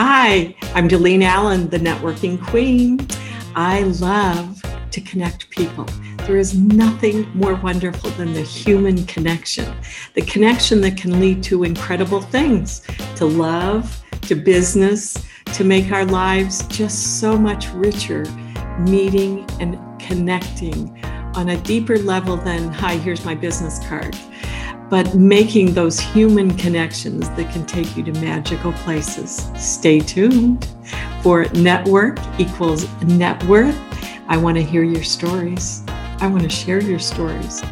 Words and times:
Hi, 0.00 0.54
I'm 0.76 0.88
Delene 0.88 1.24
Allen, 1.24 1.68
the 1.70 1.78
networking 1.78 2.40
queen. 2.40 3.04
I 3.56 3.82
love 3.82 4.62
to 4.92 5.00
connect 5.00 5.50
people. 5.50 5.86
There 6.18 6.36
is 6.36 6.56
nothing 6.56 7.28
more 7.34 7.56
wonderful 7.56 8.10
than 8.10 8.32
the 8.32 8.42
human 8.42 9.04
connection, 9.06 9.74
the 10.14 10.22
connection 10.22 10.80
that 10.82 10.96
can 10.96 11.18
lead 11.18 11.42
to 11.42 11.64
incredible 11.64 12.20
things, 12.20 12.82
to 13.16 13.26
love, 13.26 14.00
to 14.20 14.36
business, 14.36 15.16
to 15.46 15.64
make 15.64 15.90
our 15.90 16.04
lives 16.04 16.64
just 16.68 17.18
so 17.18 17.36
much 17.36 17.68
richer, 17.70 18.24
meeting 18.78 19.44
and 19.58 19.80
connecting 20.00 20.96
on 21.34 21.48
a 21.48 21.60
deeper 21.62 21.98
level 21.98 22.36
than, 22.36 22.72
hi, 22.72 22.98
here's 22.98 23.24
my 23.24 23.34
business 23.34 23.84
card 23.88 24.16
but 24.90 25.14
making 25.14 25.74
those 25.74 26.00
human 26.00 26.56
connections 26.56 27.28
that 27.30 27.52
can 27.52 27.66
take 27.66 27.96
you 27.96 28.02
to 28.02 28.12
magical 28.20 28.72
places. 28.72 29.50
Stay 29.56 30.00
tuned 30.00 30.66
for 31.22 31.44
Network 31.54 32.18
equals 32.38 32.88
Net 33.02 33.42
Worth. 33.44 33.78
I 34.28 34.36
want 34.36 34.56
to 34.56 34.62
hear 34.62 34.82
your 34.82 35.02
stories. 35.02 35.82
I 36.20 36.26
want 36.26 36.42
to 36.42 36.48
share 36.48 36.82
your 36.82 36.98
stories. 36.98 37.62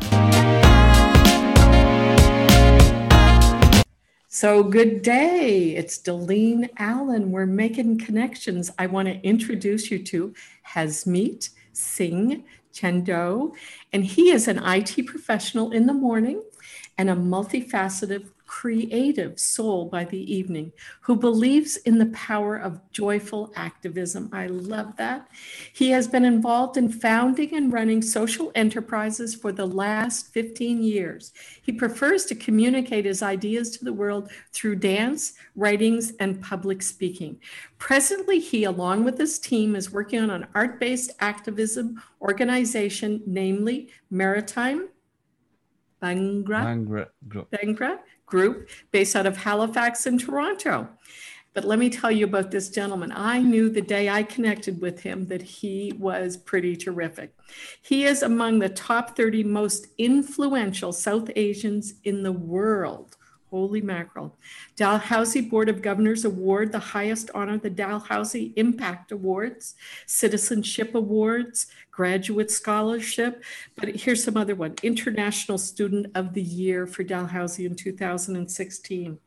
So, 4.29 4.63
good 4.63 5.01
day. 5.01 5.75
It's 5.77 5.99
Delene 5.99 6.69
Allen. 6.77 7.31
We're 7.31 7.47
making 7.47 8.01
connections. 8.01 8.71
I 8.79 8.87
want 8.87 9.09
to 9.09 9.19
introduce 9.23 9.91
you 9.91 10.05
to 10.05 10.35
Hasmeet 10.75 11.49
Singh 11.73 12.45
Chandok, 12.75 13.55
and 13.95 14.05
he 14.05 14.31
is 14.31 14.47
an 14.47 14.59
IT 14.63 15.07
professional 15.07 15.73
in 15.73 15.87
the 15.87 15.95
morning 15.95 16.43
and 16.99 17.11
a 17.11 17.15
multifaceted 17.15 18.29
creative 18.47 19.39
soul 19.39 19.87
by 19.87 20.05
the 20.05 20.33
evening 20.33 20.73
who 21.01 21.17
believes 21.17 21.77
in 21.79 21.99
the 21.99 22.07
power 22.07 22.57
of 22.57 22.81
joyful 22.93 23.53
activism. 23.57 24.31
I 24.33 24.47
love 24.47 24.97
that. 24.97 25.29
He 25.73 25.91
has 25.91 26.07
been 26.07 26.25
involved 26.25 26.77
in 26.77 26.91
founding 26.91 27.55
and 27.55 27.73
running 27.73 28.03
social 28.03 28.53
enterprises 28.55 29.35
for 29.35 29.53
the 29.53 29.67
last 29.67 30.33
15 30.33 30.83
years. 30.83 31.33
He 31.63 31.73
prefers 31.73 32.25
to 32.27 32.35
communicate 32.35 33.05
his 33.05 33.23
ideas 33.23 33.77
to 33.77 33.85
the 33.85 33.93
world 33.93 34.31
through 34.53 34.77
dance, 34.77 35.35
writings, 35.57 36.13
and 36.21 36.41
public 36.41 36.83
speaking. 36.83 37.41
Presently, 37.79 38.39
he, 38.39 38.65
along 38.65 39.05
with 39.05 39.19
his 39.19 39.39
team, 39.39 39.75
is 39.75 39.93
working 39.93 40.21
on 40.21 40.31
an 40.31 40.47
art 40.55 40.79
based 40.79 41.11
activism 41.21 42.01
organization, 42.23 43.23
namely 43.27 43.91
Maritime 44.11 44.89
Bhangra, 46.03 46.45
Bhangra, 46.45 47.07
Group. 47.29 47.51
Bhangra 47.51 47.99
Group, 48.27 48.69
based 48.91 49.17
out 49.17 49.27
of 49.27 49.37
Halifax 49.37 50.07
and 50.07 50.21
Toronto. 50.21 50.89
But 51.57 51.65
let 51.65 51.79
me 51.79 51.89
tell 51.89 52.13
you 52.13 52.27
about 52.27 52.51
this 52.51 52.69
gentleman. 52.69 53.11
I 53.17 53.41
knew 53.41 53.71
the 53.71 53.81
day 53.81 54.11
I 54.11 54.25
connected 54.25 54.79
with 54.83 55.01
him 55.01 55.27
that 55.29 55.41
he 55.41 55.91
was 55.99 56.37
pretty 56.37 56.77
terrific. 56.77 57.35
He 57.81 58.05
is 58.05 58.23
among 58.23 58.59
the 58.59 58.69
top 58.69 59.17
30 59.17 59.43
most 59.45 59.87
influential 59.97 60.93
South 60.93 61.31
Asians 61.35 61.95
in 62.05 62.23
the 62.23 62.33
world. 62.33 63.16
Holy 63.51 63.81
mackerel. 63.81 64.35
Dalhousie 64.75 65.41
Board 65.41 65.69
of 65.69 65.83
Governors 65.83 66.25
Award, 66.25 66.73
the 66.73 66.79
highest 66.79 67.31
honor, 67.35 67.59
the 67.59 67.71
Dalhousie 67.71 68.53
Impact 68.57 69.13
Awards, 69.13 69.75
Citizenship 70.07 70.95
Awards, 70.95 71.69
Graduate 71.91 72.51
Scholarship. 72.51 73.45
But 73.77 73.97
here's 73.97 74.25
some 74.25 74.37
other 74.37 74.55
one 74.55 74.75
International 74.83 75.59
Student 75.59 76.09
of 76.15 76.35
the 76.35 76.43
Year 76.43 76.87
for 76.87 77.05
Dalhousie 77.05 77.67
in 77.67 77.77
2016. 77.77 79.19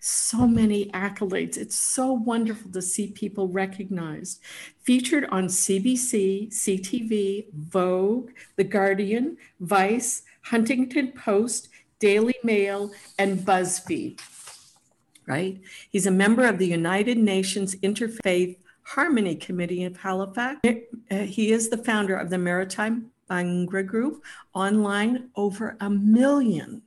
So 0.00 0.46
many 0.46 0.86
accolades. 0.92 1.56
It's 1.56 1.78
so 1.78 2.12
wonderful 2.12 2.70
to 2.72 2.82
see 2.82 3.08
people 3.08 3.48
recognized. 3.48 4.40
Featured 4.82 5.26
on 5.26 5.48
CBC, 5.48 6.48
CTV, 6.50 7.52
Vogue, 7.52 8.30
The 8.56 8.64
Guardian, 8.64 9.36
Vice, 9.60 10.22
Huffington 10.46 11.14
Post, 11.14 11.68
Daily 11.98 12.36
Mail, 12.44 12.92
and 13.18 13.38
BuzzFeed. 13.40 14.20
Right? 15.26 15.60
He's 15.90 16.06
a 16.06 16.10
member 16.10 16.46
of 16.46 16.58
the 16.58 16.66
United 16.66 17.18
Nations 17.18 17.74
Interfaith 17.76 18.56
Harmony 18.82 19.34
Committee 19.34 19.84
of 19.84 19.98
Halifax. 19.98 20.60
Uh, 20.64 21.16
he 21.18 21.52
is 21.52 21.68
the 21.68 21.76
founder 21.76 22.16
of 22.16 22.30
the 22.30 22.38
Maritime 22.38 23.10
Bhangra 23.30 23.86
Group, 23.86 24.24
online 24.54 25.28
over 25.36 25.76
a 25.80 25.90
million 25.90 26.80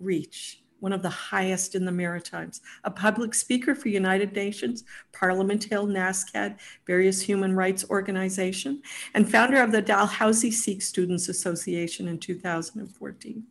reach, 0.00 0.62
one 0.80 0.92
of 0.92 1.02
the 1.02 1.08
highest 1.08 1.76
in 1.76 1.84
the 1.84 1.92
Maritimes. 1.92 2.60
A 2.82 2.90
public 2.90 3.34
speaker 3.34 3.76
for 3.76 3.88
United 3.88 4.32
Nations, 4.32 4.82
Parliament 5.12 5.62
Hill, 5.62 5.86
NSCAD, 5.86 6.58
various 6.86 7.20
human 7.20 7.54
rights 7.54 7.84
organization, 7.88 8.82
and 9.14 9.30
founder 9.30 9.62
of 9.62 9.70
the 9.70 9.82
Dalhousie 9.82 10.50
Sikh 10.50 10.82
Students 10.82 11.28
Association 11.28 12.08
in 12.08 12.18
2014. 12.18 13.44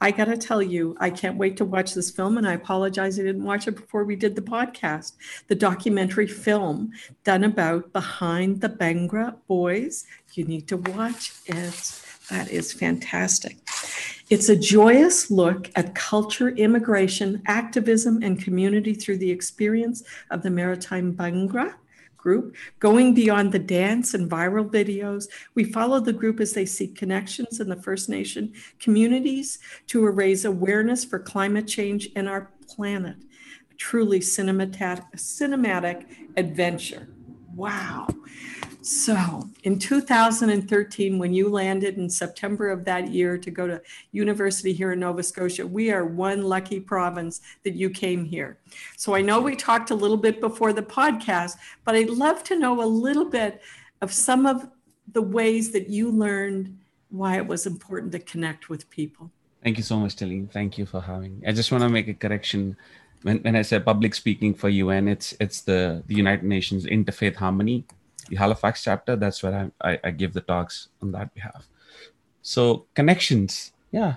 I 0.00 0.10
got 0.10 0.26
to 0.26 0.36
tell 0.36 0.62
you, 0.62 0.96
I 1.00 1.10
can't 1.10 1.38
wait 1.38 1.56
to 1.58 1.64
watch 1.64 1.94
this 1.94 2.10
film. 2.10 2.36
And 2.38 2.46
I 2.46 2.52
apologize 2.52 3.18
I 3.18 3.22
didn't 3.22 3.44
watch 3.44 3.68
it 3.68 3.76
before 3.76 4.04
we 4.04 4.16
did 4.16 4.36
the 4.36 4.42
podcast. 4.42 5.12
The 5.48 5.54
documentary 5.54 6.26
film 6.26 6.92
done 7.24 7.44
about 7.44 7.92
Behind 7.92 8.60
the 8.60 8.68
Bhangra 8.68 9.36
Boys. 9.46 10.06
You 10.34 10.44
need 10.44 10.68
to 10.68 10.76
watch 10.76 11.32
it. 11.46 12.00
That 12.30 12.50
is 12.50 12.72
fantastic. 12.72 13.58
It's 14.30 14.48
a 14.48 14.56
joyous 14.56 15.30
look 15.30 15.70
at 15.76 15.94
culture, 15.94 16.48
immigration, 16.48 17.42
activism, 17.46 18.22
and 18.22 18.42
community 18.42 18.94
through 18.94 19.18
the 19.18 19.30
experience 19.30 20.02
of 20.30 20.42
the 20.42 20.50
Maritime 20.50 21.14
Bhangra 21.14 21.74
group, 22.24 22.56
going 22.80 23.12
beyond 23.14 23.52
the 23.52 23.58
dance 23.58 24.14
and 24.14 24.30
viral 24.30 24.68
videos. 24.68 25.26
We 25.54 25.64
follow 25.64 26.00
the 26.00 26.12
group 26.12 26.40
as 26.40 26.54
they 26.54 26.64
seek 26.64 26.96
connections 26.96 27.60
in 27.60 27.68
the 27.68 27.80
First 27.80 28.08
Nation 28.08 28.52
communities 28.80 29.58
to 29.88 30.04
raise 30.08 30.46
awareness 30.46 31.04
for 31.04 31.18
climate 31.18 31.68
change 31.68 32.08
and 32.16 32.26
our 32.26 32.50
planet. 32.66 33.16
A 33.70 33.74
truly 33.76 34.20
cinematic, 34.20 35.04
cinematic 35.14 36.06
adventure. 36.36 37.08
Wow. 37.54 38.08
So, 38.84 39.48
in 39.62 39.78
2013, 39.78 41.18
when 41.18 41.32
you 41.32 41.48
landed 41.48 41.96
in 41.96 42.10
September 42.10 42.68
of 42.68 42.84
that 42.84 43.08
year 43.08 43.38
to 43.38 43.50
go 43.50 43.66
to 43.66 43.80
university 44.12 44.74
here 44.74 44.92
in 44.92 45.00
Nova 45.00 45.22
Scotia, 45.22 45.66
we 45.66 45.90
are 45.90 46.04
one 46.04 46.42
lucky 46.42 46.80
province 46.80 47.40
that 47.62 47.72
you 47.72 47.88
came 47.88 48.26
here. 48.26 48.58
So, 48.98 49.14
I 49.14 49.22
know 49.22 49.40
we 49.40 49.56
talked 49.56 49.90
a 49.90 49.94
little 49.94 50.18
bit 50.18 50.38
before 50.38 50.74
the 50.74 50.82
podcast, 50.82 51.56
but 51.86 51.94
I'd 51.94 52.10
love 52.10 52.44
to 52.44 52.58
know 52.58 52.82
a 52.82 52.84
little 52.84 53.24
bit 53.24 53.62
of 54.02 54.12
some 54.12 54.44
of 54.44 54.68
the 55.10 55.22
ways 55.22 55.70
that 55.70 55.88
you 55.88 56.10
learned 56.10 56.78
why 57.08 57.38
it 57.38 57.46
was 57.46 57.64
important 57.64 58.12
to 58.12 58.18
connect 58.18 58.68
with 58.68 58.90
people. 58.90 59.30
Thank 59.62 59.78
you 59.78 59.82
so 59.82 59.96
much, 59.96 60.14
Delene. 60.16 60.50
Thank 60.50 60.76
you 60.76 60.84
for 60.84 61.00
having. 61.00 61.40
Me. 61.40 61.46
I 61.46 61.52
just 61.52 61.72
want 61.72 61.84
to 61.84 61.88
make 61.88 62.08
a 62.08 62.12
correction. 62.12 62.76
When, 63.22 63.38
when 63.38 63.56
I 63.56 63.62
say 63.62 63.80
public 63.80 64.14
speaking 64.14 64.52
for 64.52 64.68
UN, 64.68 65.08
it's 65.08 65.34
it's 65.40 65.62
the 65.62 66.02
the 66.06 66.14
United 66.14 66.44
Nations 66.44 66.84
Interfaith 66.84 67.36
Harmony 67.36 67.86
the 68.28 68.36
Halifax 68.36 68.84
chapter. 68.84 69.16
That's 69.16 69.42
where 69.42 69.70
I, 69.82 69.92
I, 69.92 70.00
I 70.04 70.10
give 70.10 70.32
the 70.32 70.40
talks 70.40 70.88
on 71.02 71.12
that 71.12 71.34
behalf. 71.34 71.66
So 72.42 72.86
connections, 72.94 73.72
yeah, 73.90 74.16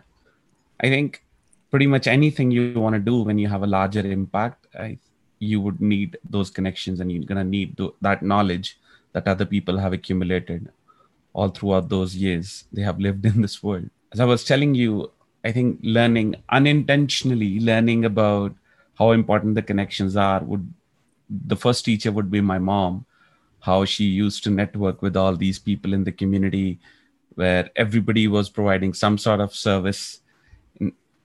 I 0.79 0.89
think 0.89 1.23
pretty 1.71 1.87
much 1.87 2.07
anything 2.07 2.51
you 2.51 2.79
want 2.79 2.93
to 2.95 2.99
do 2.99 3.21
when 3.21 3.37
you 3.37 3.47
have 3.47 3.63
a 3.63 3.67
larger 3.67 3.99
impact, 3.99 4.67
I, 4.77 4.97
you 5.39 5.61
would 5.61 5.79
need 5.81 6.17
those 6.27 6.49
connections, 6.49 6.99
and 6.99 7.11
you're 7.11 7.23
gonna 7.23 7.43
need 7.43 7.79
that 8.01 8.21
knowledge 8.21 8.79
that 9.13 9.27
other 9.27 9.45
people 9.45 9.77
have 9.77 9.93
accumulated 9.93 10.69
all 11.33 11.49
throughout 11.49 11.89
those 11.89 12.15
years 12.15 12.65
they 12.73 12.81
have 12.81 12.99
lived 12.99 13.25
in 13.25 13.41
this 13.41 13.61
world. 13.61 13.89
As 14.11 14.19
I 14.19 14.25
was 14.25 14.43
telling 14.43 14.73
you, 14.73 15.11
I 15.43 15.51
think 15.51 15.79
learning 15.83 16.35
unintentionally 16.49 17.59
learning 17.59 18.05
about 18.05 18.55
how 18.97 19.11
important 19.11 19.55
the 19.55 19.61
connections 19.61 20.17
are 20.17 20.43
would 20.43 20.73
the 21.29 21.55
first 21.55 21.85
teacher 21.85 22.11
would 22.11 22.31
be 22.31 22.41
my 22.41 22.57
mom 22.57 23.05
how 23.59 23.85
she 23.85 24.05
used 24.05 24.43
to 24.43 24.49
network 24.49 25.01
with 25.01 25.17
all 25.17 25.35
these 25.35 25.59
people 25.59 25.93
in 25.93 26.03
the 26.03 26.11
community 26.11 26.79
where 27.35 27.69
everybody 27.75 28.27
was 28.27 28.49
providing 28.49 28.93
some 28.93 29.17
sort 29.17 29.39
of 29.39 29.53
service 29.53 30.21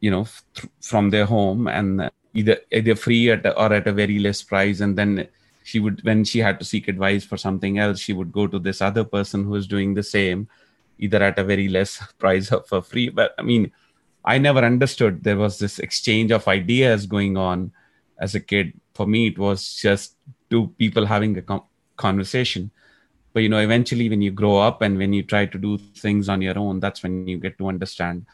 you 0.02 0.10
know 0.10 0.26
th- 0.54 0.68
from 0.80 1.10
their 1.10 1.24
home 1.24 1.68
and 1.68 2.10
either 2.34 2.58
either 2.70 2.94
free 2.94 3.30
at 3.30 3.46
or 3.56 3.72
at 3.72 3.86
a 3.86 3.92
very 3.92 4.18
less 4.18 4.42
price. 4.42 4.80
And 4.80 4.98
then 4.98 5.28
she 5.62 5.78
would 5.80 6.04
when 6.04 6.24
she 6.24 6.40
had 6.40 6.58
to 6.58 6.64
seek 6.64 6.88
advice 6.88 7.24
for 7.24 7.36
something 7.36 7.78
else 7.78 8.00
she 8.00 8.12
would 8.12 8.32
go 8.32 8.46
to 8.46 8.58
this 8.58 8.82
other 8.82 9.04
person 9.04 9.44
who 9.44 9.54
is 9.54 9.66
doing 9.66 9.94
the 9.94 10.02
same 10.02 10.48
either 10.98 11.22
at 11.22 11.38
a 11.38 11.44
very 11.44 11.68
less 11.68 12.02
price 12.18 12.52
or 12.52 12.62
for 12.62 12.82
free. 12.82 13.08
But 13.08 13.34
i 13.38 13.42
mean 13.42 13.70
i 14.24 14.38
never 14.38 14.60
understood 14.60 15.22
there 15.22 15.36
was 15.36 15.58
this 15.58 15.78
exchange 15.78 16.30
of 16.32 16.48
ideas 16.48 17.06
going 17.06 17.36
on 17.36 17.72
as 18.18 18.34
a 18.34 18.40
kid. 18.40 18.72
For 18.94 19.06
me 19.06 19.28
it 19.28 19.38
was 19.38 19.74
just 19.74 20.16
two 20.50 20.74
people 20.78 21.06
having 21.06 21.36
a 21.38 21.42
com- 21.42 21.64
conversation 21.96 22.70
but 23.32 23.42
you 23.42 23.48
know 23.48 23.58
eventually 23.58 24.08
when 24.08 24.22
you 24.22 24.30
grow 24.30 24.58
up 24.58 24.82
and 24.82 24.98
when 24.98 25.12
you 25.12 25.22
try 25.22 25.46
to 25.46 25.58
do 25.58 25.78
things 25.78 26.28
on 26.28 26.42
your 26.42 26.58
own 26.58 26.80
that's 26.80 27.02
when 27.02 27.26
you 27.26 27.38
get 27.38 27.56
to 27.58 27.68
understand 27.68 28.26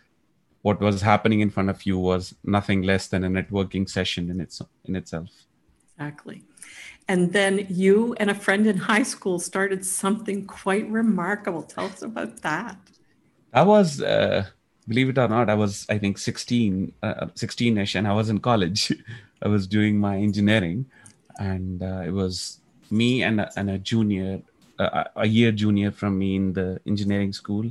what 0.63 0.81
was 0.81 1.01
happening 1.03 1.41
in 1.41 1.51
front 1.51 1.71
of 1.71 1.87
you 1.87 1.99
was 1.99 2.35
nothing 2.45 2.83
less 2.83 3.07
than 3.09 3.25
a 3.25 3.29
networking 3.29 3.89
session 3.89 4.31
in 4.31 4.41
its 4.41 4.61
in 4.85 4.97
itself 4.97 5.29
Exactly. 5.99 6.45
And 7.09 7.33
then 7.33 7.67
you 7.69 8.15
and 8.21 8.31
a 8.31 8.35
friend 8.35 8.67
in 8.67 8.77
high 8.77 9.03
school 9.03 9.41
started 9.41 9.85
something 9.85 10.47
quite 10.47 10.89
remarkable. 10.89 11.63
Tell 11.63 11.87
us 11.87 12.03
about 12.03 12.43
that. 12.43 12.77
I 13.53 13.63
was, 13.63 14.01
uh, 14.01 14.47
believe 14.87 15.09
it 15.09 15.19
or 15.19 15.27
not, 15.27 15.51
I 15.51 15.55
was, 15.55 15.87
I 15.89 15.99
think, 15.99 16.19
16, 16.19 16.93
uh, 17.03 17.27
16-ish, 17.35 17.97
and 17.97 18.07
I 18.07 18.13
was 18.13 18.29
in 18.29 18.39
college. 18.39 18.93
I 19.43 19.49
was 19.49 19.67
doing 19.67 19.99
my 19.99 20.19
engineering, 20.19 20.87
and 21.39 21.83
uh, 21.83 22.03
it 22.07 22.13
was 22.13 22.61
me 22.90 23.23
and 23.23 23.40
a, 23.40 23.50
and 23.56 23.70
a 23.70 23.79
junior, 23.79 24.43
uh, 24.79 25.05
a 25.17 25.26
year 25.26 25.52
junior 25.52 25.90
from 25.90 26.19
me 26.19 26.37
in 26.37 26.52
the 26.52 26.81
engineering 26.87 27.32
school. 27.32 27.70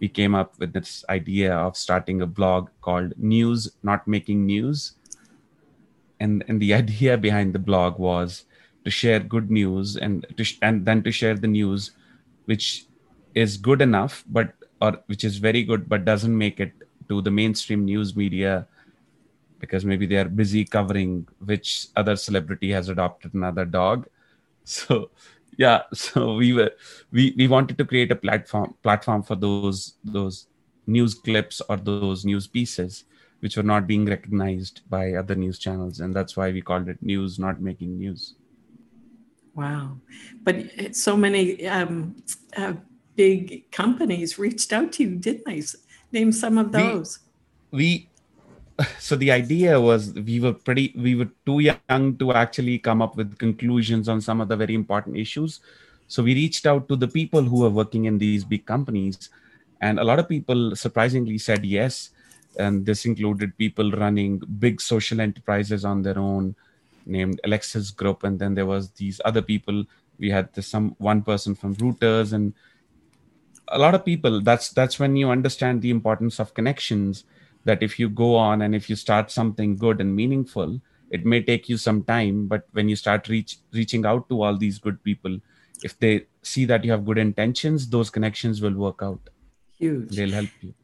We 0.00 0.08
came 0.08 0.34
up 0.34 0.58
with 0.58 0.72
this 0.72 1.04
idea 1.08 1.54
of 1.54 1.76
starting 1.76 2.22
a 2.22 2.26
blog 2.26 2.68
called 2.80 3.14
News 3.18 3.72
Not 3.82 4.06
Making 4.06 4.46
News. 4.46 4.92
And, 6.20 6.44
and 6.48 6.60
the 6.60 6.74
idea 6.82 7.16
behind 7.18 7.54
the 7.54 7.58
blog 7.58 7.98
was 7.98 8.44
to 8.84 8.90
share 8.90 9.20
good 9.20 9.50
news 9.50 9.96
and 9.96 10.26
to 10.36 10.44
sh- 10.44 10.58
and 10.62 10.84
then 10.86 11.02
to 11.02 11.12
share 11.12 11.34
the 11.34 11.46
news 11.46 11.90
which 12.46 12.86
is 13.34 13.56
good 13.56 13.82
enough 13.82 14.24
but 14.28 14.54
or 14.80 14.92
which 15.06 15.24
is 15.24 15.38
very 15.38 15.62
good 15.62 15.88
but 15.88 16.04
doesn't 16.04 16.36
make 16.36 16.60
it 16.60 16.72
to 17.08 17.20
the 17.20 17.30
mainstream 17.30 17.84
news 17.84 18.16
media 18.16 18.66
because 19.58 19.84
maybe 19.84 20.06
they 20.06 20.16
are 20.16 20.28
busy 20.28 20.64
covering 20.64 21.26
which 21.44 21.88
other 21.96 22.16
celebrity 22.16 22.70
has 22.70 22.88
adopted 22.88 23.34
another 23.34 23.64
dog 23.64 24.06
so 24.68 25.10
yeah 25.56 25.82
so 25.92 26.34
we 26.34 26.52
were 26.52 26.70
we 27.10 27.34
we 27.36 27.48
wanted 27.48 27.78
to 27.78 27.84
create 27.84 28.12
a 28.12 28.16
platform 28.16 28.74
platform 28.82 29.22
for 29.22 29.34
those 29.34 29.94
those 30.04 30.46
news 30.86 31.14
clips 31.14 31.60
or 31.68 31.76
those 31.76 32.24
news 32.24 32.46
pieces 32.46 33.04
which 33.40 33.56
were 33.56 33.62
not 33.62 33.86
being 33.86 34.04
recognized 34.04 34.82
by 34.88 35.12
other 35.12 35.34
news 35.34 35.58
channels. 35.58 36.00
And 36.00 36.14
that's 36.14 36.36
why 36.36 36.50
we 36.50 36.60
called 36.60 36.88
it 36.88 37.02
news 37.02 37.38
not 37.38 37.60
making 37.60 37.96
news. 37.98 38.34
Wow. 39.54 39.98
But 40.42 40.96
so 40.96 41.16
many 41.16 41.66
um, 41.66 42.16
uh, 42.56 42.74
big 43.16 43.70
companies 43.70 44.38
reached 44.38 44.72
out 44.72 44.92
to 44.92 45.04
you 45.04 45.16
didn't 45.16 45.44
they? 45.46 45.62
Name 46.10 46.32
some 46.32 46.58
of 46.58 46.72
those. 46.72 47.20
we, 47.70 47.78
we 47.78 48.08
so 48.98 49.16
the 49.16 49.30
idea 49.30 49.80
was 49.80 50.12
we 50.12 50.40
were 50.40 50.52
pretty 50.52 50.92
we 50.96 51.14
were 51.14 51.28
too 51.44 51.60
young 51.60 52.16
to 52.18 52.32
actually 52.32 52.78
come 52.78 53.02
up 53.02 53.16
with 53.16 53.38
conclusions 53.38 54.08
on 54.08 54.20
some 54.20 54.40
of 54.40 54.48
the 54.48 54.56
very 54.56 54.74
important 54.74 55.16
issues. 55.16 55.60
So 56.06 56.22
we 56.22 56.34
reached 56.34 56.66
out 56.66 56.88
to 56.88 56.96
the 56.96 57.08
people 57.08 57.42
who 57.42 57.64
are 57.64 57.70
working 57.70 58.04
in 58.04 58.18
these 58.18 58.44
big 58.44 58.66
companies. 58.66 59.30
And 59.80 59.98
a 59.98 60.04
lot 60.04 60.18
of 60.18 60.28
people 60.28 60.74
surprisingly 60.74 61.38
said 61.38 61.64
yes. 61.64 62.10
And 62.58 62.86
this 62.86 63.04
included 63.04 63.56
people 63.58 63.90
running 63.92 64.38
big 64.58 64.80
social 64.80 65.20
enterprises 65.20 65.84
on 65.84 66.02
their 66.02 66.18
own 66.18 66.56
named 67.04 67.40
alexis 67.44 67.90
group. 67.90 68.24
And 68.24 68.38
then 68.38 68.54
there 68.54 68.66
was 68.66 68.90
these 68.90 69.20
other 69.24 69.42
people. 69.42 69.84
We 70.18 70.30
had 70.30 70.52
this, 70.54 70.66
some 70.66 70.94
one 70.98 71.22
person 71.22 71.54
from 71.54 71.76
reuters. 71.76 72.32
And 72.32 72.54
a 73.68 73.78
lot 73.78 73.94
of 73.94 74.04
people 74.04 74.40
that's 74.40 74.70
that's 74.70 74.98
when 74.98 75.16
you 75.16 75.30
understand 75.30 75.82
the 75.82 75.90
importance 75.90 76.38
of 76.38 76.54
connections 76.54 77.24
that 77.68 77.82
if 77.82 77.98
you 78.00 78.08
go 78.08 78.34
on 78.34 78.62
and 78.62 78.74
if 78.74 78.88
you 78.90 78.96
start 78.96 79.30
something 79.30 79.76
good 79.84 80.00
and 80.00 80.14
meaningful 80.20 80.80
it 81.10 81.24
may 81.32 81.40
take 81.50 81.68
you 81.68 81.76
some 81.76 82.02
time 82.10 82.46
but 82.46 82.66
when 82.72 82.88
you 82.88 82.96
start 82.96 83.28
reach, 83.28 83.58
reaching 83.72 84.04
out 84.06 84.28
to 84.28 84.42
all 84.42 84.56
these 84.56 84.78
good 84.78 85.02
people 85.04 85.38
if 85.82 85.98
they 85.98 86.26
see 86.42 86.64
that 86.64 86.84
you 86.84 86.90
have 86.90 87.04
good 87.04 87.18
intentions 87.18 87.88
those 87.88 88.10
connections 88.10 88.60
will 88.60 88.74
work 88.74 89.00
out. 89.02 89.20
Huge. 89.78 90.10
They'll 90.16 90.32
help 90.40 90.50
you. 90.60 90.74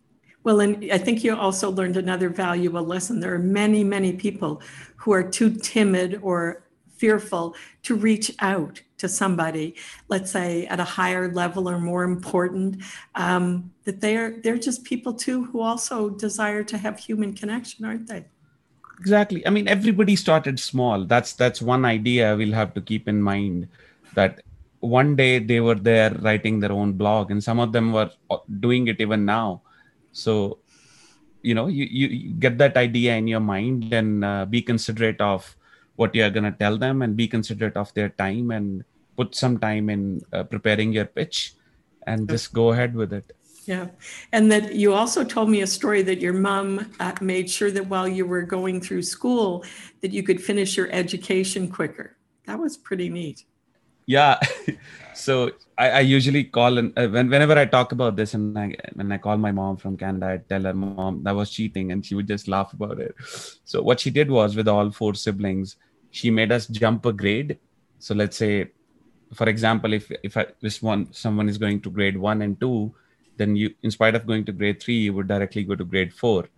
Well 0.44 0.60
and 0.60 0.92
i 0.92 0.98
think 0.98 1.24
you 1.24 1.34
also 1.34 1.70
learned 1.70 1.96
another 1.96 2.28
valuable 2.28 2.84
lesson. 2.84 3.20
There 3.20 3.34
are 3.34 3.46
many 3.60 3.82
many 3.82 4.12
people 4.12 4.60
who 4.96 5.12
are 5.12 5.22
too 5.38 5.50
timid 5.72 6.20
or 6.22 6.64
fearful 7.04 7.54
to 7.82 7.92
reach 8.08 8.28
out 8.40 8.80
to 8.96 9.06
somebody, 9.08 9.76
let's 10.08 10.30
say 10.30 10.64
at 10.72 10.80
a 10.80 10.88
higher 10.98 11.26
level 11.40 11.68
or 11.68 11.78
more 11.78 12.04
important, 12.04 12.80
um, 13.14 13.70
that 13.84 14.00
they're 14.00 14.40
they're 14.42 14.62
just 14.68 14.84
people 14.84 15.12
too 15.12 15.44
who 15.48 15.60
also 15.60 16.08
desire 16.08 16.64
to 16.64 16.76
have 16.78 16.96
human 16.98 17.34
connection, 17.40 17.84
aren't 17.84 18.08
they? 18.08 18.24
Exactly. 19.00 19.46
I 19.46 19.50
mean, 19.50 19.68
everybody 19.68 20.16
started 20.16 20.56
small. 20.58 21.04
That's 21.04 21.34
that's 21.34 21.60
one 21.60 21.84
idea 21.84 22.36
we'll 22.36 22.56
have 22.62 22.72
to 22.74 22.80
keep 22.80 23.04
in 23.06 23.20
mind. 23.20 23.68
That 24.14 24.40
one 24.80 25.12
day 25.16 25.32
they 25.50 25.60
were 25.60 25.80
there 25.90 26.16
writing 26.24 26.60
their 26.60 26.72
own 26.72 26.94
blog, 27.02 27.30
and 27.30 27.44
some 27.44 27.60
of 27.60 27.72
them 27.76 27.92
were 27.92 28.10
uh, 28.30 28.40
doing 28.60 28.88
it 28.88 28.98
even 29.04 29.26
now. 29.26 29.60
So, 30.12 30.58
you 31.42 31.54
know, 31.58 31.66
you 31.66 31.84
you 31.84 32.32
get 32.46 32.56
that 32.64 32.78
idea 32.78 33.12
in 33.20 33.28
your 33.28 33.44
mind 33.44 33.92
and 33.92 34.24
uh, 34.24 34.46
be 34.46 34.62
considerate 34.62 35.20
of 35.20 35.44
what 35.96 36.14
you're 36.14 36.30
going 36.30 36.44
to 36.44 36.58
tell 36.58 36.76
them 36.76 37.02
and 37.02 37.16
be 37.16 37.28
considerate 37.28 37.76
of 37.76 37.92
their 37.94 38.08
time 38.10 38.50
and 38.50 38.84
put 39.16 39.34
some 39.34 39.58
time 39.58 39.90
in 39.90 40.20
uh, 40.32 40.42
preparing 40.42 40.92
your 40.92 41.04
pitch 41.04 41.54
and 42.06 42.28
just 42.28 42.52
go 42.52 42.72
ahead 42.72 42.94
with 42.94 43.12
it. 43.12 43.32
Yeah. 43.64 43.88
And 44.32 44.52
that 44.52 44.74
you 44.74 44.92
also 44.92 45.24
told 45.24 45.48
me 45.48 45.62
a 45.62 45.66
story 45.66 46.02
that 46.02 46.20
your 46.20 46.34
mom 46.34 46.92
uh, 47.00 47.14
made 47.20 47.48
sure 47.48 47.70
that 47.70 47.86
while 47.86 48.06
you 48.06 48.26
were 48.26 48.42
going 48.42 48.80
through 48.80 49.02
school 49.02 49.64
that 50.02 50.12
you 50.12 50.22
could 50.22 50.42
finish 50.42 50.76
your 50.76 50.90
education 50.90 51.70
quicker. 51.70 52.16
That 52.46 52.58
was 52.58 52.76
pretty 52.76 53.08
neat 53.08 53.44
yeah. 54.06 54.38
So 55.14 55.52
I, 55.78 55.90
I, 55.90 56.00
usually 56.00 56.44
call 56.44 56.76
and 56.76 56.92
uh, 56.98 57.06
when, 57.08 57.30
whenever 57.30 57.56
i 57.56 57.64
talk 57.64 57.92
about 57.92 58.16
this 58.16 58.34
and 58.34 58.58
I, 58.58 58.74
when 58.94 59.10
i 59.12 59.16
call 59.16 59.36
my 59.38 59.52
mom 59.52 59.76
from 59.76 59.96
canada 59.96 60.26
i 60.26 60.36
tell 60.36 60.62
her 60.62 60.74
mom 60.74 61.22
that 61.22 61.34
was 61.34 61.50
cheating 61.50 61.92
and 61.92 62.04
she 62.04 62.14
would 62.14 62.26
just 62.26 62.48
laugh 62.48 62.72
about 62.72 62.98
it. 62.98 63.14
So 63.64 63.80
what 63.80 64.00
she 64.00 64.10
did 64.10 64.30
was 64.30 64.56
with 64.56 64.68
all 64.68 64.90
four 64.90 65.14
siblings 65.14 65.76
she 66.10 66.30
made 66.30 66.52
us 66.52 66.66
jump 66.66 67.06
a 67.06 67.12
grade. 67.12 67.58
So 67.98 68.14
let's 68.14 68.36
say 68.36 68.72
for 69.32 69.48
example 69.48 69.92
if 69.92 70.10
if 70.22 70.36
I, 70.36 70.46
this 70.60 70.82
one 70.82 71.12
someone 71.12 71.48
is 71.48 71.58
going 71.58 71.80
to 71.82 71.90
grade 71.90 72.16
one 72.16 72.42
and 72.42 72.60
two 72.60 72.94
then 73.36 73.56
you 73.56 73.74
in 73.82 73.90
spite 73.90 74.14
of 74.14 74.26
going 74.26 74.44
to 74.46 74.52
grade 74.52 74.82
three 74.82 74.98
you 74.98 75.14
would 75.14 75.28
directly 75.28 75.64
go 75.64 75.76
to 75.76 75.84
grade 75.84 76.12
four. 76.12 76.48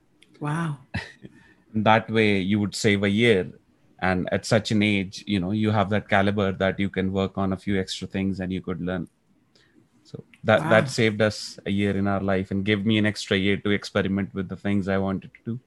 Wow. 0.40 0.78
That 1.74 2.08
way 2.08 2.38
you 2.38 2.58
would 2.58 2.74
save 2.74 3.02
a 3.02 3.10
year 3.10 3.52
and 4.00 4.28
at 4.32 4.44
such 4.44 4.70
an 4.70 4.82
age 4.82 5.24
you 5.26 5.40
know 5.40 5.52
you 5.52 5.70
have 5.70 5.88
that 5.90 6.08
caliber 6.08 6.52
that 6.52 6.78
you 6.78 6.90
can 6.90 7.12
work 7.12 7.38
on 7.38 7.52
a 7.52 7.56
few 7.56 7.80
extra 7.80 8.06
things 8.06 8.40
and 8.40 8.52
you 8.52 8.60
could 8.60 8.80
learn. 8.80 9.08
So 10.04 10.22
that 10.44 10.60
wow. 10.60 10.70
that 10.70 10.90
saved 10.90 11.20
us 11.20 11.58
a 11.66 11.70
year 11.70 11.96
in 11.96 12.06
our 12.06 12.20
life 12.20 12.50
and 12.50 12.64
gave 12.64 12.86
me 12.86 12.98
an 12.98 13.06
extra 13.06 13.36
year 13.36 13.56
to 13.58 13.70
experiment 13.70 14.34
with 14.34 14.48
the 14.48 14.56
things 14.56 14.88
i 14.88 14.98
wanted 14.98 15.30
to 15.34 15.40
do. 15.44 15.60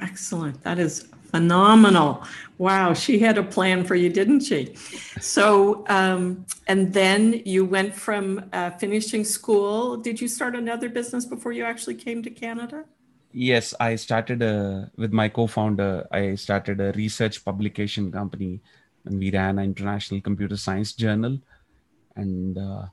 Excellent. 0.00 0.62
That 0.62 0.78
is 0.78 1.08
phenomenal. 1.32 2.24
Wow. 2.58 2.94
She 2.94 3.18
had 3.18 3.38
a 3.38 3.42
plan 3.42 3.84
for 3.84 3.96
you 3.96 4.08
didn't 4.08 4.40
she? 4.40 4.74
So 5.20 5.84
um, 5.88 6.46
and 6.68 6.92
then 6.92 7.42
you 7.44 7.64
went 7.64 7.94
from 7.94 8.44
uh, 8.52 8.70
finishing 8.70 9.24
school. 9.24 9.96
Did 9.96 10.20
you 10.20 10.28
start 10.28 10.54
another 10.54 10.88
business 10.88 11.24
before 11.24 11.52
you 11.52 11.64
actually 11.64 11.96
came 11.96 12.22
to 12.22 12.30
canada 12.30 12.84
yes 13.32 13.74
i 13.80 13.94
started 13.94 14.42
a, 14.42 14.90
with 14.96 15.12
my 15.12 15.28
co-founder 15.28 16.06
i 16.10 16.34
started 16.34 16.80
a 16.80 16.92
research 16.92 17.44
publication 17.44 18.10
company 18.10 18.60
and 19.04 19.18
we 19.18 19.30
ran 19.30 19.58
an 19.58 19.64
international 19.64 20.20
computer 20.20 20.56
science 20.56 20.92
journal. 20.92 21.38
And 22.16 22.58
uh, 22.58 22.86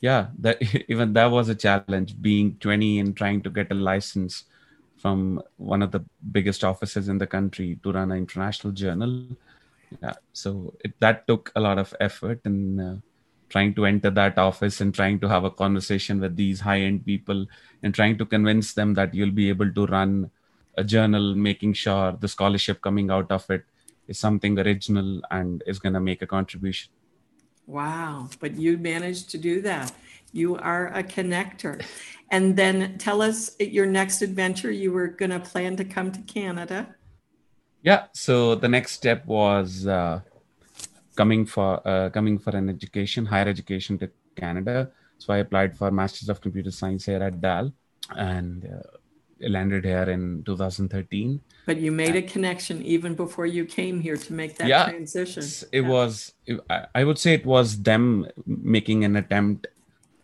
yeah 0.00 0.28
that 0.38 0.58
even 0.88 1.12
that 1.14 1.30
was 1.30 1.48
a 1.48 1.54
challenge 1.54 2.20
being 2.20 2.56
20 2.60 2.98
and 2.98 3.16
trying 3.16 3.42
to 3.42 3.50
get 3.50 3.70
a 3.70 3.74
license 3.74 4.44
from 4.98 5.42
one 5.56 5.82
of 5.82 5.92
the 5.92 6.04
biggest 6.32 6.64
offices 6.64 7.08
in 7.08 7.18
the 7.18 7.26
country 7.26 7.78
to 7.82 7.92
run 7.92 8.10
an 8.10 8.18
international 8.18 8.72
journal. 8.72 9.28
Yeah 10.02 10.14
so 10.32 10.74
it, 10.80 10.92
that 11.00 11.26
took 11.26 11.52
a 11.54 11.60
lot 11.60 11.78
of 11.78 11.94
effort 12.00 12.40
and 12.44 12.80
uh, 12.80 12.94
trying 13.48 13.74
to 13.74 13.86
enter 13.86 14.10
that 14.10 14.38
office 14.38 14.80
and 14.80 14.94
trying 14.94 15.20
to 15.20 15.28
have 15.28 15.44
a 15.44 15.50
conversation 15.50 16.20
with 16.20 16.36
these 16.36 16.60
high 16.60 16.80
end 16.80 17.04
people 17.04 17.46
and 17.82 17.94
trying 17.94 18.18
to 18.18 18.26
convince 18.26 18.74
them 18.74 18.94
that 18.94 19.14
you'll 19.14 19.30
be 19.30 19.48
able 19.48 19.72
to 19.72 19.86
run 19.86 20.30
a 20.76 20.84
journal, 20.84 21.34
making 21.34 21.72
sure 21.72 22.16
the 22.20 22.28
scholarship 22.28 22.80
coming 22.82 23.10
out 23.10 23.30
of 23.30 23.48
it 23.50 23.64
is 24.08 24.18
something 24.18 24.58
original 24.58 25.22
and 25.30 25.62
is 25.66 25.78
going 25.78 25.94
to 25.94 26.00
make 26.00 26.22
a 26.22 26.26
contribution. 26.26 26.92
Wow, 27.66 28.28
but 28.38 28.56
you 28.56 28.78
managed 28.78 29.30
to 29.30 29.38
do 29.38 29.60
that. 29.62 29.92
You 30.32 30.56
are 30.56 30.88
a 30.88 31.02
connector. 31.02 31.84
And 32.30 32.56
then 32.56 32.98
tell 32.98 33.22
us 33.22 33.56
your 33.58 33.86
next 33.86 34.22
adventure. 34.22 34.70
You 34.70 34.92
were 34.92 35.08
going 35.08 35.30
to 35.30 35.40
plan 35.40 35.76
to 35.76 35.84
come 35.84 36.12
to 36.12 36.20
Canada. 36.20 36.94
Yeah, 37.82 38.06
so 38.12 38.54
the 38.54 38.68
next 38.68 38.92
step 38.92 39.26
was 39.26 39.86
uh, 39.86 40.20
coming 41.16 41.46
for 41.46 41.86
uh, 41.88 42.10
coming 42.10 42.38
for 42.38 42.56
an 42.56 42.68
education, 42.68 43.26
higher 43.26 43.48
education 43.48 43.98
to 43.98 44.10
Canada. 44.36 44.90
So 45.18 45.32
I 45.32 45.38
applied 45.38 45.76
for 45.76 45.90
Masters 45.90 46.28
of 46.28 46.40
Computer 46.40 46.70
Science 46.70 47.06
here 47.06 47.22
at 47.22 47.40
DAL, 47.40 47.72
and 48.16 48.64
uh, 48.66 49.48
landed 49.48 49.84
here 49.84 50.04
in 50.04 50.42
2013. 50.44 51.40
But 51.64 51.78
you 51.78 51.90
made 51.90 52.16
a 52.16 52.22
connection 52.22 52.82
even 52.82 53.14
before 53.14 53.46
you 53.46 53.64
came 53.64 54.00
here 54.00 54.16
to 54.16 54.32
make 54.32 54.56
that 54.58 54.68
yeah, 54.68 54.88
transition. 54.88 55.42
It 55.72 55.82
yeah. 55.82 55.88
was, 55.88 56.32
I 56.94 57.04
would 57.04 57.18
say, 57.18 57.34
it 57.34 57.46
was 57.46 57.82
them 57.82 58.26
making 58.46 59.04
an 59.04 59.16
attempt, 59.16 59.66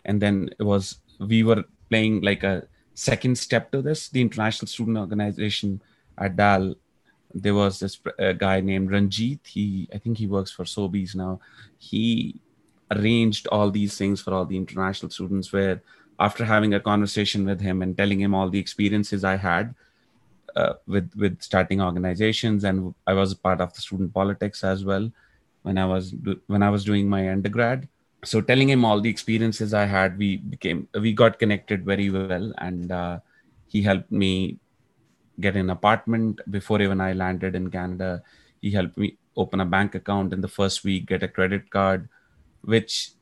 and 0.04 0.20
then 0.20 0.50
it 0.58 0.62
was 0.62 0.98
we 1.18 1.42
were 1.42 1.64
playing 1.88 2.20
like 2.22 2.42
a 2.42 2.66
second 2.94 3.38
step 3.38 3.72
to 3.72 3.82
this. 3.82 4.08
The 4.08 4.20
International 4.20 4.68
Student 4.68 4.98
Organization 4.98 5.82
at 6.18 6.36
DAL 6.36 6.74
there 7.34 7.54
was 7.54 7.78
this 7.80 7.98
guy 8.38 8.60
named 8.60 8.90
Ranjit. 8.90 9.40
He, 9.46 9.88
I 9.92 9.98
think 9.98 10.18
he 10.18 10.26
works 10.26 10.50
for 10.50 10.64
Sobeys 10.64 11.14
now. 11.14 11.40
He 11.78 12.40
arranged 12.90 13.46
all 13.48 13.70
these 13.70 13.96
things 13.96 14.20
for 14.20 14.34
all 14.34 14.44
the 14.44 14.56
international 14.56 15.10
students. 15.10 15.52
Where 15.52 15.82
after 16.18 16.44
having 16.44 16.74
a 16.74 16.80
conversation 16.80 17.44
with 17.44 17.60
him 17.60 17.82
and 17.82 17.96
telling 17.96 18.20
him 18.20 18.34
all 18.34 18.50
the 18.50 18.58
experiences 18.58 19.24
I 19.24 19.36
had 19.36 19.74
uh, 20.56 20.74
with 20.86 21.10
with 21.16 21.42
starting 21.42 21.80
organizations, 21.80 22.64
and 22.64 22.94
I 23.06 23.14
was 23.14 23.34
part 23.34 23.60
of 23.60 23.72
the 23.74 23.80
student 23.80 24.12
politics 24.12 24.62
as 24.64 24.84
well 24.84 25.10
when 25.62 25.78
I 25.78 25.86
was 25.86 26.14
when 26.46 26.62
I 26.62 26.70
was 26.70 26.84
doing 26.84 27.08
my 27.08 27.30
undergrad. 27.30 27.88
So 28.24 28.40
telling 28.40 28.68
him 28.68 28.84
all 28.84 29.00
the 29.00 29.10
experiences 29.10 29.74
I 29.74 29.86
had, 29.86 30.16
we 30.18 30.36
became 30.36 30.88
we 30.94 31.12
got 31.12 31.38
connected 31.38 31.84
very 31.84 32.10
well, 32.10 32.52
and 32.58 32.92
uh, 32.92 33.18
he 33.66 33.82
helped 33.82 34.12
me 34.12 34.58
get 35.40 35.56
an 35.56 35.70
apartment 35.70 36.40
before 36.50 36.80
even 36.80 37.00
I 37.00 37.12
landed 37.12 37.54
in 37.54 37.70
Canada. 37.70 38.22
He 38.60 38.70
helped 38.70 38.96
me 38.96 39.16
open 39.36 39.60
a 39.60 39.64
bank 39.64 39.94
account 39.94 40.32
in 40.32 40.40
the 40.40 40.48
first 40.48 40.84
week, 40.84 41.06
get 41.06 41.22
a 41.22 41.28
credit 41.28 41.70
card, 41.70 42.08
which 42.62 43.12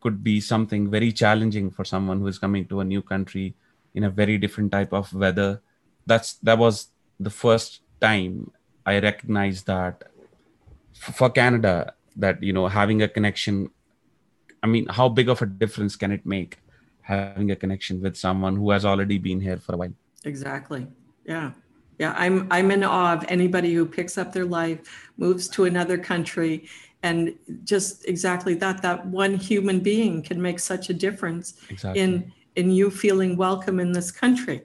could 0.00 0.24
be 0.24 0.40
something 0.40 0.90
very 0.90 1.12
challenging 1.12 1.70
for 1.70 1.84
someone 1.84 2.20
who 2.20 2.26
is 2.26 2.38
coming 2.38 2.66
to 2.66 2.80
a 2.80 2.84
new 2.84 3.02
country 3.02 3.54
in 3.94 4.04
a 4.04 4.10
very 4.10 4.38
different 4.38 4.72
type 4.72 4.92
of 4.92 5.12
weather. 5.12 5.60
That's 6.06 6.34
that 6.42 6.58
was 6.58 6.88
the 7.18 7.30
first 7.30 7.80
time 8.00 8.50
I 8.86 8.98
recognized 8.98 9.66
that 9.66 10.04
for 10.92 11.30
Canada 11.30 11.94
that 12.16 12.42
you 12.42 12.52
know 12.52 12.68
having 12.68 13.02
a 13.02 13.08
connection. 13.08 13.70
I 14.62 14.66
mean, 14.66 14.86
how 14.88 15.08
big 15.08 15.28
of 15.28 15.40
a 15.42 15.46
difference 15.46 15.96
can 15.96 16.12
it 16.12 16.26
make 16.26 16.58
having 17.02 17.50
a 17.50 17.56
connection 17.56 18.00
with 18.02 18.16
someone 18.16 18.56
who 18.56 18.70
has 18.70 18.84
already 18.84 19.18
been 19.18 19.40
here 19.40 19.56
for 19.56 19.74
a 19.74 19.78
while? 19.78 19.92
Exactly. 20.24 20.86
Yeah. 21.30 21.52
Yeah, 22.00 22.14
I'm 22.16 22.48
I'm 22.50 22.70
in 22.70 22.82
awe 22.82 23.12
of 23.12 23.24
anybody 23.28 23.74
who 23.74 23.84
picks 23.84 24.16
up 24.16 24.32
their 24.32 24.46
life, 24.46 25.10
moves 25.18 25.48
to 25.50 25.66
another 25.66 25.98
country, 25.98 26.66
and 27.02 27.34
just 27.62 28.08
exactly 28.08 28.54
that 28.54 28.80
that 28.82 29.06
one 29.06 29.34
human 29.34 29.80
being 29.80 30.22
can 30.22 30.40
make 30.40 30.58
such 30.58 30.88
a 30.88 30.94
difference 30.94 31.54
exactly. 31.68 32.00
in 32.00 32.32
in 32.56 32.70
you 32.70 32.90
feeling 32.90 33.36
welcome 33.36 33.78
in 33.78 33.92
this 33.92 34.10
country. 34.10 34.62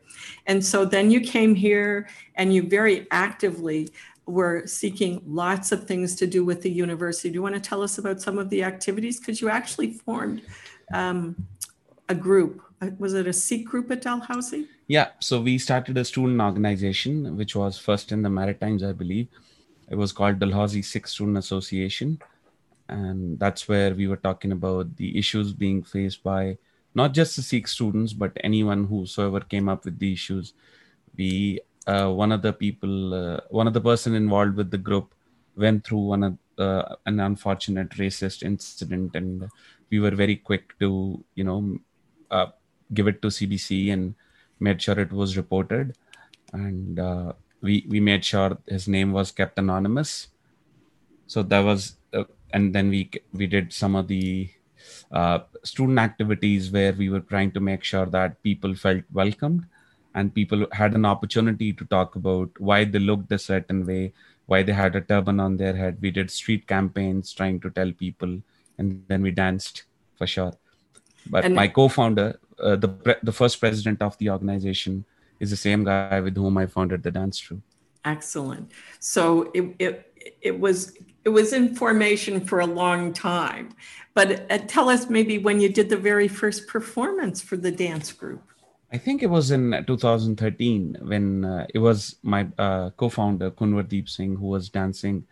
And 0.47 0.63
so 0.63 0.85
then 0.85 1.11
you 1.11 1.19
came 1.19 1.53
here 1.53 2.07
and 2.35 2.53
you 2.53 2.67
very 2.67 3.05
actively 3.11 3.89
were 4.25 4.65
seeking 4.65 5.21
lots 5.27 5.71
of 5.71 5.85
things 5.85 6.15
to 6.15 6.25
do 6.25 6.43
with 6.43 6.61
the 6.61 6.71
university. 6.71 7.29
Do 7.29 7.35
you 7.35 7.43
want 7.43 7.55
to 7.55 7.61
tell 7.61 7.83
us 7.83 7.99
about 7.99 8.21
some 8.21 8.39
of 8.39 8.49
the 8.49 8.63
activities? 8.63 9.19
Because 9.19 9.39
you 9.41 9.49
actually 9.49 9.91
formed 9.91 10.41
um, 10.93 11.35
a 12.09 12.15
group. 12.15 12.61
Uh, 12.85 12.91
was 12.99 13.13
it 13.13 13.27
a 13.27 13.33
Sikh 13.33 13.65
group 13.65 13.91
at 13.91 14.01
Dalhousie? 14.01 14.67
Yeah, 14.87 15.09
so 15.19 15.41
we 15.41 15.57
started 15.57 15.97
a 15.97 16.05
student 16.05 16.41
organization, 16.41 17.35
which 17.37 17.55
was 17.55 17.77
first 17.77 18.11
in 18.11 18.21
the 18.21 18.29
Maritimes, 18.29 18.83
I 18.83 18.91
believe. 18.91 19.27
It 19.89 19.95
was 19.95 20.11
called 20.11 20.39
Dalhousie 20.39 20.81
Sikh 20.81 21.07
Student 21.07 21.37
Association. 21.37 22.19
And 22.87 23.39
that's 23.39 23.67
where 23.67 23.95
we 23.95 24.07
were 24.07 24.17
talking 24.17 24.51
about 24.51 24.95
the 24.97 25.17
issues 25.17 25.53
being 25.53 25.83
faced 25.83 26.23
by 26.23 26.57
not 26.93 27.13
just 27.13 27.35
the 27.35 27.41
Sikh 27.41 27.67
students, 27.67 28.13
but 28.13 28.31
anyone 28.43 28.85
whosoever 28.85 29.39
came 29.41 29.69
up 29.69 29.85
with 29.85 29.97
the 29.99 30.13
issues. 30.13 30.53
We, 31.17 31.61
uh, 31.87 32.11
one 32.11 32.31
of 32.31 32.41
the 32.41 32.53
people, 32.53 33.13
uh, 33.13 33.39
one 33.49 33.67
of 33.67 33.73
the 33.73 33.81
person 33.81 34.15
involved 34.15 34.55
with 34.55 34.71
the 34.71 34.77
group 34.77 35.13
went 35.55 35.85
through 35.85 35.99
one 35.99 36.23
of 36.23 36.37
uh, 36.57 36.95
an 37.05 37.19
unfortunate 37.19 37.89
racist 37.91 38.43
incident, 38.43 39.15
and 39.15 39.49
we 39.89 39.99
were 39.99 40.11
very 40.11 40.35
quick 40.35 40.77
to, 40.79 41.23
you 41.35 41.43
know, 41.43 41.77
uh, 42.31 42.47
give 42.93 43.07
it 43.07 43.21
to 43.21 43.27
CBC 43.29 43.91
and 43.91 44.15
made 44.59 44.81
sure 44.81 44.99
it 44.99 45.11
was 45.11 45.37
reported, 45.37 45.97
and 46.53 46.99
uh, 46.99 47.33
we 47.61 47.85
we 47.87 47.99
made 47.99 48.23
sure 48.23 48.57
his 48.67 48.87
name 48.87 49.11
was 49.11 49.31
kept 49.31 49.57
anonymous. 49.59 50.27
So 51.27 51.41
that 51.43 51.61
was, 51.61 51.97
uh, 52.13 52.25
and 52.53 52.73
then 52.73 52.89
we 52.89 53.09
we 53.33 53.47
did 53.47 53.73
some 53.73 53.95
of 53.95 54.07
the 54.07 54.49
uh, 55.11 55.39
student 55.63 55.99
activities 55.99 56.71
where 56.71 56.93
we 56.93 57.09
were 57.09 57.21
trying 57.21 57.51
to 57.51 57.59
make 57.59 57.83
sure 57.83 58.05
that 58.05 58.41
people 58.43 58.75
felt 58.75 59.03
welcomed 59.11 59.65
and 60.13 60.33
people 60.33 60.65
had 60.71 60.93
an 60.93 61.05
opportunity 61.05 61.73
to 61.73 61.85
talk 61.85 62.15
about 62.15 62.49
why 62.59 62.85
they 62.85 62.99
looked 62.99 63.31
a 63.31 63.39
certain 63.39 63.85
way 63.85 64.13
why 64.47 64.63
they 64.63 64.73
had 64.73 64.95
a 64.95 65.01
turban 65.01 65.39
on 65.39 65.57
their 65.57 65.75
head. 65.75 65.97
We 66.01 66.11
did 66.11 66.29
street 66.29 66.67
campaigns 66.67 67.33
trying 67.33 67.59
to 67.61 67.69
tell 67.69 67.91
people 67.91 68.41
and 68.77 69.03
then 69.07 69.21
we 69.21 69.31
danced 69.31 69.83
for 70.17 70.27
sure. 70.27 70.53
But 71.27 71.45
and 71.45 71.55
my 71.55 71.67
co-founder 71.67 72.39
uh, 72.65 72.75
the 72.75 72.89
pre- 72.89 73.21
the 73.23 73.31
first 73.31 73.59
president 73.59 74.01
of 74.01 74.17
the 74.17 74.29
organization 74.29 75.05
is 75.39 75.49
the 75.49 75.61
same 75.67 75.83
guy 75.83 76.19
with 76.19 76.35
whom 76.35 76.57
I 76.57 76.65
founded 76.65 77.03
the 77.03 77.11
dance 77.11 77.37
troupe. 77.37 77.61
Excellent. 78.03 78.71
So 78.99 79.51
it 79.53 79.75
it 79.79 79.93
it 80.41 80.59
was 80.59 80.97
it 81.23 81.29
was 81.29 81.53
in 81.53 81.75
formation 81.75 82.45
for 82.45 82.59
a 82.59 82.65
long 82.65 83.13
time, 83.13 83.69
but 84.13 84.51
uh, 84.51 84.59
tell 84.67 84.89
us 84.89 85.09
maybe 85.09 85.37
when 85.37 85.59
you 85.59 85.69
did 85.69 85.89
the 85.89 85.97
very 85.97 86.27
first 86.27 86.67
performance 86.67 87.41
for 87.41 87.57
the 87.57 87.71
dance 87.71 88.11
group. 88.11 88.43
I 88.93 88.97
think 88.97 89.23
it 89.23 89.29
was 89.29 89.51
in 89.51 89.83
2013 89.87 90.97
when 91.01 91.43
uh, 91.43 91.65
it 91.73 91.79
was 91.79 92.17
my 92.21 92.47
uh, 92.57 92.91
co-founder 92.91 93.51
Kunwardeep 93.51 94.07
Singh 94.07 94.35
who 94.35 94.47
was 94.47 94.69
dancing, 94.69 95.25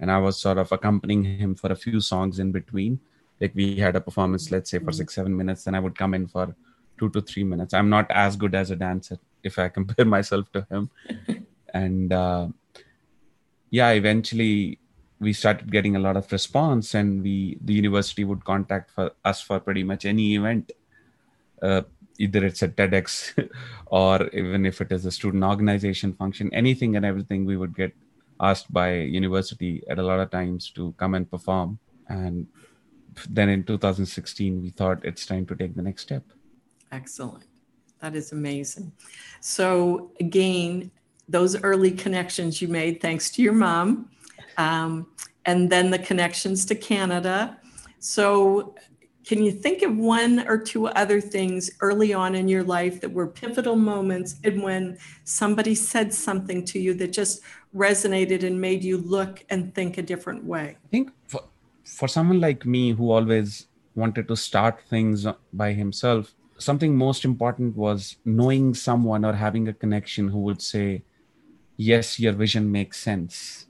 and 0.00 0.10
I 0.10 0.18
was 0.18 0.38
sort 0.38 0.58
of 0.58 0.72
accompanying 0.72 1.24
him 1.24 1.54
for 1.54 1.70
a 1.72 1.76
few 1.76 2.00
songs 2.00 2.38
in 2.38 2.52
between. 2.52 3.00
Like 3.40 3.54
we 3.54 3.76
had 3.76 3.96
a 3.96 4.00
performance, 4.00 4.50
let's 4.50 4.70
say 4.70 4.78
for 4.78 4.86
mm-hmm. 4.86 4.92
six 4.92 5.14
seven 5.14 5.36
minutes, 5.36 5.64
then 5.64 5.74
I 5.74 5.80
would 5.80 5.96
come 5.96 6.14
in 6.14 6.26
for 6.26 6.54
two 6.98 7.10
to 7.10 7.20
three 7.20 7.44
minutes. 7.44 7.74
I'm 7.74 7.90
not 7.90 8.10
as 8.10 8.36
good 8.36 8.54
as 8.54 8.70
a 8.70 8.76
dancer 8.76 9.18
if 9.42 9.58
I 9.58 9.68
compare 9.68 10.04
myself 10.16 10.50
to 10.52 10.66
him. 10.70 10.90
and 11.72 12.12
uh, 12.12 12.48
yeah, 13.70 13.90
eventually 13.90 14.78
we 15.18 15.32
started 15.32 15.72
getting 15.72 15.96
a 15.96 15.98
lot 15.98 16.16
of 16.16 16.30
response, 16.30 16.94
and 16.94 17.22
we 17.22 17.58
the 17.62 17.72
university 17.72 18.24
would 18.24 18.44
contact 18.44 18.90
for 18.90 19.12
us 19.24 19.40
for 19.40 19.60
pretty 19.60 19.82
much 19.82 20.04
any 20.04 20.34
event. 20.34 20.72
Uh, 21.62 21.82
either 22.18 22.44
it's 22.44 22.62
a 22.62 22.68
TEDx 22.68 23.48
or 23.86 24.28
even 24.28 24.66
if 24.66 24.80
it 24.80 24.92
is 24.92 25.06
a 25.06 25.10
student 25.10 25.44
organization 25.44 26.12
function, 26.12 26.52
anything 26.52 26.96
and 26.96 27.04
everything, 27.04 27.44
we 27.44 27.56
would 27.56 27.74
get 27.74 27.92
asked 28.40 28.72
by 28.72 28.92
university 28.94 29.82
at 29.88 29.98
a 29.98 30.02
lot 30.02 30.20
of 30.20 30.30
times 30.30 30.70
to 30.70 30.94
come 30.98 31.14
and 31.14 31.30
perform. 31.30 31.78
And 32.08 32.46
then 33.30 33.48
in 33.48 33.64
2016, 33.64 34.62
we 34.62 34.70
thought 34.70 35.04
it's 35.04 35.26
time 35.26 35.46
to 35.46 35.56
take 35.56 35.74
the 35.74 35.82
next 35.82 36.02
step. 36.02 36.24
Excellent. 36.92 37.44
That 38.00 38.14
is 38.14 38.32
amazing. 38.32 38.92
So, 39.40 40.10
again, 40.20 40.90
those 41.28 41.60
early 41.62 41.90
connections 41.90 42.60
you 42.62 42.68
made 42.68 43.00
thanks 43.00 43.30
to 43.32 43.42
your 43.42 43.52
mom, 43.52 44.10
um, 44.58 45.06
and 45.44 45.70
then 45.70 45.90
the 45.90 45.98
connections 45.98 46.64
to 46.66 46.74
Canada. 46.74 47.58
So, 47.98 48.74
can 49.24 49.42
you 49.42 49.50
think 49.50 49.82
of 49.82 49.96
one 49.96 50.46
or 50.46 50.56
two 50.56 50.86
other 50.86 51.20
things 51.20 51.68
early 51.80 52.14
on 52.14 52.36
in 52.36 52.46
your 52.46 52.62
life 52.62 53.00
that 53.00 53.10
were 53.10 53.26
pivotal 53.26 53.74
moments 53.74 54.36
and 54.44 54.62
when 54.62 54.98
somebody 55.24 55.74
said 55.74 56.14
something 56.14 56.64
to 56.66 56.78
you 56.78 56.94
that 56.94 57.12
just 57.12 57.40
resonated 57.74 58.44
and 58.44 58.60
made 58.60 58.84
you 58.84 58.98
look 58.98 59.44
and 59.50 59.74
think 59.74 59.98
a 59.98 60.02
different 60.02 60.44
way? 60.44 60.76
I 60.84 60.88
think 60.90 61.10
for, 61.26 61.42
for 61.84 62.06
someone 62.06 62.40
like 62.40 62.64
me 62.64 62.92
who 62.92 63.10
always 63.10 63.66
wanted 63.96 64.28
to 64.28 64.36
start 64.36 64.80
things 64.88 65.26
by 65.52 65.72
himself, 65.72 66.32
something 66.58 66.96
most 66.96 67.24
important 67.24 67.76
was 67.76 68.16
knowing 68.24 68.74
someone 68.74 69.24
or 69.24 69.32
having 69.34 69.68
a 69.68 69.72
connection 69.74 70.28
who 70.28 70.40
would 70.40 70.62
say 70.62 71.04
yes 71.76 72.18
your 72.20 72.32
vision 72.32 72.70
makes 72.70 72.98
sense. 73.00 73.66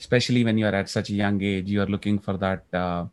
Especially 0.00 0.44
when 0.44 0.58
you're 0.58 0.74
at 0.74 0.88
such 0.88 1.10
a 1.10 1.14
young 1.14 1.42
age 1.42 1.68
you 1.70 1.82
are 1.82 1.86
looking 1.86 2.18
for 2.18 2.36
that 2.38 2.64
uh, 2.72 3.06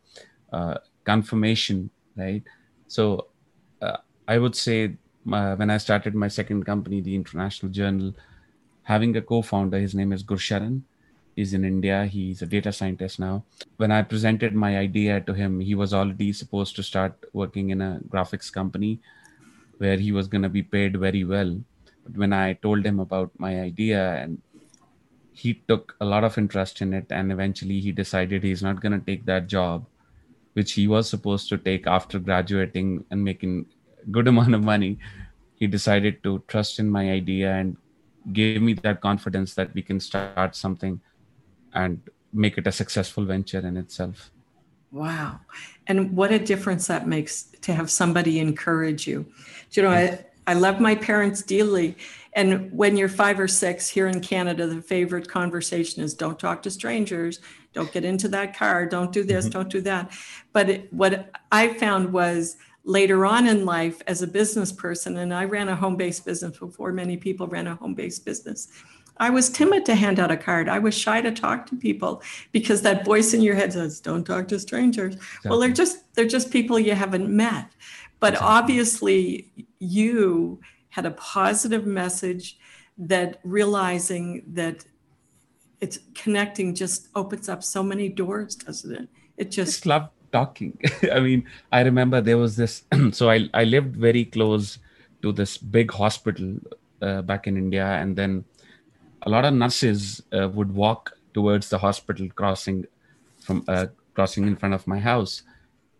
uh, 0.52 0.78
confirmation 1.04 1.90
right? 2.16 2.42
So 2.86 3.28
uh, 3.82 3.96
i 4.28 4.38
would 4.38 4.56
say 4.56 4.96
uh, 5.32 5.56
when 5.56 5.70
i 5.70 5.76
started 5.78 6.14
my 6.14 6.28
second 6.28 6.64
company 6.64 7.00
the 7.00 7.14
international 7.14 7.70
journal 7.72 8.14
having 8.82 9.16
a 9.16 9.22
co-founder 9.22 9.78
his 9.78 9.94
name 9.94 10.12
is 10.12 10.22
gursharan 10.24 10.82
is 11.36 11.52
in 11.52 11.64
India. 11.64 12.06
He's 12.06 12.42
a 12.42 12.46
data 12.46 12.72
scientist 12.72 13.20
now. 13.20 13.44
When 13.76 13.92
I 13.92 14.02
presented 14.02 14.54
my 14.54 14.78
idea 14.78 15.20
to 15.20 15.34
him, 15.34 15.60
he 15.60 15.74
was 15.74 15.92
already 15.92 16.32
supposed 16.32 16.74
to 16.76 16.82
start 16.82 17.12
working 17.32 17.70
in 17.70 17.82
a 17.82 18.00
graphics 18.08 18.52
company 18.52 19.00
where 19.78 19.98
he 19.98 20.12
was 20.12 20.26
going 20.26 20.42
to 20.42 20.48
be 20.48 20.62
paid 20.62 20.98
very 20.98 21.24
well. 21.24 21.60
But 22.04 22.16
when 22.16 22.32
I 22.32 22.54
told 22.54 22.84
him 22.86 22.98
about 23.00 23.30
my 23.38 23.60
idea 23.60 24.14
and 24.14 24.40
he 25.32 25.62
took 25.68 25.94
a 26.00 26.04
lot 26.04 26.24
of 26.24 26.38
interest 26.38 26.80
in 26.80 26.94
it 26.94 27.06
and 27.10 27.30
eventually 27.30 27.78
he 27.78 27.92
decided 27.92 28.42
he's 28.42 28.62
not 28.62 28.80
going 28.80 28.98
to 28.98 29.04
take 29.04 29.26
that 29.26 29.46
job 29.46 29.84
which 30.54 30.72
he 30.72 30.88
was 30.88 31.10
supposed 31.10 31.50
to 31.50 31.58
take 31.58 31.86
after 31.86 32.18
graduating 32.18 33.04
and 33.10 33.22
making 33.22 33.66
a 34.02 34.10
good 34.10 34.26
amount 34.32 34.54
of 34.54 34.64
money 34.64 34.98
he 35.56 35.66
decided 35.66 36.22
to 36.22 36.42
trust 36.48 36.78
in 36.78 36.88
my 36.88 37.10
idea 37.10 37.52
and 37.52 37.76
gave 38.32 38.62
me 38.62 38.72
that 38.72 39.02
confidence 39.02 39.52
that 39.54 39.72
we 39.74 39.82
can 39.82 40.00
start 40.00 40.56
something 40.56 40.98
and 41.74 42.00
make 42.32 42.58
it 42.58 42.66
a 42.66 42.72
successful 42.72 43.24
venture 43.24 43.58
in 43.58 43.76
itself. 43.76 44.30
Wow. 44.92 45.40
And 45.86 46.16
what 46.16 46.32
a 46.32 46.38
difference 46.38 46.86
that 46.86 47.06
makes 47.06 47.44
to 47.62 47.74
have 47.74 47.90
somebody 47.90 48.38
encourage 48.38 49.06
you. 49.06 49.26
You 49.72 49.82
know, 49.82 49.90
I, 49.90 50.24
I 50.46 50.54
love 50.54 50.80
my 50.80 50.94
parents 50.94 51.42
dearly. 51.42 51.96
And 52.32 52.70
when 52.72 52.96
you're 52.96 53.08
five 53.08 53.40
or 53.40 53.48
six 53.48 53.88
here 53.88 54.06
in 54.06 54.20
Canada, 54.20 54.66
the 54.66 54.80
favorite 54.80 55.28
conversation 55.28 56.02
is 56.02 56.14
don't 56.14 56.38
talk 56.38 56.62
to 56.62 56.70
strangers, 56.70 57.40
don't 57.72 57.90
get 57.92 58.04
into 58.04 58.28
that 58.28 58.56
car, 58.56 58.86
don't 58.86 59.12
do 59.12 59.24
this, 59.24 59.46
mm-hmm. 59.46 59.58
don't 59.58 59.70
do 59.70 59.80
that. 59.82 60.12
But 60.52 60.70
it, 60.70 60.92
what 60.92 61.30
I 61.50 61.74
found 61.74 62.12
was 62.12 62.56
later 62.84 63.26
on 63.26 63.48
in 63.48 63.64
life 63.64 64.00
as 64.06 64.22
a 64.22 64.26
business 64.26 64.70
person, 64.70 65.16
and 65.16 65.34
I 65.34 65.44
ran 65.44 65.68
a 65.68 65.76
home 65.76 65.96
based 65.96 66.24
business 66.24 66.58
before 66.58 66.92
many 66.92 67.16
people 67.16 67.46
ran 67.48 67.66
a 67.66 67.74
home 67.74 67.94
based 67.94 68.24
business. 68.24 68.68
I 69.18 69.30
was 69.30 69.48
timid 69.48 69.86
to 69.86 69.94
hand 69.94 70.18
out 70.20 70.30
a 70.30 70.36
card. 70.36 70.68
I 70.68 70.78
was 70.78 70.94
shy 70.94 71.20
to 71.20 71.30
talk 71.30 71.66
to 71.66 71.76
people 71.76 72.22
because 72.52 72.82
that 72.82 73.04
voice 73.04 73.32
in 73.32 73.40
your 73.40 73.54
head 73.54 73.72
says, 73.72 74.00
"Don't 74.00 74.24
talk 74.24 74.48
to 74.48 74.58
strangers." 74.58 75.14
Exactly. 75.14 75.50
Well, 75.50 75.58
they're 75.58 75.70
just 75.70 76.14
they're 76.14 76.26
just 76.26 76.50
people 76.50 76.78
you 76.78 76.94
haven't 76.94 77.28
met. 77.28 77.70
But 78.20 78.34
exactly. 78.34 78.54
obviously, 78.54 79.66
you 79.78 80.60
had 80.90 81.06
a 81.06 81.10
positive 81.12 81.86
message 81.86 82.58
that 82.98 83.38
realizing 83.44 84.42
that 84.54 84.84
it's 85.80 85.98
connecting 86.14 86.74
just 86.74 87.08
opens 87.14 87.48
up 87.48 87.62
so 87.62 87.82
many 87.82 88.08
doors, 88.08 88.56
doesn't 88.56 88.92
it? 88.92 89.08
It 89.36 89.50
just, 89.50 89.72
just 89.72 89.86
love 89.86 90.08
talking. 90.32 90.78
I 91.12 91.20
mean, 91.20 91.44
I 91.70 91.80
remember 91.82 92.20
there 92.20 92.38
was 92.38 92.56
this. 92.56 92.84
so 93.12 93.30
I 93.30 93.48
I 93.52 93.64
lived 93.64 93.96
very 93.96 94.24
close 94.24 94.78
to 95.22 95.32
this 95.32 95.58
big 95.58 95.90
hospital 95.90 96.58
uh, 97.02 97.22
back 97.22 97.46
in 97.46 97.56
India, 97.56 97.86
and 97.86 98.16
then 98.16 98.44
a 99.26 99.30
lot 99.30 99.44
of 99.44 99.52
nurses 99.52 100.22
uh, 100.32 100.48
would 100.48 100.72
walk 100.72 101.12
towards 101.34 101.68
the 101.68 101.78
hospital, 101.78 102.28
crossing 102.34 102.86
from 103.40 103.64
uh, 103.68 103.86
crossing 104.14 104.46
in 104.46 104.56
front 104.56 104.74
of 104.74 104.86
my 104.86 104.98
house, 104.98 105.42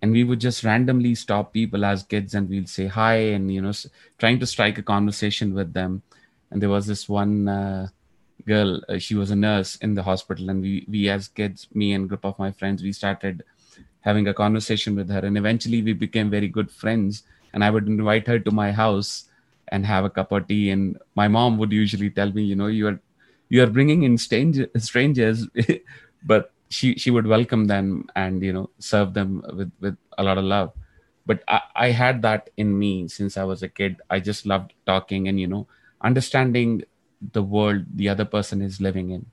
and 0.01 0.13
we 0.13 0.25
would 0.25 0.41
just 0.41 0.65
randomly 0.65 1.15
stop 1.15 1.53
people 1.53 1.85
as 1.85 2.03
kids 2.05 2.35
and 2.35 2.49
we'll 2.49 2.67
say 2.67 2.87
hi 2.87 3.17
and 3.37 3.53
you 3.53 3.61
know 3.61 3.73
trying 4.19 4.39
to 4.39 4.47
strike 4.47 4.79
a 4.79 4.83
conversation 4.83 5.55
with 5.55 5.73
them. 5.73 6.03
And 6.51 6.63
there 6.63 6.71
was 6.71 6.87
this 6.87 7.09
one 7.09 7.49
uh, 7.49 7.89
girl 8.47 8.81
uh, 8.89 8.99
she 8.99 9.15
was 9.17 9.31
a 9.33 9.37
nurse 9.37 9.77
in 9.77 9.95
the 9.95 10.03
hospital 10.05 10.49
and 10.49 10.63
we 10.63 10.87
we 10.89 11.09
as 11.09 11.29
kids 11.29 11.67
me 11.75 11.93
and 11.95 12.09
group 12.09 12.25
of 12.25 12.39
my 12.39 12.53
friends 12.53 12.83
we 12.83 12.93
started 12.93 13.43
having 14.01 14.29
a 14.29 14.35
conversation 14.35 14.95
with 14.95 15.11
her. 15.11 15.19
And 15.19 15.37
eventually 15.37 15.83
we 15.83 15.93
became 15.93 16.31
very 16.31 16.49
good 16.49 16.71
friends 16.71 17.25
and 17.53 17.65
i 17.65 17.71
would 17.71 17.89
invite 17.89 18.27
her 18.29 18.39
to 18.39 18.51
my 18.51 18.71
house 18.71 19.25
and 19.69 19.85
have 19.85 20.05
a 20.05 20.11
cup 20.11 20.31
of 20.31 20.47
tea. 20.47 20.71
And 20.71 20.97
my 21.17 21.27
mom 21.27 21.59
would 21.59 21.73
usually 21.73 22.11
tell 22.11 22.31
me 22.31 22.43
you 22.45 22.55
know 22.55 22.69
you 22.69 22.87
are 22.87 23.01
you 23.49 23.63
are 23.63 23.69
bringing 23.69 24.03
in 24.03 24.19
stranger, 24.19 24.69
strangers 24.77 25.47
but 26.25 26.53
she 26.69 26.95
she 26.97 27.11
would 27.11 27.27
welcome 27.27 27.67
them 27.67 28.09
and 28.17 28.43
you 28.43 28.53
know 28.53 28.71
serve 28.79 29.15
them 29.15 29.43
with 29.55 29.73
with 29.81 29.97
a 30.19 30.23
lot 30.23 30.39
of 30.39 30.45
love. 30.45 30.73
But 31.25 31.43
I, 31.49 31.61
I 31.75 31.91
had 31.91 32.23
that 32.23 32.51
in 32.57 32.79
me 32.79 33.09
since 33.09 33.37
i 33.37 33.43
was 33.43 33.63
a 33.63 33.69
kid. 33.69 34.01
I 34.11 34.21
just 34.21 34.47
loved 34.47 34.75
talking 34.87 35.29
and 35.29 35.41
you 35.41 35.47
know 35.47 35.67
understanding 36.03 36.85
the 37.33 37.43
world 37.43 37.85
the 37.95 38.09
other 38.09 38.25
person 38.25 38.63
is 38.63 38.81
living 38.81 39.11
in. 39.11 39.27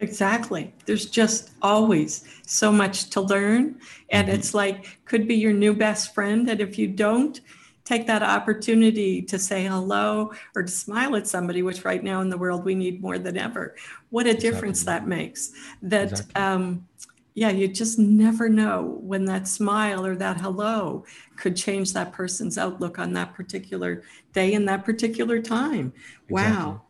Exactly. 0.00 0.72
There's 0.86 1.04
just 1.04 1.50
always 1.60 2.24
so 2.46 2.72
much 2.72 3.10
to 3.10 3.20
learn. 3.20 3.78
And 4.08 4.28
mm-hmm. 4.28 4.36
it's 4.36 4.54
like 4.54 4.98
could 5.04 5.28
be 5.28 5.34
your 5.34 5.52
new 5.52 5.74
best 5.74 6.14
friend 6.14 6.48
and 6.48 6.60
if 6.60 6.78
you 6.78 6.88
don't 6.88 7.40
take 7.84 8.06
that 8.06 8.22
opportunity 8.22 9.22
to 9.22 9.38
say 9.38 9.64
hello 9.64 10.32
or 10.54 10.62
to 10.62 10.70
smile 10.70 11.16
at 11.16 11.26
somebody, 11.26 11.62
which 11.62 11.84
right 11.84 12.02
now 12.02 12.20
in 12.20 12.30
the 12.30 12.38
world 12.38 12.64
we 12.64 12.74
need 12.74 13.00
more 13.00 13.18
than 13.18 13.36
ever. 13.36 13.74
What 14.10 14.26
a 14.26 14.34
difference 14.34 14.84
that 14.84 15.06
makes. 15.06 15.52
That, 15.82 16.12
exactly. 16.12 16.34
um, 16.42 16.88
yeah, 17.34 17.50
you 17.50 17.68
just 17.68 17.98
never 17.98 18.48
know 18.48 18.98
when 19.00 19.24
that 19.26 19.48
smile 19.48 20.04
or 20.04 20.16
that 20.16 20.40
hello 20.40 21.04
could 21.36 21.56
change 21.56 21.92
that 21.92 22.12
person's 22.12 22.58
outlook 22.58 22.98
on 22.98 23.12
that 23.14 23.34
particular 23.34 24.02
day 24.32 24.54
and 24.54 24.68
that 24.68 24.84
particular 24.84 25.40
time. 25.40 25.92
Exactly. 26.28 26.34
Wow. 26.34 26.82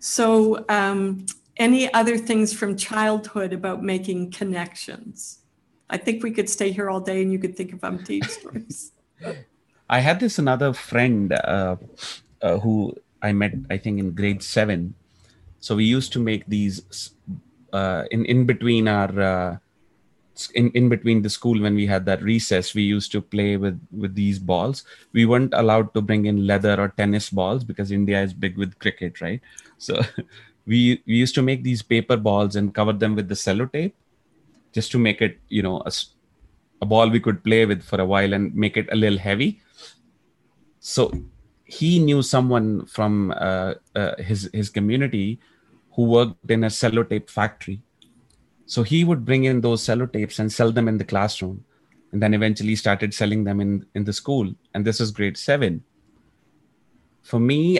So, 0.00 0.64
um, 0.68 1.26
any 1.58 1.92
other 1.92 2.16
things 2.16 2.52
from 2.52 2.76
childhood 2.76 3.52
about 3.52 3.82
making 3.82 4.32
connections? 4.32 5.40
I 5.90 5.98
think 5.98 6.22
we 6.22 6.30
could 6.30 6.48
stay 6.48 6.72
here 6.72 6.88
all 6.88 7.00
day 7.00 7.22
and 7.22 7.30
you 7.30 7.38
could 7.38 7.56
think 7.56 7.72
of 7.72 7.80
umpteen 7.80 8.24
stories. 8.28 8.92
I 9.88 10.00
had 10.00 10.20
this 10.20 10.38
another 10.38 10.72
friend 10.72 11.32
uh, 11.32 11.76
uh, 12.40 12.58
who 12.58 12.94
I 13.20 13.32
met, 13.32 13.54
I 13.70 13.76
think, 13.78 13.98
in 13.98 14.12
grade 14.12 14.42
seven. 14.42 14.94
So 15.60 15.76
we 15.76 15.84
used 15.84 16.12
to 16.14 16.18
make 16.18 16.46
these 16.46 17.10
uh, 17.72 18.04
in 18.10 18.24
in 18.26 18.46
between 18.46 18.88
our 18.88 19.20
uh, 19.20 19.56
in 20.54 20.70
in 20.70 20.88
between 20.88 21.22
the 21.22 21.30
school 21.30 21.60
when 21.60 21.74
we 21.74 21.86
had 21.86 22.06
that 22.06 22.22
recess. 22.22 22.74
We 22.74 22.82
used 22.82 23.12
to 23.12 23.20
play 23.20 23.56
with 23.56 23.80
with 23.92 24.14
these 24.14 24.38
balls. 24.38 24.84
We 25.12 25.26
weren't 25.26 25.54
allowed 25.54 25.94
to 25.94 26.00
bring 26.00 26.26
in 26.26 26.46
leather 26.46 26.80
or 26.80 26.88
tennis 26.88 27.30
balls 27.30 27.64
because 27.64 27.92
India 27.92 28.22
is 28.22 28.32
big 28.34 28.56
with 28.58 28.78
cricket, 28.78 29.20
right? 29.20 29.40
So 29.78 30.00
we 30.66 31.02
we 31.06 31.14
used 31.14 31.34
to 31.36 31.42
make 31.42 31.62
these 31.62 31.82
paper 31.82 32.16
balls 32.16 32.56
and 32.56 32.74
cover 32.74 32.92
them 32.92 33.14
with 33.14 33.28
the 33.28 33.34
sellotape 33.34 33.92
just 34.72 34.92
to 34.92 34.98
make 34.98 35.22
it 35.22 35.38
you 35.48 35.62
know 35.62 35.82
a, 35.86 35.92
a 36.82 36.86
ball 36.86 37.08
we 37.10 37.20
could 37.20 37.44
play 37.44 37.66
with 37.66 37.82
for 37.82 38.00
a 38.00 38.06
while 38.06 38.32
and 38.32 38.54
make 38.54 38.76
it 38.76 38.88
a 38.92 38.96
little 38.96 39.18
heavy 39.18 39.61
so 40.84 41.12
he 41.64 42.00
knew 42.00 42.22
someone 42.22 42.86
from 42.86 43.30
uh, 43.36 43.74
uh, 43.94 44.16
his 44.18 44.50
his 44.52 44.68
community 44.68 45.38
who 45.94 46.02
worked 46.04 46.50
in 46.50 46.64
a 46.64 46.66
sellotape 46.66 47.30
factory. 47.30 47.80
So 48.66 48.82
he 48.82 49.04
would 49.04 49.24
bring 49.24 49.44
in 49.44 49.60
those 49.60 49.82
sellotapes 49.82 50.40
and 50.40 50.52
sell 50.52 50.72
them 50.72 50.88
in 50.88 50.98
the 50.98 51.04
classroom 51.04 51.64
and 52.10 52.20
then 52.20 52.34
eventually 52.34 52.74
started 52.74 53.14
selling 53.14 53.44
them 53.44 53.60
in 53.60 53.86
in 53.94 54.02
the 54.02 54.12
school. 54.12 54.52
And 54.74 54.84
this 54.84 55.00
is 55.00 55.12
grade 55.12 55.36
7 55.36 55.84
for 57.22 57.38
me 57.38 57.78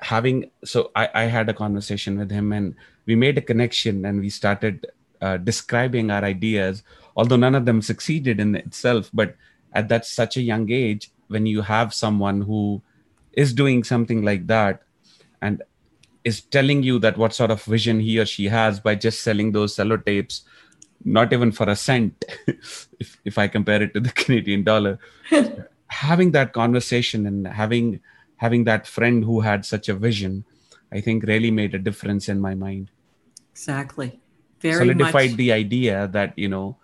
having 0.00 0.50
so 0.64 0.90
I, 0.96 1.08
I 1.14 1.24
had 1.24 1.48
a 1.50 1.54
conversation 1.54 2.18
with 2.18 2.30
him 2.30 2.52
and 2.52 2.74
we 3.04 3.14
made 3.14 3.36
a 3.36 3.42
connection 3.42 4.06
and 4.06 4.20
we 4.20 4.30
started 4.30 4.86
uh, 5.20 5.36
describing 5.36 6.10
our 6.10 6.24
ideas 6.24 6.82
although 7.16 7.36
none 7.36 7.54
of 7.54 7.66
them 7.66 7.82
succeeded 7.82 8.40
in 8.40 8.54
itself 8.54 9.10
but 9.12 9.36
at 9.72 9.88
that 9.88 10.06
such 10.06 10.38
a 10.38 10.40
young 10.40 10.70
age 10.70 11.10
when 11.28 11.46
you 11.46 11.62
have 11.62 11.94
someone 11.94 12.42
who 12.42 12.82
is 13.32 13.52
doing 13.52 13.84
something 13.84 14.22
like 14.22 14.46
that 14.46 14.82
and 15.40 15.62
is 16.24 16.40
telling 16.40 16.82
you 16.82 16.98
that 16.98 17.16
what 17.16 17.32
sort 17.32 17.50
of 17.50 17.62
vision 17.62 18.00
he 18.00 18.18
or 18.18 18.26
she 18.26 18.46
has 18.46 18.80
by 18.80 18.94
just 18.94 19.22
selling 19.22 19.52
those 19.52 19.76
sellotapes 19.76 20.42
not 21.04 21.32
even 21.32 21.52
for 21.52 21.68
a 21.68 21.76
cent 21.76 22.24
if, 22.46 22.88
if 23.24 23.38
i 23.38 23.46
compare 23.46 23.82
it 23.82 23.94
to 23.94 24.00
the 24.00 24.10
canadian 24.22 24.64
dollar. 24.64 24.98
Having 25.90 26.32
that 26.32 26.52
conversation 26.52 27.26
and 27.26 27.46
having 27.46 28.00
having 28.36 28.64
that 28.64 28.86
friend 28.86 29.24
who 29.24 29.40
had 29.40 29.64
such 29.64 29.88
a 29.88 29.94
vision 29.94 30.44
i 30.92 31.00
think 31.00 31.22
really 31.22 31.50
made 31.50 31.74
a 31.74 31.78
difference 31.78 32.28
in 32.28 32.40
my 32.40 32.54
mind. 32.54 32.90
Exactly. 33.52 34.20
Very 34.60 34.76
solidified 34.78 35.30
much. 35.30 35.38
the 35.38 35.52
idea 35.52 36.08
that 36.08 36.38
you 36.38 36.48
know 36.48 36.76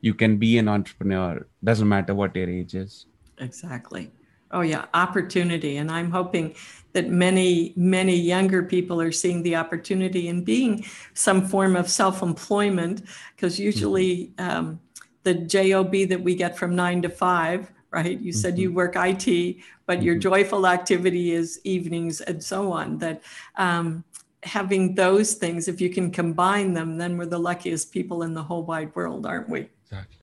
you 0.00 0.14
can 0.14 0.36
be 0.36 0.58
an 0.58 0.68
entrepreneur 0.68 1.46
doesn't 1.64 1.88
matter 1.88 2.14
what 2.14 2.36
your 2.36 2.48
age 2.48 2.74
is 2.74 3.06
Exactly. 3.42 4.10
Oh, 4.50 4.60
yeah, 4.60 4.84
opportunity. 4.92 5.78
And 5.78 5.90
I'm 5.90 6.10
hoping 6.10 6.54
that 6.92 7.08
many, 7.08 7.72
many 7.74 8.14
younger 8.16 8.62
people 8.62 9.00
are 9.00 9.12
seeing 9.12 9.42
the 9.42 9.56
opportunity 9.56 10.28
in 10.28 10.44
being 10.44 10.84
some 11.14 11.46
form 11.46 11.74
of 11.74 11.88
self 11.88 12.22
employment, 12.22 13.02
because 13.34 13.58
usually 13.58 14.32
mm-hmm. 14.36 14.50
um, 14.50 14.80
the 15.22 15.34
job 15.34 15.92
that 15.92 16.20
we 16.22 16.34
get 16.34 16.58
from 16.58 16.76
nine 16.76 17.00
to 17.02 17.08
five, 17.08 17.70
right? 17.90 18.20
You 18.20 18.32
said 18.32 18.54
mm-hmm. 18.54 18.62
you 18.62 18.72
work 18.72 18.94
IT, 18.96 19.56
but 19.86 19.98
mm-hmm. 19.98 20.06
your 20.06 20.16
joyful 20.16 20.66
activity 20.66 21.32
is 21.32 21.58
evenings 21.64 22.20
and 22.20 22.42
so 22.42 22.72
on. 22.72 22.98
That 22.98 23.22
um, 23.56 24.04
having 24.42 24.94
those 24.94 25.34
things, 25.34 25.68
if 25.68 25.80
you 25.80 25.88
can 25.88 26.10
combine 26.10 26.74
them, 26.74 26.98
then 26.98 27.16
we're 27.16 27.26
the 27.26 27.38
luckiest 27.38 27.90
people 27.90 28.22
in 28.22 28.34
the 28.34 28.42
whole 28.42 28.64
wide 28.64 28.94
world, 28.94 29.24
aren't 29.24 29.48
we? 29.48 29.70
Exactly. 29.84 30.16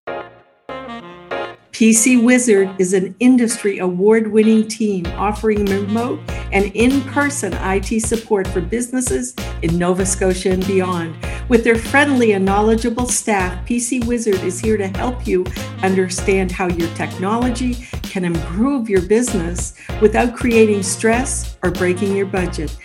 PC 1.79 2.21
Wizard 2.21 2.69
is 2.77 2.91
an 2.91 3.15
industry 3.21 3.79
award 3.79 4.27
winning 4.27 4.67
team 4.67 5.05
offering 5.15 5.63
remote 5.63 6.19
and 6.51 6.65
in 6.75 6.99
person 7.03 7.53
IT 7.53 8.01
support 8.01 8.45
for 8.49 8.59
businesses 8.59 9.33
in 9.61 9.77
Nova 9.77 10.05
Scotia 10.05 10.51
and 10.51 10.67
beyond. 10.67 11.15
With 11.47 11.63
their 11.63 11.77
friendly 11.77 12.33
and 12.33 12.43
knowledgeable 12.43 13.07
staff, 13.07 13.65
PC 13.65 14.05
Wizard 14.05 14.43
is 14.43 14.59
here 14.59 14.75
to 14.75 14.89
help 14.89 15.25
you 15.25 15.45
understand 15.81 16.51
how 16.51 16.67
your 16.67 16.93
technology 16.95 17.75
can 18.03 18.25
improve 18.25 18.89
your 18.89 19.03
business 19.03 19.73
without 20.01 20.35
creating 20.35 20.83
stress 20.83 21.55
or 21.63 21.71
breaking 21.71 22.13
your 22.13 22.25
budget. 22.25 22.75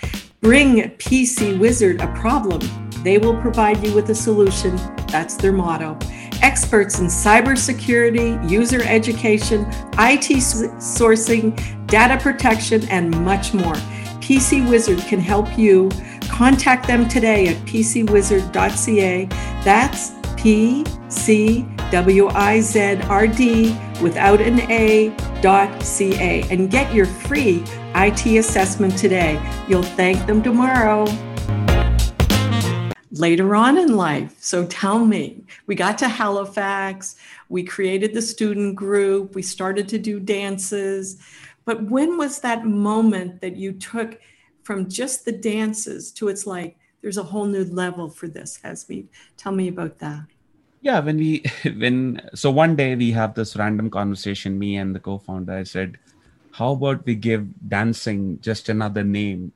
Bring 0.41 0.83
PC 0.99 1.59
Wizard 1.59 2.01
a 2.01 2.07
problem, 2.15 2.61
they 3.03 3.19
will 3.19 3.37
provide 3.41 3.85
you 3.85 3.93
with 3.93 4.09
a 4.11 4.15
solution. 4.15 4.77
That's 5.09 5.35
their 5.35 5.53
motto 5.53 5.99
experts 6.45 6.99
in 6.99 7.07
cybersecurity, 7.07 8.29
user 8.51 8.83
education, 8.83 9.63
IT 9.99 10.29
sourcing, 10.79 11.57
data 11.87 12.23
protection, 12.23 12.87
and 12.91 13.11
much 13.25 13.55
more. 13.55 13.75
PC 14.21 14.69
Wizard 14.69 14.99
can 15.01 15.21
help 15.21 15.57
you. 15.57 15.91
Contact 16.29 16.87
them 16.87 17.09
today 17.09 17.49
at 17.49 17.57
pcwizard.ca. 17.65 19.25
That's 19.65 20.13
P 20.37 20.85
C 21.09 21.67
W 21.91 22.29
I 22.29 22.61
Z 22.61 23.01
R 23.09 23.27
D 23.27 23.75
without 24.03 24.43
an 24.43 24.61
A 24.71 25.17
dot 25.41 25.83
C 25.83 26.15
A 26.17 26.43
and 26.51 26.71
get 26.71 26.93
your 26.93 27.07
free 27.07 27.65
IT 27.95 28.27
assessment 28.27 28.99
today. 28.99 29.41
You'll 29.67 29.83
thank 29.83 30.27
them 30.27 30.43
tomorrow. 30.43 31.07
Later 33.15 33.55
on 33.55 33.79
in 33.79 33.97
life, 33.97 34.37
so 34.41 34.67
tell 34.67 35.05
me, 35.05 35.45
we 35.67 35.77
got 35.77 35.99
to 35.99 36.09
Halifax, 36.09 37.15
we 37.49 37.63
created 37.63 38.13
the 38.13 38.21
student 38.21 38.75
group, 38.75 39.37
we 39.37 39.43
started 39.43 39.89
to 39.91 39.99
do 39.99 40.19
dances. 40.19 41.23
But 41.65 41.85
when 41.85 42.19
was 42.19 42.41
that 42.41 42.67
moment 42.67 43.41
that 43.41 43.57
you 43.57 43.73
took 43.73 44.19
from 44.65 44.89
just 44.89 45.25
the 45.25 45.33
dances 45.33 46.11
to 46.13 46.27
it's 46.29 46.45
like, 46.45 46.77
there's 47.03 47.19
a 47.19 47.23
whole 47.23 47.47
new 47.47 47.65
level 47.65 48.11
for 48.11 48.27
this, 48.27 48.59
Hasmeet? 48.65 49.07
Tell 49.37 49.53
me 49.53 49.69
about 49.69 49.99
that 50.01 50.25
yeah 50.85 51.01
when 51.01 51.17
we 51.17 51.43
when 51.83 52.21
so 52.35 52.51
one 52.51 52.77
day 52.77 52.95
we 52.95 53.11
have 53.11 53.35
this 53.35 53.57
random 53.57 53.91
conversation 53.91 54.59
me 54.59 54.77
and 54.77 54.95
the 54.95 55.01
co-founder 55.01 55.53
i 55.53 55.65
said 55.65 55.99
how 56.53 56.73
about 56.73 57.05
we 57.07 57.15
give 57.15 57.47
dancing 57.69 58.39
just 58.41 58.69
another 58.69 59.03
name 59.03 59.51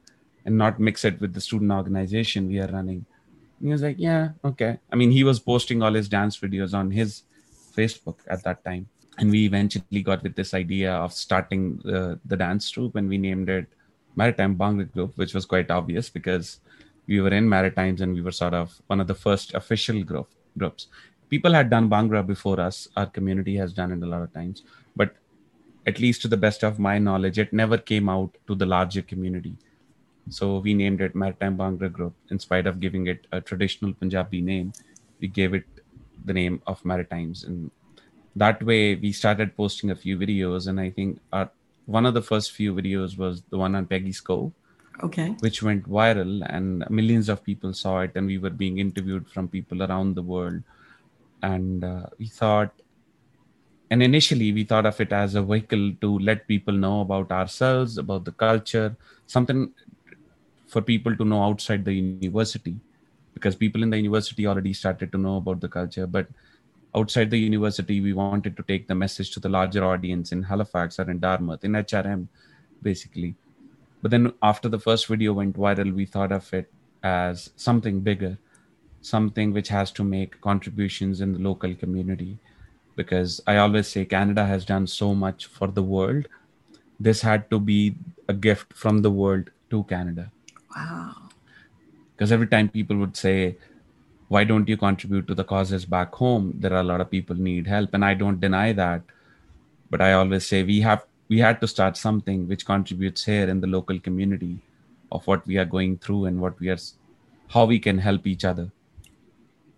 and 0.44 0.57
not 0.57 0.81
mix 0.81 1.05
it 1.05 1.21
with 1.21 1.35
the 1.35 1.40
student 1.40 1.71
organization 1.71 2.49
we 2.49 2.59
are 2.59 2.73
running 2.79 3.05
and 3.59 3.68
he 3.68 3.73
was 3.73 3.83
like 3.83 3.97
yeah 3.99 4.31
okay 4.44 4.79
i 4.92 4.97
mean 4.97 5.11
he 5.11 5.25
was 5.25 5.38
posting 5.38 5.83
all 5.83 5.92
his 5.92 6.09
dance 6.09 6.38
videos 6.38 6.75
on 6.75 6.90
his 6.90 7.23
facebook 7.77 8.16
at 8.29 8.42
that 8.44 8.64
time 8.64 8.88
and 9.18 9.31
we 9.31 9.44
eventually 9.44 10.03
got 10.03 10.23
with 10.23 10.37
this 10.37 10.55
idea 10.55 10.92
of 10.92 11.12
starting 11.12 11.79
the, 11.85 12.18
the 12.25 12.37
dance 12.37 12.71
troupe 12.71 12.97
and 12.97 13.09
we 13.09 13.18
named 13.18 13.49
it 13.49 13.66
maritime 14.16 14.57
Bhangra 14.57 14.90
group 14.92 15.16
which 15.16 15.35
was 15.35 15.44
quite 15.44 15.71
obvious 15.71 16.09
because 16.09 16.61
we 17.07 17.21
were 17.21 17.31
in 17.31 17.49
maritimes 17.49 18.01
and 18.01 18.14
we 18.14 18.21
were 18.21 18.33
sort 18.33 18.55
of 18.55 18.81
one 18.87 19.01
of 19.01 19.07
the 19.07 19.14
first 19.14 19.55
official 19.55 20.03
group, 20.03 20.29
groups 20.59 20.88
people 21.29 21.53
had 21.53 21.71
done 21.71 21.88
Bhangra 21.88 22.27
before 22.27 22.61
us. 22.61 22.88
Our 22.97 23.07
community 23.07 23.57
has 23.57 23.73
done 23.73 23.92
it 23.92 24.03
a 24.03 24.07
lot 24.07 24.23
of 24.23 24.33
times, 24.33 24.62
but 24.97 25.14
at 25.87 25.99
least 25.99 26.23
to 26.23 26.29
the 26.29 26.37
best 26.37 26.62
of 26.62 26.79
my 26.79 26.99
knowledge, 26.99 27.38
it 27.38 27.53
never 27.53 27.79
came 27.79 28.09
out 28.09 28.37
to 28.47 28.55
the 28.55 28.66
larger 28.66 29.03
community. 29.03 29.57
So 30.31 30.59
we 30.59 30.75
named 30.75 31.01
it 31.01 31.14
Maritime 31.14 31.57
Bhangra 31.57 31.93
Group. 31.93 32.14
In 32.31 32.38
spite 32.38 32.67
of 32.67 32.81
giving 32.81 33.07
it 33.07 33.27
a 33.33 33.41
traditional 33.41 33.93
Punjabi 33.93 34.41
name, 34.41 34.73
we 35.21 35.29
gave 35.29 35.55
it 35.55 35.64
the 36.25 36.33
name 36.33 36.61
of 36.67 36.85
Maritimes. 36.85 37.45
And 37.45 37.71
that 38.37 38.62
way, 38.62 38.95
we 38.95 39.12
started 39.12 39.57
posting 39.57 39.91
a 39.91 39.97
few 39.97 40.19
videos. 40.19 40.69
And 40.69 40.81
I 40.81 40.91
think 40.91 41.21
our, 41.33 41.51
one 41.87 42.07
of 42.07 42.14
the 42.14 42.23
first 42.23 42.53
few 42.53 42.75
videos 42.75 43.17
was 43.17 43.43
the 43.51 43.59
one 43.59 43.75
on 43.75 43.87
Peggy's 43.87 44.21
Cove. 44.21 44.53
Okay. 45.03 45.29
Which 45.41 45.62
went 45.62 45.88
viral, 45.88 46.45
and 46.49 46.85
millions 46.91 47.29
of 47.29 47.45
people 47.45 47.73
saw 47.73 48.01
it, 48.01 48.12
and 48.17 48.27
we 48.27 48.38
were 48.38 48.51
being 48.51 48.79
interviewed 48.79 49.29
from 49.29 49.47
people 49.47 49.85
around 49.85 50.17
the 50.17 50.23
world 50.23 50.62
and 51.43 51.85
uh, 51.85 52.07
we 52.19 52.27
thought 52.27 52.73
and 53.91 54.03
initially 54.03 54.53
we 54.53 54.64
thought 54.64 54.87
of 54.87 55.01
it 55.01 55.12
as 55.12 55.35
a 55.35 55.43
vehicle 55.43 55.93
to 56.01 56.19
let 56.19 56.47
people 56.47 56.75
know 56.75 57.01
about 57.01 57.31
ourselves 57.31 57.99
about 57.99 58.25
the 58.25 58.33
culture 58.33 58.97
something 59.27 59.73
for 60.68 60.83
people 60.83 61.16
to 61.16 61.24
know 61.24 61.42
outside 61.42 61.85
the 61.85 61.94
university 61.94 62.76
because 63.35 63.57
people 63.57 63.83
in 63.83 63.90
the 63.90 63.96
university 63.96 64.46
already 64.46 64.72
started 64.72 65.11
to 65.12 65.18
know 65.18 65.37
about 65.37 65.61
the 65.61 65.68
culture 65.68 66.07
but 66.07 66.28
outside 66.94 67.31
the 67.31 67.38
university 67.38 68.00
we 68.00 68.12
wanted 68.12 68.57
to 68.57 68.62
take 68.62 68.87
the 68.87 68.94
message 68.94 69.31
to 69.31 69.40
the 69.40 69.48
larger 69.48 69.85
audience 69.85 70.33
in 70.33 70.42
halifax 70.42 70.98
or 70.98 71.11
in 71.11 71.18
dartmouth 71.18 71.64
in 71.64 71.72
hrm 71.72 72.28
basically. 72.83 73.35
But 74.00 74.12
then 74.12 74.33
after 74.42 74.68
the 74.68 74.78
first 74.78 75.09
video 75.09 75.33
went 75.33 75.57
viral 75.57 75.92
we 75.92 76.07
thought 76.07 76.33
of 76.33 76.52
it 76.54 76.70
as 77.02 77.50
something 77.57 78.00
bigger 78.00 78.38
something 79.00 79.52
which 79.52 79.68
has 79.68 79.90
to 79.92 80.04
make 80.04 80.40
contributions 80.40 81.20
in 81.20 81.33
the 81.33 81.38
local 81.38 81.74
community 81.74 82.38
because 82.96 83.40
i 83.46 83.57
always 83.57 83.87
say 83.87 84.04
canada 84.04 84.44
has 84.44 84.64
done 84.64 84.87
so 84.87 85.14
much 85.14 85.46
for 85.46 85.68
the 85.68 85.83
world. 85.83 86.28
This 87.00 87.20
had 87.20 87.48
to 87.50 87.61
be 87.61 87.94
a 88.28 88.35
gift 88.35 88.72
from 88.72 89.02
the 89.02 89.11
world 89.11 89.50
to 89.70 89.85
canada 89.85 90.33
wow. 90.74 91.14
Because 92.14 92.33
every 92.33 92.46
time 92.46 92.68
people 92.68 92.96
would 92.96 93.16
say 93.16 93.57
why 94.28 94.44
don't 94.44 94.68
you 94.68 94.76
contribute 94.76 95.26
to 95.26 95.35
the 95.35 95.44
causes 95.44 95.87
back 95.87 96.14
home? 96.14 96.52
There 96.59 96.72
are 96.72 96.81
a 96.81 96.85
lot 96.85 97.00
of 97.00 97.11
people 97.11 97.35
need 97.35 97.66
help. 97.66 97.94
And 97.94 98.04
i 98.04 98.14
don't 98.14 98.40
deny 98.40 98.72
that. 98.72 99.02
But 99.90 100.02
i 100.02 100.12
always 100.12 100.46
say 100.46 100.62
we 100.62 100.81
have 100.81 101.04
we 101.28 101.38
had 101.38 101.61
to 101.61 101.68
start 101.68 101.96
something 101.96 102.48
which 102.48 102.64
contributes 102.64 103.24
here 103.24 103.48
in 103.48 103.61
the 103.61 103.66
local 103.66 103.98
community 104.00 104.59
of 105.12 105.26
what 105.26 105.46
we 105.46 105.57
are 105.59 105.64
going 105.64 105.98
through 105.98 106.26
and 106.26 106.40
what 106.40 106.59
we 106.61 106.68
are 106.70 106.78
how 107.48 107.64
we 107.64 107.78
can 107.78 107.98
help 107.98 108.26
each 108.26 108.44
other. 108.44 108.70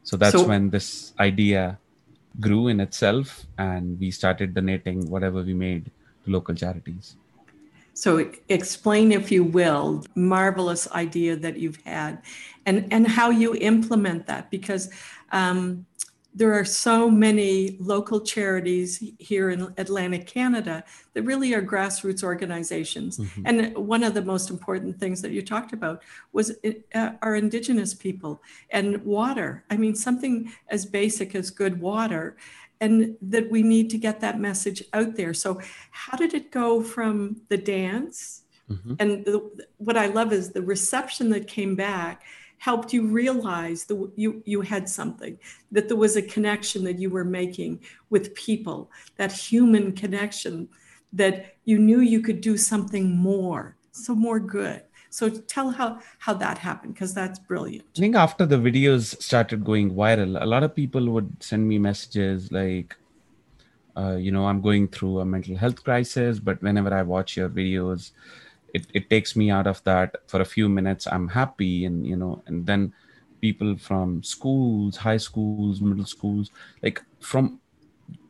So 0.03 0.17
that's 0.17 0.37
so, 0.37 0.49
when 0.49 0.71
this 0.71 1.13
idea 1.21 1.79
grew 2.41 2.69
in 2.69 2.81
itself, 2.81 3.47
and 3.59 3.99
we 4.01 4.11
started 4.11 4.55
donating 4.55 5.09
whatever 5.11 5.43
we 5.43 5.55
made 5.55 5.91
to 6.25 6.31
local 6.31 6.55
charities. 6.55 7.17
So 7.95 8.31
explain, 8.49 9.13
if 9.13 9.31
you 9.31 9.45
will, 9.45 10.05
marvelous 10.15 10.91
idea 10.93 11.37
that 11.37 11.59
you've 11.59 11.81
had, 11.85 12.23
and 12.67 12.87
and 12.93 13.07
how 13.07 13.31
you 13.31 13.55
implement 13.57 14.27
that 14.27 14.51
because. 14.51 14.91
Um, 15.33 15.87
there 16.33 16.55
are 16.55 16.65
so 16.65 17.11
many 17.11 17.77
local 17.81 18.21
charities 18.21 19.03
here 19.19 19.51
in 19.51 19.75
Atlantic 19.79 20.27
Canada 20.27 20.85
that 21.13 21.25
really 21.25 21.53
are 21.55 21.63
grassroots 21.63 22.23
organizations. 22.23 23.19
Mm-hmm. 23.19 23.47
And 23.47 23.77
one 23.77 24.05
of 24.05 24.15
the 24.15 24.23
most 24.23 24.49
important 24.49 24.99
things 25.01 25.21
that 25.23 25.33
you 25.33 25.43
talked 25.43 25.73
about 25.73 26.03
was 26.33 26.53
uh, 26.95 27.11
our 27.23 27.35
Indigenous 27.35 27.95
people 27.95 28.43
and 28.71 29.05
water. 29.05 29.65
I 29.71 29.77
mean, 29.77 29.97
something 29.97 30.53
as 30.69 30.87
basic 30.87 31.35
as 31.35 31.51
good 31.51 31.81
water, 31.81 32.37
and 32.81 33.17
that 33.21 33.51
we 33.51 33.63
need 33.63 33.91
to 33.91 33.99
get 33.99 34.21
that 34.21 34.41
message 34.41 34.83
out 34.93 35.17
there. 35.17 35.35
So, 35.35 35.61
how 35.91 36.17
did 36.17 36.35
it 36.35 36.51
go 36.51 36.83
from 36.83 37.43
the 37.49 37.59
dance? 37.59 38.43
Mm-hmm. 38.71 38.95
And 38.99 39.25
the, 39.25 39.67
what 39.79 39.97
I 39.97 40.07
love 40.07 40.33
is 40.33 40.51
the 40.51 40.63
reception 40.63 41.31
that 41.31 41.47
came 41.47 41.75
back 41.75 42.23
helped 42.59 42.93
you 42.93 43.07
realize 43.07 43.85
that 43.87 44.13
you, 44.17 44.43
you 44.45 44.61
had 44.61 44.89
something, 44.89 45.39
that 45.73 45.89
there 45.89 45.97
was 45.97 46.17
a 46.17 46.23
connection 46.23 46.85
that 46.85 46.99
you 46.99 47.09
were 47.09 47.25
making 47.25 47.81
with 48.11 48.35
people, 48.35 48.91
that 49.17 49.33
human 49.33 49.93
connection, 49.93 50.69
that 51.13 51.57
you 51.65 51.79
knew 51.79 52.01
you 52.01 52.21
could 52.21 52.41
do 52.41 52.57
something 52.57 53.17
more, 53.17 53.77
so 53.93 54.15
more 54.15 54.39
good. 54.39 54.83
So 55.11 55.29
tell 55.29 55.71
how 55.71 56.01
how 56.19 56.35
that 56.35 56.59
happened 56.59 56.95
because 56.95 57.13
that's 57.13 57.39
brilliant. 57.39 57.85
I 57.97 58.01
think 58.01 58.17
after 58.17 58.47
the 58.47 58.57
videos 58.57 59.21
started 59.21 59.65
going 59.65 59.93
viral, 59.93 60.41
a 60.41 60.47
lot 60.47 60.63
of 60.63 60.75
people 60.75 61.11
would 61.11 61.43
send 61.43 61.69
me 61.69 61.79
messages 61.79 62.51
like, 62.53 62.97
uh, 63.97 64.17
you 64.17 64.31
know, 64.31 64.47
I'm 64.47 64.61
going 64.61 64.89
through 64.89 65.21
a 65.21 65.25
mental 65.25 65.57
health 65.57 65.83
crisis, 65.83 66.39
but 66.39 66.63
whenever 66.63 66.95
I 66.95 67.03
watch 67.03 67.37
your 67.37 67.49
videos, 67.49 68.13
it, 68.75 68.87
it 68.95 69.11
takes 69.11 69.37
me 69.37 69.51
out 69.51 69.67
of 69.67 69.83
that 69.85 70.17
for 70.27 70.41
a 70.41 70.45
few 70.45 70.69
minutes 70.69 71.07
i'm 71.07 71.29
happy 71.29 71.85
and 71.85 72.07
you 72.07 72.17
know 72.17 72.43
and 72.47 72.67
then 72.67 72.93
people 73.41 73.77
from 73.77 74.23
schools 74.23 74.97
high 74.97 75.17
schools 75.17 75.81
middle 75.81 76.05
schools 76.05 76.51
like 76.83 77.03
from 77.21 77.59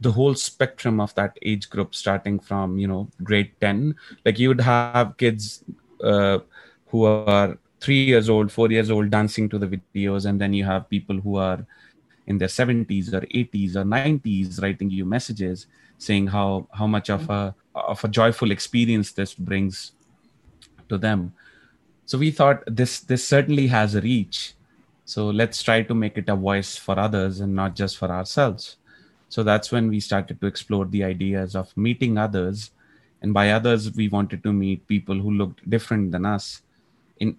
the 0.00 0.12
whole 0.12 0.34
spectrum 0.34 1.00
of 1.00 1.14
that 1.14 1.36
age 1.42 1.68
group 1.70 1.94
starting 1.94 2.38
from 2.38 2.78
you 2.78 2.86
know 2.86 3.08
grade 3.22 3.52
10 3.60 3.94
like 4.24 4.38
you 4.38 4.48
would 4.48 4.60
have 4.60 5.16
kids 5.16 5.64
uh, 6.04 6.38
who 6.90 7.04
are 7.04 7.58
three 7.80 8.04
years 8.04 8.28
old 8.28 8.52
four 8.52 8.70
years 8.70 8.90
old 8.90 9.10
dancing 9.10 9.48
to 9.48 9.58
the 9.58 9.66
videos 9.66 10.26
and 10.26 10.40
then 10.40 10.52
you 10.52 10.64
have 10.64 10.88
people 10.90 11.18
who 11.20 11.36
are 11.36 11.64
in 12.26 12.38
their 12.38 12.48
70s 12.48 13.12
or 13.12 13.22
80s 13.22 13.76
or 13.76 13.84
90s 13.84 14.62
writing 14.62 14.90
you 14.90 15.04
messages 15.04 15.66
saying 15.98 16.26
how 16.26 16.66
how 16.72 16.86
much 16.86 17.10
of 17.10 17.28
a 17.30 17.54
of 17.74 18.02
a 18.04 18.08
joyful 18.08 18.50
experience 18.50 19.12
this 19.12 19.34
brings 19.34 19.92
to 20.88 20.98
them. 20.98 21.32
So 22.06 22.18
we 22.18 22.30
thought 22.30 22.62
this 22.66 23.00
this 23.00 23.26
certainly 23.26 23.66
has 23.68 23.94
a 23.94 24.00
reach. 24.00 24.54
So 25.04 25.28
let's 25.28 25.62
try 25.62 25.82
to 25.82 25.94
make 25.94 26.18
it 26.18 26.28
a 26.28 26.36
voice 26.36 26.76
for 26.76 26.98
others 26.98 27.40
and 27.40 27.54
not 27.54 27.74
just 27.76 27.96
for 27.96 28.10
ourselves. 28.10 28.76
So 29.28 29.42
that's 29.42 29.70
when 29.72 29.88
we 29.88 30.00
started 30.00 30.40
to 30.40 30.46
explore 30.46 30.86
the 30.86 31.04
ideas 31.04 31.54
of 31.54 31.76
meeting 31.76 32.18
others. 32.18 32.70
And 33.22 33.34
by 33.34 33.50
others 33.50 33.94
we 33.94 34.08
wanted 34.08 34.42
to 34.44 34.52
meet 34.52 34.86
people 34.88 35.18
who 35.20 35.30
looked 35.30 35.68
different 35.68 36.12
than 36.12 36.24
us 36.24 36.62
in 37.20 37.36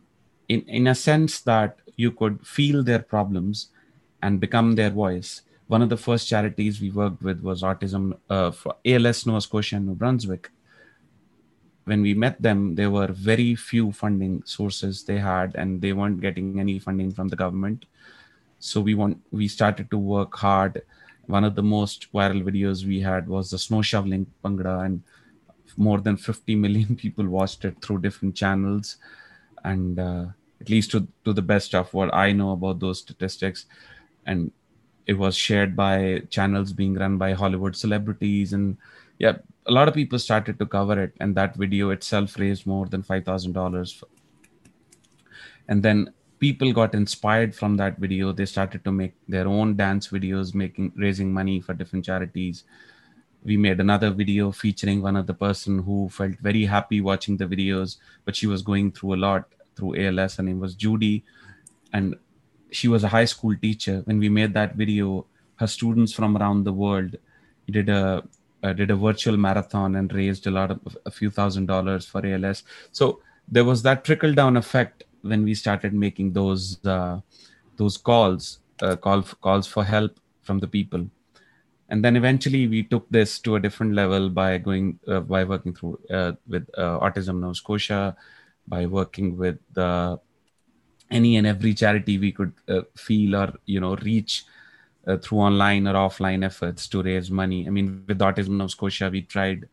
in 0.48 0.62
in 0.80 0.88
a 0.88 0.96
sense 0.96 1.42
that 1.42 1.78
you 1.96 2.12
could 2.12 2.46
feel 2.46 2.84
their 2.84 3.00
problems 3.00 3.68
and 4.22 4.40
become 4.40 4.76
their 4.76 4.90
voice 4.90 5.42
one 5.68 5.82
of 5.82 5.90
the 5.90 5.98
first 5.98 6.28
charities 6.28 6.82
we 6.82 6.90
worked 6.92 7.22
with 7.22 7.42
was 7.42 7.62
autism 7.64 8.14
uh, 8.30 8.52
for 8.52 8.76
als 8.86 9.26
nova 9.26 9.42
scotia 9.42 9.76
and 9.76 9.88
new 9.88 9.96
brunswick 9.96 10.52
when 11.86 12.02
we 12.02 12.14
met 12.14 12.42
them, 12.42 12.76
there 12.76 12.92
were 12.92 13.08
very 13.08 13.56
few 13.56 13.92
funding 13.92 14.44
sources 14.46 15.04
they 15.04 15.18
had, 15.18 15.56
and 15.56 15.82
they 15.82 15.94
weren't 15.94 16.22
getting 16.22 16.60
any 16.60 16.80
funding 16.80 17.12
from 17.12 17.28
the 17.28 17.36
government. 17.36 17.86
So 18.60 18.82
we 18.82 18.94
want 18.94 19.18
we 19.32 19.48
started 19.48 19.90
to 19.92 19.98
work 19.98 20.36
hard. 20.36 20.84
One 21.26 21.44
of 21.44 21.56
the 21.56 21.64
most 21.64 22.12
viral 22.14 22.44
videos 22.44 22.86
we 22.86 23.00
had 23.02 23.28
was 23.28 23.50
the 23.50 23.58
snow 23.58 23.82
shoveling 23.82 24.28
Bhangra, 24.44 24.86
and 24.86 25.02
more 25.78 26.00
than 26.00 26.18
50 26.18 26.56
million 26.56 26.96
people 27.04 27.28
watched 27.28 27.66
it 27.66 27.82
through 27.82 28.02
different 28.02 28.36
channels. 28.36 28.98
And 29.64 30.00
uh, 30.00 30.26
at 30.60 30.70
least 30.70 30.92
to, 30.92 31.08
to 31.26 31.34
the 31.34 31.42
best 31.42 31.76
of 31.76 31.94
what 31.94 32.14
I 32.14 32.32
know 32.32 32.52
about 32.52 32.80
those 32.80 33.00
statistics, 33.00 33.66
and 34.26 34.52
it 35.08 35.14
was 35.14 35.36
shared 35.36 35.76
by 35.76 36.22
channels 36.30 36.74
being 36.74 36.94
run 36.94 37.18
by 37.18 37.34
Hollywood 37.34 37.76
celebrities 37.76 38.54
and 38.54 38.78
yeah 39.18 39.38
a 39.66 39.72
lot 39.72 39.88
of 39.88 39.94
people 39.94 40.18
started 40.20 40.58
to 40.60 40.66
cover 40.66 41.02
it. 41.02 41.14
And 41.20 41.36
that 41.36 41.56
video 41.56 41.90
itself 41.92 42.38
raised 42.40 42.66
more 42.66 42.88
than 42.88 43.04
$5000 43.04 44.04
and 45.68 45.84
then 45.84 46.14
people 46.40 46.74
got 46.74 46.96
inspired 46.96 47.54
from 47.56 47.78
that 47.78 47.98
video. 47.98 48.32
They 48.32 48.46
started 48.46 48.84
to 48.84 48.92
make 48.92 49.14
their 49.28 49.48
own 49.48 49.76
dance 49.76 50.08
videos 50.08 50.56
making 50.56 50.94
raising 50.96 51.32
money 51.32 51.62
for 51.62 51.74
different 51.74 52.06
charities 52.06 52.64
we 53.44 53.58
made 53.58 53.80
another 53.80 54.12
video 54.12 54.52
featuring 54.52 55.02
one 55.02 55.16
of 55.16 55.26
the 55.28 55.34
person 55.34 55.80
who 55.80 56.10
felt 56.10 56.36
very 56.42 56.66
happy 56.66 57.02
watching 57.02 57.38
the 57.38 57.46
videos 57.46 57.98
but 58.26 58.36
she 58.36 58.48
was 58.48 58.62
going 58.62 58.92
through 58.92 59.14
a 59.14 59.22
lot 59.28 59.46
through 59.76 59.96
als 59.96 60.38
and 60.40 60.50
it 60.50 60.56
was 60.56 60.76
judy 60.76 61.24
and 61.94 62.16
she 62.72 62.88
was 62.88 63.04
a 63.04 63.10
high 63.10 63.26
school 63.26 63.56
teacher. 63.62 64.02
When 64.06 64.18
we 64.20 64.30
made 64.30 64.54
that 64.54 64.76
video 64.76 65.26
her 65.58 65.68
students 65.68 66.12
from 66.14 66.38
around 66.38 66.64
the 66.64 66.74
world 66.74 67.18
did 67.70 67.90
a 67.90 68.24
uh, 68.64 68.74
did 68.74 68.92
a 68.92 68.96
virtual 68.96 69.38
marathon 69.38 69.96
and 69.96 70.12
raised 70.14 70.48
a 70.48 70.52
lot 70.52 70.72
of 70.72 70.98
a 71.06 71.12
few 71.12 71.30
thousand 71.30 71.68
dollars 71.68 72.06
for 72.06 72.26
als 72.26 72.64
so 72.92 73.20
there 73.48 73.64
was 73.66 73.84
that 73.84 74.04
trickle 74.04 74.34
down 74.34 74.58
effect 74.58 75.04
when 75.22 75.44
we 75.44 75.54
started 75.54 75.94
making 75.94 76.34
those 76.34 76.84
uh, 76.86 77.20
those 77.78 77.98
calls 77.98 78.60
uh, 78.82 78.96
call 78.96 79.22
calls 79.48 79.68
for 79.68 79.84
help 79.84 80.20
from 80.42 80.60
the 80.60 80.68
people 80.68 81.06
and 81.92 82.04
then 82.04 82.16
eventually 82.16 82.68
we 82.68 82.84
took 82.84 83.08
this 83.10 83.38
to 83.40 83.56
a 83.58 83.60
different 83.60 83.94
level 83.94 84.30
by 84.30 84.58
going 84.58 84.98
uh, 85.08 85.20
by 85.20 85.44
working 85.44 85.74
through 85.74 86.00
uh, 86.10 86.32
with 86.48 86.68
uh, 86.78 86.98
autism 87.00 87.40
nova 87.42 87.54
scotia 87.54 88.16
by 88.68 88.86
working 88.86 89.38
with 89.38 89.60
any 91.20 91.36
and 91.38 91.46
every 91.46 91.74
charity 91.74 92.18
we 92.18 92.32
could 92.32 92.54
feel 92.96 93.36
or 93.36 93.54
you 93.66 93.80
know 93.80 93.96
reach 93.98 94.46
uh, 95.08 95.18
through 95.18 95.40
online 95.40 95.88
or 95.88 95.94
offline 95.94 96.46
efforts 96.46 96.88
to 96.88 97.02
raise 97.02 97.32
money. 97.32 97.66
I 97.66 97.70
mean, 97.72 98.04
with 98.08 98.20
Autism 98.20 98.50
Nova 98.50 98.70
Scotia, 98.70 99.10
we 99.10 99.24
tried 99.24 99.68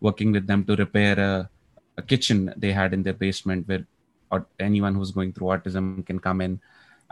working 0.00 0.32
with 0.32 0.46
them 0.46 0.64
to 0.64 0.76
repair 0.76 1.18
a, 1.18 1.48
a 1.96 2.02
kitchen 2.02 2.52
they 2.56 2.72
had 2.72 2.92
in 2.92 3.02
their 3.02 3.14
basement 3.14 3.66
where 3.66 3.86
anyone 4.58 4.94
who's 4.94 5.12
going 5.12 5.32
through 5.32 5.46
autism 5.46 6.04
can 6.04 6.18
come 6.18 6.40
in 6.40 6.60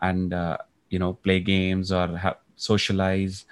and 0.02 0.34
uh, 0.34 0.58
you 0.90 0.98
know 0.98 1.14
play 1.14 1.40
games 1.40 1.92
or 1.92 2.16
have, 2.16 2.36
socialize. 2.56 3.46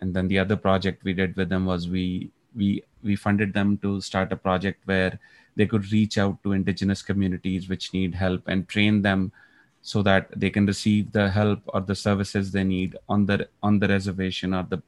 And 0.00 0.14
then 0.14 0.28
the 0.28 0.38
other 0.38 0.56
project 0.56 1.04
we 1.04 1.12
did 1.12 1.36
with 1.36 1.48
them 1.48 1.66
was 1.66 1.88
we 1.88 2.30
we 2.54 2.82
we 3.02 3.16
funded 3.16 3.52
them 3.52 3.78
to 3.78 4.00
start 4.00 4.32
a 4.32 4.36
project 4.36 4.80
where 4.86 5.18
they 5.56 5.66
could 5.66 5.90
reach 5.92 6.18
out 6.18 6.42
to 6.42 6.52
indigenous 6.52 7.02
communities 7.02 7.68
which 7.68 7.92
need 7.92 8.14
help 8.14 8.42
and 8.46 8.68
train 8.68 9.02
them 9.02 9.32
so 9.82 10.02
that 10.02 10.28
they 10.36 10.50
can 10.50 10.66
receive 10.66 11.12
the 11.12 11.28
help 11.30 11.60
or 11.68 11.80
the 11.80 11.94
services 11.94 12.52
they 12.52 12.64
need 12.64 12.96
on 13.08 13.26
the 13.26 13.48
on 13.62 13.78
the 13.78 13.88
reservation 13.88 14.54
or 14.54 14.64
the 14.68 14.82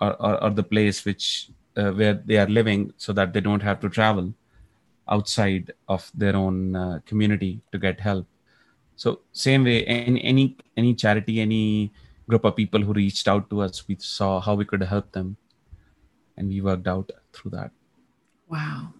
or, 0.00 0.12
or, 0.22 0.44
or 0.44 0.50
the 0.50 0.62
place 0.62 1.04
which 1.04 1.50
uh, 1.76 1.90
where 1.90 2.14
they 2.14 2.36
are 2.36 2.46
living 2.46 2.92
so 2.96 3.12
that 3.12 3.32
they 3.32 3.40
don't 3.40 3.62
have 3.62 3.80
to 3.80 3.88
travel 3.88 4.32
outside 5.08 5.72
of 5.88 6.10
their 6.14 6.36
own 6.36 6.76
uh, 6.76 7.00
community 7.04 7.60
to 7.72 7.78
get 7.78 8.00
help. 8.00 8.26
So 8.96 9.20
same 9.32 9.64
way 9.64 9.84
any 9.84 10.22
any 10.22 10.56
any 10.76 10.94
charity 10.94 11.40
any 11.40 11.92
group 12.30 12.44
of 12.44 12.56
people 12.56 12.80
who 12.80 12.92
reached 12.94 13.26
out 13.28 13.50
to 13.50 13.60
us. 13.66 13.86
We 13.86 13.96
saw 13.98 14.40
how 14.40 14.54
we 14.54 14.64
could 14.64 14.82
help 14.82 15.12
them 15.12 15.36
and 16.36 16.48
we 16.48 16.60
worked 16.60 16.86
out 16.86 17.10
through 17.32 17.52
that. 17.58 17.70
Wow. 18.48 18.94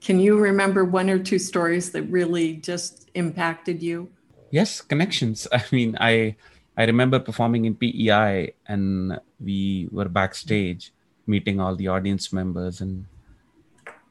Can 0.00 0.18
you 0.18 0.36
remember 0.36 0.84
one 0.84 1.08
or 1.08 1.18
two 1.18 1.38
stories 1.38 1.92
that 1.92 2.02
really 2.10 2.54
just 2.56 3.10
impacted 3.14 3.82
you? 3.82 4.10
Yes 4.50 4.80
connections. 4.80 5.46
I 5.52 5.62
mean 5.70 5.96
i 6.00 6.34
i 6.76 6.84
remember 6.84 7.20
performing 7.20 7.66
in 7.66 7.74
pei 7.76 8.54
and 8.66 9.20
we 9.38 9.88
were 9.92 10.08
backstage 10.08 10.92
meeting 11.26 11.60
all 11.60 11.76
the 11.76 11.88
audience 11.88 12.32
members 12.32 12.80
and 12.80 13.06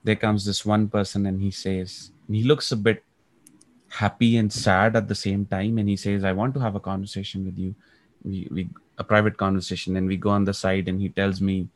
there 0.04 0.16
comes 0.16 0.46
this 0.46 0.66
one 0.66 0.88
person 0.88 1.26
and 1.26 1.42
he 1.42 1.52
says 1.52 2.12
and 2.28 2.36
he 2.36 2.44
looks 2.44 2.72
a 2.72 2.78
bit 2.78 3.04
happy 3.90 4.38
and 4.38 4.54
sad 4.54 4.96
at 4.96 5.08
the 5.08 5.16
same 5.16 5.46
time 5.46 5.78
and 5.78 5.90
he 5.90 5.98
says 5.98 6.24
i 6.24 6.32
want 6.32 6.54
to 6.54 6.62
have 6.62 6.76
a 6.76 6.86
conversation 6.92 7.44
with 7.44 7.58
you 7.58 7.76
we, 8.24 8.48
we 8.52 8.70
a 8.98 9.04
private 9.04 9.38
conversation. 9.38 9.96
And 9.98 10.08
we 10.08 10.18
go 10.18 10.30
on 10.30 10.46
the 10.46 10.54
side 10.54 10.88
and 10.88 11.00
he 11.00 11.10
tells 11.10 11.42
me 11.42 11.68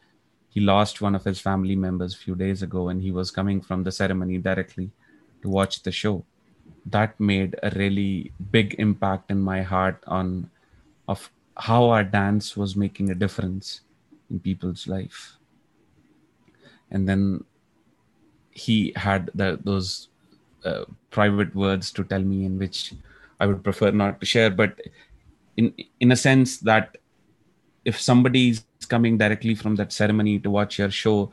he 0.50 0.62
lost 0.62 1.02
one 1.02 1.16
of 1.16 1.24
his 1.24 1.40
family 1.40 1.76
members 1.76 2.14
a 2.14 2.18
few 2.18 2.36
days 2.36 2.62
ago 2.62 2.90
and 2.90 3.02
he 3.02 3.12
was 3.12 3.32
coming 3.32 3.62
from 3.62 3.84
the 3.84 3.92
ceremony 3.92 4.38
directly 4.38 4.92
to 5.42 5.50
watch 5.50 5.84
the 5.84 5.92
show. 5.92 6.24
That 6.86 7.20
made 7.20 7.56
a 7.64 7.72
really 7.72 8.32
big 8.52 8.76
impact 8.80 9.32
in 9.32 9.42
my 9.42 9.62
heart 9.62 10.04
on 10.08 10.50
of 11.08 11.32
how 11.58 11.90
our 11.90 12.04
dance 12.04 12.56
was 12.58 12.76
making 12.76 13.10
a 13.10 13.16
difference 13.16 13.82
in 14.30 14.40
people's 14.40 14.88
life. 14.88 15.38
And 16.92 17.08
then 17.10 17.44
he 18.52 18.94
had 18.96 19.30
the, 19.36 19.60
those 19.64 20.10
uh, 20.64 20.86
private 21.12 21.54
words 21.54 21.92
to 21.92 22.04
tell 22.04 22.22
me 22.22 22.46
in 22.46 22.58
which 22.58 22.94
i 23.40 23.46
would 23.46 23.64
prefer 23.64 23.92
not 23.92 24.20
to 24.20 24.26
share 24.26 24.50
but 24.50 24.80
in 25.58 25.74
in 26.00 26.12
a 26.12 26.16
sense 26.16 26.58
that 26.60 26.98
if 27.84 28.00
somebody 28.00 28.50
is 28.50 28.64
coming 28.88 29.18
directly 29.18 29.56
from 29.56 29.76
that 29.76 29.92
ceremony 29.94 30.40
to 30.40 30.50
watch 30.50 30.80
your 30.80 30.92
show 30.92 31.32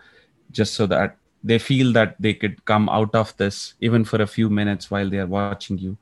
just 0.50 0.74
so 0.74 0.86
that 0.86 1.16
they 1.44 1.58
feel 1.58 1.92
that 1.92 2.14
they 2.20 2.34
could 2.34 2.64
come 2.64 2.88
out 2.88 3.14
of 3.14 3.36
this 3.36 3.74
even 3.80 4.04
for 4.04 4.22
a 4.22 4.26
few 4.26 4.48
minutes 4.48 4.90
while 4.90 5.08
they 5.10 5.18
are 5.18 5.26
watching 5.26 5.78
you 5.78 5.96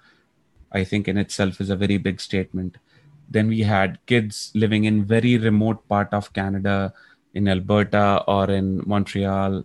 i 0.73 0.85
think 0.85 1.09
in 1.09 1.17
itself 1.17 1.61
is 1.61 1.71
a 1.71 1.77
very 1.77 1.99
big 1.99 2.21
statement. 2.21 2.79
Then 3.33 3.47
we 3.47 3.61
had 3.61 4.05
kids 4.07 4.51
living 4.55 4.85
in 4.85 5.05
very 5.05 5.39
remote 5.39 5.87
part 5.89 6.13
of 6.13 6.33
canada 6.33 6.93
in 7.35 7.47
alberta 7.47 8.25
or 8.27 8.51
in 8.51 8.83
montreal. 8.87 9.65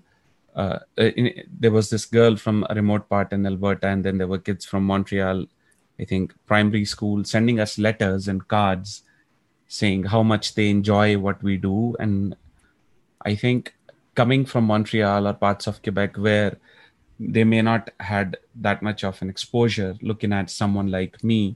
Uh, 0.56 0.80
in, 0.98 1.32
there 1.60 1.72
was 1.72 1.90
this 1.90 2.06
girl 2.06 2.36
from 2.38 2.66
a 2.70 2.76
remote 2.76 3.10
part 3.10 3.34
in 3.34 3.46
alberta 3.46 3.88
and 3.88 4.06
then 4.06 4.20
there 4.20 4.28
were 4.28 4.38
kids 4.38 4.66
from 4.66 4.86
montreal 4.86 5.46
i 6.00 6.06
think 6.06 6.34
primary 6.46 6.86
school 6.86 7.24
sending 7.24 7.60
us 7.60 7.78
letters 7.78 8.28
and 8.28 8.48
cards 8.48 9.04
saying 9.68 10.04
how 10.04 10.22
much 10.22 10.54
they 10.54 10.70
enjoy 10.70 11.18
what 11.18 11.42
we 11.42 11.58
do. 11.58 11.96
And 12.00 12.36
i 13.24 13.36
think 13.36 13.74
coming 14.14 14.46
from 14.46 14.66
Montreal 14.66 15.28
or 15.28 15.34
parts 15.34 15.68
of 15.68 15.82
Quebec 15.82 16.18
where 16.18 16.58
they 17.20 17.44
may 17.44 17.62
not 17.62 17.90
had 18.00 18.38
that 18.56 18.82
much 18.82 19.04
of 19.04 19.22
an 19.22 19.30
exposure 19.30 19.96
looking 20.02 20.34
at 20.34 20.50
someone 20.50 20.92
like 20.92 21.24
me 21.24 21.56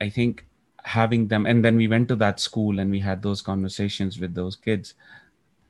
i 0.00 0.08
think 0.10 0.46
having 0.86 1.26
them 1.26 1.46
and 1.46 1.64
then 1.64 1.76
we 1.76 1.88
went 1.88 2.06
to 2.06 2.14
that 2.14 2.38
school 2.38 2.78
and 2.78 2.92
we 2.92 3.00
had 3.00 3.20
those 3.20 3.42
conversations 3.42 4.20
with 4.20 4.34
those 4.34 4.54
kids. 4.54 4.94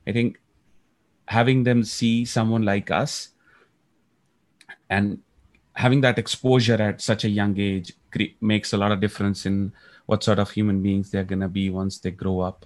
I 0.05 0.11
think 0.11 0.39
having 1.27 1.63
them 1.63 1.83
see 1.83 2.23
someone 2.23 2.63
like 2.63 2.91
us 2.91 3.29
and 4.91 5.19
having 5.77 6.01
that 6.01 6.17
exposure 6.17 6.81
at 6.81 6.99
such 7.01 7.23
a 7.23 7.29
young 7.29 7.57
age 7.59 7.93
makes 8.41 8.73
a 8.73 8.77
lot 8.77 8.91
of 8.91 8.99
difference 8.99 9.45
in 9.45 9.71
what 10.07 10.23
sort 10.23 10.39
of 10.39 10.49
human 10.49 10.81
beings 10.81 11.11
they're 11.11 11.23
going 11.23 11.39
to 11.39 11.47
be 11.47 11.69
once 11.69 11.99
they 11.99 12.09
grow 12.09 12.39
up 12.39 12.65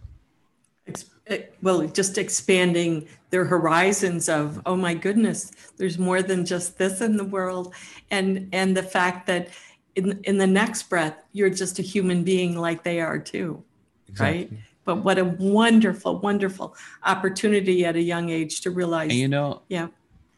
eh, 1.27 1.43
well, 1.61 1.85
just 1.87 2.17
expanding 2.17 3.07
their 3.29 3.45
horizons 3.45 4.27
of, 4.29 4.61
oh 4.65 4.75
my 4.75 4.93
goodness, 4.93 5.51
there's 5.77 5.97
more 5.97 6.21
than 6.21 6.45
just 6.45 6.77
this 6.77 7.01
in 7.01 7.17
the 7.17 7.23
world. 7.23 7.73
And 8.09 8.49
and 8.51 8.75
the 8.75 8.83
fact 8.83 9.27
that 9.27 9.49
in 9.95 10.19
in 10.23 10.37
the 10.37 10.47
next 10.47 10.89
breath, 10.89 11.17
you're 11.31 11.49
just 11.49 11.79
a 11.79 11.81
human 11.81 12.23
being 12.23 12.57
like 12.57 12.83
they 12.83 12.99
are 13.01 13.19
too. 13.19 13.63
Exactly. 14.09 14.39
Right. 14.39 14.51
But 14.83 15.03
what 15.05 15.17
a 15.19 15.25
wonderful, 15.25 16.19
wonderful 16.19 16.75
opportunity 17.03 17.85
at 17.85 17.95
a 17.95 18.01
young 18.01 18.29
age 18.29 18.61
to 18.61 18.71
realize. 18.71 19.11
And 19.11 19.19
you 19.19 19.27
know, 19.27 19.61
yeah. 19.69 19.87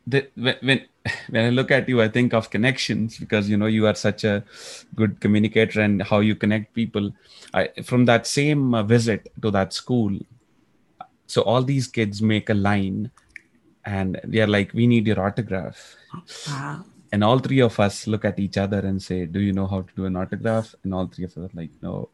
The, 0.05 0.27
when 0.35 0.81
when 1.29 1.45
I 1.45 1.49
look 1.49 1.71
at 1.71 1.87
you, 1.89 2.01
I 2.01 2.07
think 2.07 2.33
of 2.33 2.49
connections 2.49 3.17
because 3.17 3.49
you 3.49 3.57
know 3.57 3.65
you 3.65 3.87
are 3.87 3.95
such 3.95 4.23
a 4.23 4.43
good 4.95 5.19
communicator 5.19 5.81
and 5.81 6.01
how 6.01 6.19
you 6.19 6.35
connect 6.35 6.73
people. 6.73 7.11
I, 7.53 7.69
from 7.83 8.05
that 8.05 8.25
same 8.25 8.73
uh, 8.73 8.83
visit 8.83 9.31
to 9.41 9.51
that 9.51 9.73
school, 9.73 10.17
so 11.27 11.41
all 11.41 11.63
these 11.63 11.87
kids 11.87 12.21
make 12.21 12.49
a 12.49 12.53
line 12.53 13.11
and 13.85 14.19
they're 14.23 14.47
like, 14.47 14.73
we 14.73 14.87
need 14.87 15.07
your 15.07 15.19
autograph. 15.19 15.95
Wow. 16.47 16.85
And 17.11 17.23
all 17.23 17.39
three 17.39 17.59
of 17.59 17.79
us 17.79 18.07
look 18.07 18.25
at 18.25 18.39
each 18.39 18.57
other 18.57 18.79
and 18.79 19.01
say, 19.01 19.25
Do 19.25 19.39
you 19.39 19.53
know 19.53 19.67
how 19.67 19.81
to 19.81 19.93
do 19.95 20.05
an 20.05 20.15
autograph? 20.15 20.73
And 20.83 20.93
all 20.93 21.07
three 21.07 21.25
of 21.25 21.31
us 21.31 21.37
are 21.37 21.49
like, 21.53 21.69
No. 21.81 22.09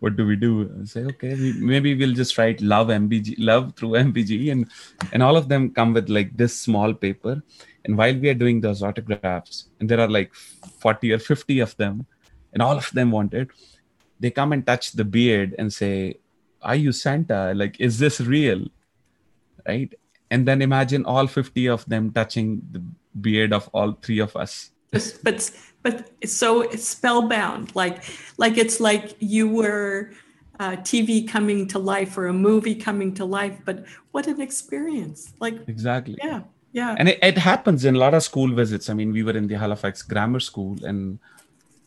What 0.00 0.16
do 0.16 0.26
we 0.26 0.36
do? 0.36 0.62
And 0.62 0.88
say, 0.88 1.04
okay, 1.04 1.34
we, 1.34 1.52
maybe 1.52 1.94
we'll 1.94 2.14
just 2.14 2.36
write 2.38 2.60
love 2.60 2.88
MBG, 2.88 3.36
love 3.38 3.74
through 3.76 3.90
MBG, 3.90 4.50
and 4.52 4.68
and 5.12 5.22
all 5.22 5.36
of 5.36 5.48
them 5.48 5.70
come 5.70 5.92
with 5.92 6.08
like 6.08 6.36
this 6.36 6.56
small 6.58 6.94
paper. 6.94 7.42
And 7.84 7.96
while 7.96 8.16
we 8.18 8.28
are 8.28 8.34
doing 8.34 8.60
those 8.60 8.82
autographs, 8.82 9.68
and 9.78 9.88
there 9.88 10.00
are 10.00 10.08
like 10.08 10.34
40 10.34 11.12
or 11.12 11.18
50 11.18 11.60
of 11.60 11.76
them, 11.76 12.06
and 12.52 12.62
all 12.62 12.76
of 12.76 12.90
them 12.92 13.10
want 13.10 13.34
it, 13.34 13.48
they 14.18 14.30
come 14.30 14.52
and 14.52 14.66
touch 14.66 14.92
the 14.92 15.04
beard 15.04 15.54
and 15.58 15.72
say, 15.72 16.18
are 16.62 16.76
you 16.76 16.92
Santa? 16.92 17.52
Like, 17.54 17.80
is 17.80 17.98
this 17.98 18.20
real? 18.20 18.66
Right? 19.66 19.92
And 20.30 20.46
then 20.46 20.62
imagine 20.62 21.04
all 21.04 21.26
50 21.26 21.68
of 21.68 21.84
them 21.86 22.12
touching 22.12 22.62
the 22.70 22.82
beard 23.20 23.52
of 23.52 23.68
all 23.72 23.92
three 24.02 24.20
of 24.20 24.36
us. 24.36 24.70
but 25.22 25.50
but 25.82 26.10
it's 26.20 26.32
so 26.32 26.62
it's 26.62 26.86
spellbound. 26.86 27.74
Like 27.74 28.04
like 28.38 28.56
it's 28.58 28.80
like 28.80 29.16
you 29.18 29.48
were 29.48 30.12
uh, 30.58 30.76
TV 30.76 31.26
coming 31.26 31.66
to 31.68 31.78
life 31.78 32.16
or 32.18 32.26
a 32.26 32.32
movie 32.32 32.74
coming 32.74 33.14
to 33.14 33.24
life, 33.24 33.58
but 33.64 33.84
what 34.12 34.26
an 34.26 34.40
experience! 34.40 35.32
Like 35.40 35.56
exactly, 35.68 36.16
yeah, 36.22 36.42
yeah. 36.72 36.94
And 36.98 37.08
it, 37.08 37.18
it 37.22 37.38
happens 37.38 37.84
in 37.84 37.96
a 37.96 37.98
lot 37.98 38.14
of 38.14 38.22
school 38.22 38.52
visits. 38.52 38.90
I 38.90 38.94
mean, 38.94 39.12
we 39.12 39.22
were 39.22 39.36
in 39.36 39.46
the 39.46 39.54
Halifax 39.54 40.02
Grammar 40.02 40.40
School, 40.40 40.76
and 40.84 41.18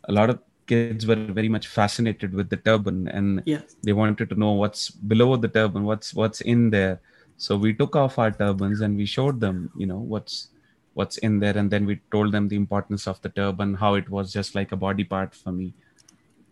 a 0.06 0.12
lot 0.12 0.30
of 0.30 0.40
kids 0.66 1.06
were 1.06 1.16
very 1.16 1.50
much 1.50 1.68
fascinated 1.68 2.34
with 2.34 2.50
the 2.50 2.58
turban, 2.58 3.08
and 3.10 3.44
yes. 3.46 3.76
they 3.84 3.94
wanted 3.94 4.30
to 4.30 4.36
know 4.36 4.54
what's 4.54 4.90
below 4.90 5.36
the 5.36 5.48
turban, 5.48 5.84
what's 5.84 6.14
what's 6.14 6.42
in 6.42 6.70
there. 6.72 7.00
So 7.38 7.58
we 7.58 7.74
took 7.74 7.96
off 7.96 8.20
our 8.20 8.32
turbans 8.32 8.82
and 8.82 8.96
we 8.96 9.06
showed 9.06 9.40
them, 9.40 9.70
you 9.76 9.86
know, 9.86 9.98
what's 9.98 10.50
what's 10.94 11.18
in 11.18 11.40
there, 11.40 11.58
and 11.58 11.72
then 11.72 11.86
we 11.86 12.02
told 12.12 12.32
them 12.32 12.48
the 12.48 12.56
importance 12.56 13.08
of 13.08 13.22
the 13.22 13.30
turban, 13.30 13.74
how 13.76 13.96
it 13.96 14.10
was 14.10 14.32
just 14.32 14.56
like 14.56 14.72
a 14.72 14.78
body 14.78 15.04
part 15.04 15.34
for 15.34 15.52
me. 15.52 15.74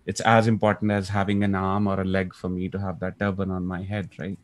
It's 0.05 0.21
as 0.21 0.47
important 0.47 0.91
as 0.91 1.09
having 1.09 1.43
an 1.43 1.55
arm 1.55 1.87
or 1.87 2.01
a 2.01 2.05
leg 2.05 2.33
for 2.33 2.49
me 2.49 2.69
to 2.69 2.79
have 2.79 2.99
that 2.99 3.19
turban 3.19 3.51
on 3.51 3.65
my 3.65 3.83
head 3.83 4.09
right? 4.17 4.39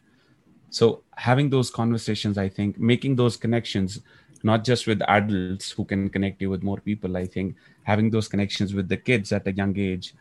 So 0.70 1.04
having 1.18 1.50
those 1.50 1.70
conversations 1.72 2.38
i 2.38 2.48
think 2.48 2.80
making 2.80 3.16
those 3.16 3.36
connections 3.36 4.00
not 4.44 4.64
just 4.64 4.86
with 4.88 5.02
adults 5.08 5.72
who 5.72 5.84
can 5.84 6.10
connect 6.10 6.42
you 6.42 6.50
with 6.50 6.64
more 6.64 6.80
people 6.80 7.18
i 7.18 7.26
think 7.26 7.56
having 7.84 8.10
those 8.12 8.28
connections 8.28 8.74
with 8.74 8.88
the 8.88 8.98
kids 8.98 9.32
at 9.32 9.48
a 9.48 9.52
young 9.52 9.78
age 9.78 10.14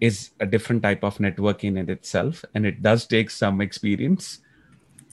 is 0.00 0.30
a 0.40 0.46
different 0.46 0.82
type 0.82 1.02
of 1.02 1.18
networking 1.18 1.78
in 1.78 1.88
itself 1.88 2.44
and 2.54 2.66
it 2.66 2.82
does 2.82 3.06
take 3.06 3.30
some 3.30 3.60
experience 3.60 4.40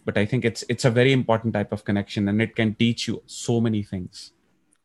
but 0.06 0.18
i 0.18 0.26
think 0.26 0.46
it's 0.46 0.64
it's 0.70 0.86
a 0.86 0.92
very 0.92 1.12
important 1.12 1.54
type 1.54 1.72
of 1.72 1.84
connection 1.84 2.28
and 2.28 2.42
it 2.42 2.56
can 2.56 2.76
teach 2.76 3.08
you 3.08 3.22
so 3.26 3.60
many 3.62 3.84
things. 3.84 4.32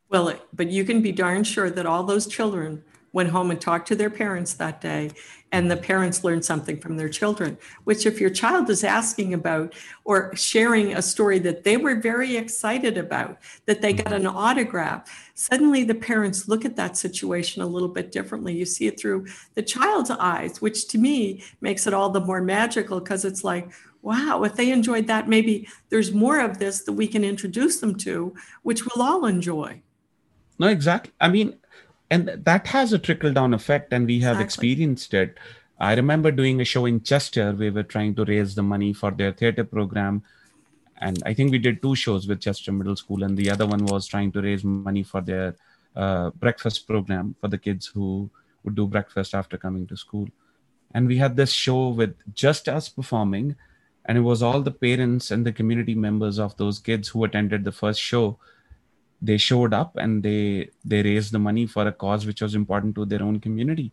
Well 0.09 0.33
but 0.53 0.69
you 0.69 0.85
can 0.85 1.01
be 1.01 1.11
darn 1.11 1.43
sure 1.43 1.69
that 1.69 1.85
all 1.85 2.03
those 2.03 2.27
children 2.27 2.83
went 3.15 3.29
home 3.29 3.49
and 3.49 3.61
talked 3.61 3.87
to 3.87 3.95
their 3.95 4.09
parents 4.09 4.53
that 4.55 4.81
day 4.81 5.09
and 5.53 5.71
the 5.71 5.77
parents 5.77 6.25
learned 6.25 6.43
something 6.43 6.77
from 6.77 6.97
their 6.97 7.07
children 7.07 7.57
which 7.85 8.05
if 8.05 8.19
your 8.19 8.29
child 8.29 8.69
is 8.69 8.83
asking 8.83 9.33
about 9.33 9.73
or 10.03 10.35
sharing 10.35 10.93
a 10.93 11.01
story 11.01 11.39
that 11.39 11.63
they 11.63 11.77
were 11.77 11.95
very 11.95 12.35
excited 12.35 12.97
about 12.97 13.37
that 13.65 13.81
they 13.81 13.93
got 13.93 14.11
an 14.11 14.27
autograph 14.27 15.31
suddenly 15.33 15.85
the 15.85 15.95
parents 15.95 16.49
look 16.49 16.65
at 16.65 16.75
that 16.75 16.97
situation 16.97 17.61
a 17.61 17.67
little 17.67 17.87
bit 17.87 18.11
differently. 18.11 18.53
You 18.53 18.65
see 18.65 18.87
it 18.87 18.99
through 18.99 19.27
the 19.53 19.63
child's 19.63 20.11
eyes 20.11 20.61
which 20.61 20.87
to 20.89 20.97
me 20.97 21.41
makes 21.61 21.87
it 21.87 21.93
all 21.93 22.09
the 22.09 22.19
more 22.19 22.41
magical 22.41 22.99
because 22.99 23.23
it's 23.23 23.45
like 23.45 23.71
wow 24.05 24.43
if 24.43 24.55
they 24.55 24.71
enjoyed 24.71 25.07
that 25.07 25.27
maybe 25.27 25.67
there's 25.89 26.13
more 26.13 26.39
of 26.39 26.59
this 26.59 26.83
that 26.83 26.93
we 26.93 27.07
can 27.07 27.23
introduce 27.23 27.79
them 27.79 27.95
to 27.95 28.33
which 28.63 28.85
we'll 28.85 29.05
all 29.05 29.25
enjoy. 29.25 29.81
No 30.59 30.67
exactly. 30.67 31.13
I 31.19 31.29
mean 31.29 31.57
and 32.09 32.29
that 32.49 32.67
has 32.67 32.93
a 32.93 32.99
trickle 32.99 33.33
down 33.33 33.53
effect 33.53 33.91
and 33.91 34.05
we 34.05 34.19
have 34.19 34.39
exactly. 34.39 34.71
experienced 34.71 35.13
it. 35.13 35.37
I 35.79 35.95
remember 35.95 36.31
doing 36.31 36.61
a 36.61 36.65
show 36.65 36.85
in 36.85 37.01
chester. 37.01 37.51
We 37.51 37.69
were 37.69 37.83
trying 37.83 38.15
to 38.15 38.25
raise 38.25 38.55
the 38.55 38.63
money 38.63 38.93
for 38.93 39.11
their 39.11 39.33
theater 39.33 39.63
program 39.63 40.23
and 40.97 41.21
i 41.25 41.33
think 41.33 41.51
we 41.51 41.57
did 41.57 41.81
two 41.81 41.93
shows 41.93 42.25
with 42.25 42.39
chester 42.39 42.71
middle 42.71 42.95
school 42.95 43.23
and 43.23 43.35
the 43.37 43.49
other 43.49 43.65
one 43.65 43.83
was 43.85 44.07
trying 44.07 44.31
to 44.31 44.41
raise 44.41 44.63
money 44.63 45.03
for 45.03 45.19
their 45.19 45.53
uh, 45.95 46.29
breakfast 46.31 46.87
program 46.87 47.35
for 47.39 47.49
the 47.49 47.57
kids 47.57 47.87
who 47.87 48.29
would 48.65 48.75
do 48.75 48.87
breakfast 48.87 49.33
after 49.33 49.57
coming 49.57 49.87
to 49.87 49.95
school. 49.95 50.27
And 50.93 51.07
we 51.07 51.17
had 51.17 51.35
this 51.35 51.51
show 51.51 51.89
with 51.89 52.15
just 52.33 52.67
us 52.67 52.89
performing 52.89 53.55
and 54.05 54.17
it 54.17 54.21
was 54.21 54.43
all 54.43 54.61
the 54.61 54.71
parents 54.71 55.31
and 55.31 55.45
the 55.45 55.51
community 55.51 55.95
members 55.95 56.39
of 56.39 56.55
those 56.57 56.79
kids 56.79 57.07
who 57.09 57.23
attended 57.23 57.63
the 57.63 57.71
first 57.71 57.99
show 57.99 58.37
they 59.21 59.37
showed 59.37 59.73
up 59.73 59.95
and 59.95 60.21
they 60.23 60.69
they 60.83 61.01
raised 61.01 61.31
the 61.31 61.39
money 61.39 61.65
for 61.65 61.87
a 61.87 61.91
cause 61.91 62.25
which 62.25 62.41
was 62.41 62.55
important 62.55 62.95
to 62.95 63.05
their 63.05 63.23
own 63.23 63.39
community 63.39 63.91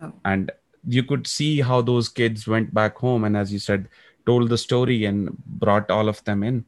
oh. 0.00 0.12
and 0.24 0.52
you 0.86 1.02
could 1.02 1.26
see 1.26 1.60
how 1.60 1.80
those 1.82 2.08
kids 2.08 2.46
went 2.46 2.72
back 2.72 2.96
home 2.96 3.24
and 3.24 3.36
as 3.36 3.52
you 3.52 3.58
said 3.58 3.88
told 4.26 4.48
the 4.48 4.58
story 4.58 5.04
and 5.04 5.36
brought 5.64 5.90
all 5.90 6.08
of 6.08 6.22
them 6.24 6.42
in 6.42 6.64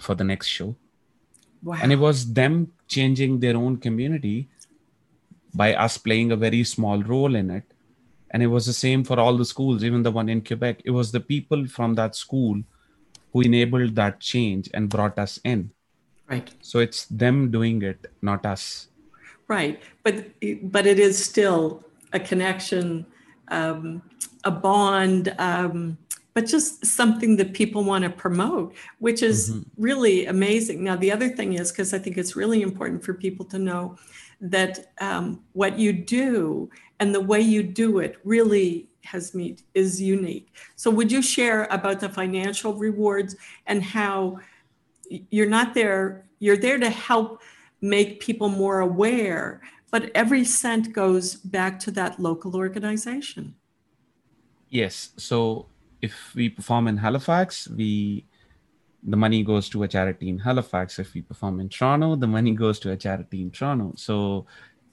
for 0.00 0.14
the 0.14 0.24
next 0.24 0.46
show 0.46 0.74
wow. 1.62 1.78
and 1.82 1.92
it 1.92 1.98
was 1.98 2.32
them 2.32 2.72
changing 2.88 3.40
their 3.40 3.56
own 3.56 3.76
community 3.76 4.48
by 5.54 5.74
us 5.74 5.98
playing 5.98 6.32
a 6.32 6.36
very 6.36 6.62
small 6.64 7.02
role 7.02 7.34
in 7.34 7.50
it 7.50 7.64
and 8.30 8.42
it 8.42 8.48
was 8.48 8.66
the 8.66 8.72
same 8.72 9.04
for 9.04 9.18
all 9.18 9.36
the 9.36 9.44
schools 9.44 9.84
even 9.84 10.02
the 10.02 10.10
one 10.10 10.28
in 10.28 10.40
quebec 10.40 10.80
it 10.84 10.90
was 10.90 11.12
the 11.12 11.20
people 11.20 11.66
from 11.66 11.94
that 11.94 12.14
school 12.14 12.60
who 13.32 13.40
enabled 13.40 13.94
that 13.94 14.20
change 14.20 14.68
and 14.74 14.88
brought 14.88 15.18
us 15.18 15.38
in 15.44 15.70
Right. 16.28 16.50
So 16.60 16.80
it's 16.80 17.06
them 17.06 17.50
doing 17.50 17.82
it, 17.82 18.06
not 18.20 18.44
us. 18.44 18.88
Right. 19.48 19.80
But 20.02 20.26
but 20.62 20.86
it 20.86 20.98
is 20.98 21.22
still 21.22 21.84
a 22.12 22.18
connection, 22.18 23.06
um, 23.48 24.02
a 24.44 24.50
bond, 24.50 25.34
um, 25.38 25.98
but 26.34 26.46
just 26.46 26.84
something 26.84 27.36
that 27.36 27.54
people 27.54 27.84
want 27.84 28.04
to 28.04 28.10
promote, 28.10 28.74
which 28.98 29.22
is 29.22 29.50
mm-hmm. 29.50 29.62
really 29.76 30.26
amazing. 30.26 30.82
Now 30.82 30.96
the 30.96 31.12
other 31.12 31.28
thing 31.28 31.52
is 31.52 31.70
because 31.70 31.94
I 31.94 31.98
think 31.98 32.18
it's 32.18 32.34
really 32.34 32.62
important 32.62 33.04
for 33.04 33.14
people 33.14 33.46
to 33.46 33.58
know 33.58 33.96
that 34.40 34.92
um, 35.00 35.42
what 35.52 35.78
you 35.78 35.92
do 35.92 36.68
and 37.00 37.14
the 37.14 37.20
way 37.20 37.40
you 37.40 37.62
do 37.62 37.98
it 37.98 38.16
really 38.24 38.88
has 39.04 39.34
meet 39.34 39.62
is 39.74 40.02
unique. 40.02 40.52
So 40.74 40.90
would 40.90 41.10
you 41.10 41.22
share 41.22 41.64
about 41.70 42.00
the 42.00 42.08
financial 42.08 42.74
rewards 42.74 43.36
and 43.66 43.82
how 43.82 44.40
you're 45.30 45.48
not 45.48 45.74
there 45.74 46.24
you're 46.38 46.56
there 46.56 46.78
to 46.78 46.90
help 46.90 47.40
make 47.80 48.20
people 48.20 48.48
more 48.48 48.80
aware 48.80 49.62
but 49.90 50.10
every 50.14 50.44
cent 50.44 50.92
goes 50.92 51.36
back 51.36 51.78
to 51.80 51.90
that 51.92 52.18
local 52.18 52.56
organization? 52.56 53.54
Yes. 54.68 55.10
So 55.16 55.66
if 56.02 56.34
we 56.34 56.48
perform 56.48 56.88
in 56.88 56.96
halifax 56.96 57.68
we 57.68 58.26
the 59.08 59.16
money 59.16 59.44
goes 59.44 59.68
to 59.68 59.84
a 59.84 59.88
charity 59.88 60.28
in 60.28 60.40
halifax. 60.40 60.98
If 60.98 61.14
we 61.14 61.22
perform 61.22 61.60
in 61.60 61.68
toronto 61.68 62.16
the 62.16 62.26
money 62.26 62.52
goes 62.52 62.80
to 62.80 62.90
a 62.90 62.96
charity 62.96 63.42
in 63.42 63.50
toronto. 63.52 63.92
So 63.96 64.46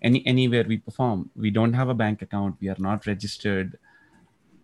any 0.03 0.25
anywhere 0.25 0.65
we 0.67 0.77
perform 0.77 1.29
we 1.35 1.49
don't 1.49 1.73
have 1.73 1.89
a 1.89 1.93
bank 1.93 2.21
account 2.21 2.55
we 2.59 2.69
are 2.69 2.79
not 2.79 3.05
registered 3.05 3.77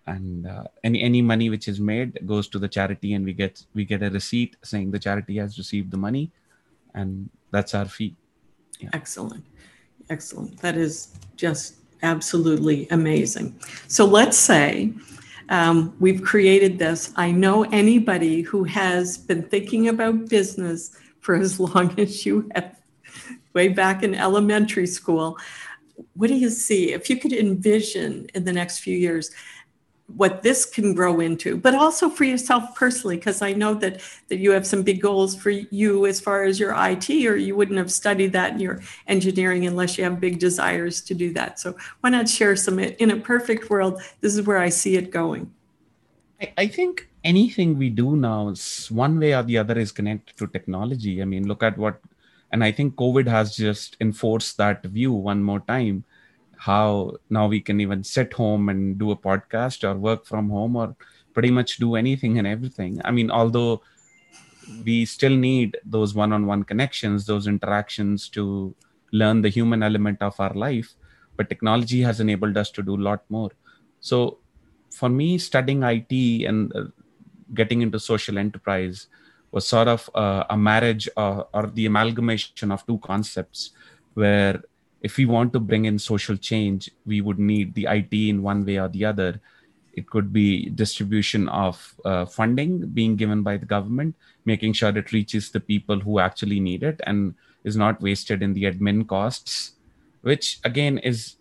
and 0.08 0.48
uh, 0.48 0.64
any 0.84 1.02
any 1.02 1.22
money 1.22 1.50
which 1.50 1.68
is 1.68 1.80
made 1.80 2.20
goes 2.26 2.48
to 2.48 2.60
the 2.60 2.68
charity 2.68 3.14
and 3.14 3.24
we 3.26 3.34
get 3.34 3.64
we 3.74 3.86
get 3.86 4.02
a 4.04 4.10
receipt 4.10 4.56
saying 4.64 4.92
the 4.92 5.00
charity 5.00 5.38
has 5.38 5.58
received 5.58 5.92
the 5.92 5.98
money 5.98 6.32
and 6.96 7.30
that's 7.52 7.74
our 7.74 7.86
fee. 7.86 8.16
Yeah. 8.80 8.90
excellent. 8.94 9.46
Excellent. 10.10 10.58
That 10.62 10.78
is 10.78 11.14
just 11.36 11.76
absolutely 12.02 12.88
amazing. 12.90 13.60
So 13.88 14.06
let's 14.06 14.38
say 14.38 14.94
um, 15.50 15.94
we've 16.00 16.24
created 16.24 16.80
this. 16.80 17.12
I 17.16 17.32
know 17.32 17.64
anybody 17.64 18.42
who 18.42 18.64
has 18.64 19.18
been 19.18 19.44
thinking 19.44 19.90
about 19.90 20.30
business 20.30 20.96
for 21.20 21.36
as 21.36 21.60
long 21.66 22.00
as 22.00 22.26
you 22.26 22.50
have 22.56 22.79
way 23.54 23.68
back 23.68 24.04
in 24.04 24.16
elementary 24.16 24.88
school 24.88 25.38
what 26.14 26.28
do 26.28 26.36
you 26.36 26.50
see 26.50 26.94
if 26.94 27.10
you 27.10 27.18
could 27.18 27.34
envision 27.34 28.28
in 28.34 28.46
the 28.46 28.54
next 28.54 28.80
few 28.80 28.98
years 28.98 29.32
what 30.16 30.42
this 30.42 30.66
can 30.66 30.94
grow 30.94 31.20
into, 31.20 31.58
but 31.58 31.76
also 31.76 32.10
for 32.10 32.24
yourself 32.24 32.76
personally, 32.76 33.18
because 33.18 33.42
I 33.42 33.54
know 33.54 33.74
that 33.76 34.02
that 34.30 34.38
you 34.38 34.52
have 34.52 34.66
some 34.66 34.84
big 34.84 35.02
goals 35.02 35.36
for 35.36 35.52
you 35.52 36.06
as 36.06 36.20
far 36.20 36.44
as 36.44 36.60
your 36.60 36.74
IT, 36.76 37.10
or 37.28 37.36
you 37.36 37.56
wouldn't 37.56 37.78
have 37.78 37.92
studied 37.92 38.34
that 38.34 38.54
in 38.54 38.60
your 38.60 38.82
engineering 39.08 39.68
unless 39.68 39.98
you 39.98 40.04
have 40.04 40.20
big 40.20 40.40
desires 40.40 41.02
to 41.02 41.14
do 41.14 41.34
that. 41.34 41.60
So 41.60 41.76
why 42.02 42.10
not 42.10 42.28
share 42.28 42.56
some? 42.56 42.80
In 42.80 43.12
a 43.12 43.18
perfect 43.18 43.70
world, 43.70 44.02
this 44.22 44.36
is 44.36 44.46
where 44.46 44.58
I 44.58 44.70
see 44.70 44.96
it 44.96 45.12
going. 45.12 45.52
I, 46.42 46.54
I 46.58 46.68
think 46.68 47.08
anything 47.24 47.78
we 47.78 47.90
do 47.90 48.16
now 48.16 48.50
is 48.50 48.90
one 48.90 49.20
way 49.20 49.34
or 49.36 49.44
the 49.44 49.58
other 49.58 49.78
is 49.78 49.92
connected 49.92 50.38
to 50.38 50.48
technology. 50.48 51.22
I 51.22 51.26
mean, 51.26 51.48
look 51.48 51.62
at 51.64 51.78
what, 51.78 52.00
and 52.52 52.64
I 52.64 52.72
think 52.72 52.96
COVID 52.96 53.28
has 53.28 53.56
just 53.56 53.98
enforced 54.02 54.58
that 54.58 54.84
view 54.84 55.14
one 55.14 55.44
more 55.44 55.60
time 55.62 56.06
how 56.60 57.14
now 57.30 57.48
we 57.48 57.62
can 57.62 57.80
even 57.80 58.04
sit 58.04 58.34
home 58.34 58.68
and 58.68 59.00
do 59.00 59.12
a 59.12 59.16
podcast 59.16 59.88
or 59.90 59.98
work 59.98 60.26
from 60.26 60.50
home 60.50 60.76
or 60.76 60.94
pretty 61.34 61.50
much 61.50 61.78
do 61.78 61.96
anything 61.96 62.38
and 62.38 62.46
everything. 62.46 63.00
I 63.06 63.12
mean, 63.12 63.32
although 63.32 63.82
we 64.84 65.06
still 65.06 65.36
need 65.36 65.78
those 65.86 66.14
one 66.14 66.34
on 66.34 66.46
one 66.46 66.64
connections, 66.64 67.26
those 67.26 67.48
interactions 67.48 68.28
to 68.30 68.76
learn 69.14 69.42
the 69.42 69.50
human 69.50 69.84
element 69.84 70.22
of 70.22 70.38
our 70.40 70.54
life, 70.54 70.94
but 71.38 71.48
technology 71.48 72.02
has 72.02 72.20
enabled 72.20 72.58
us 72.58 72.70
to 72.72 72.84
do 72.84 72.96
a 72.96 73.06
lot 73.10 73.24
more. 73.30 73.52
So, 74.02 74.40
for 74.92 75.08
me, 75.08 75.38
studying 75.38 75.84
IT 75.84 76.46
and 76.46 76.76
uh, 76.76 76.86
getting 77.54 77.82
into 77.82 78.00
social 78.00 78.38
enterprise 78.38 79.08
was 79.52 79.68
sort 79.68 79.88
of 79.88 80.10
a 80.16 80.58
marriage 80.58 81.10
uh, 81.18 81.44
or 81.54 81.68
the 81.68 81.86
amalgamation 81.86 82.72
of 82.72 82.86
two 82.86 83.00
concepts 83.00 83.72
where 84.14 84.62
if 85.02 85.18
we 85.18 85.26
want 85.26 85.54
to 85.54 85.60
bring 85.60 85.86
in 85.86 85.98
social 85.98 86.36
change, 86.36 86.90
we 87.06 87.22
would 87.22 87.40
need 87.40 87.74
the 87.74 87.88
IT 87.90 88.14
in 88.14 88.44
one 88.44 88.66
way 88.66 88.78
or 88.78 88.90
the 88.90 89.06
other. 89.06 89.40
It 89.94 90.10
could 90.10 90.32
be 90.32 90.70
distribution 90.70 91.50
of 91.50 91.96
uh, 92.06 92.26
funding 92.26 92.88
being 92.88 93.16
given 93.16 93.42
by 93.42 93.58
the 93.58 93.66
government, 93.66 94.16
making 94.46 94.74
sure 94.74 94.96
it 94.96 95.12
reaches 95.12 95.52
the 95.52 95.60
people 95.60 96.00
who 96.00 96.20
actually 96.20 96.60
need 96.60 96.84
it 96.84 97.00
and 97.06 97.34
is 97.64 97.76
not 97.76 98.02
wasted 98.02 98.42
in 98.42 98.54
the 98.54 98.64
admin 98.64 99.08
costs, 99.08 99.74
which 100.22 100.60
again 100.64 100.98
is 101.00 101.36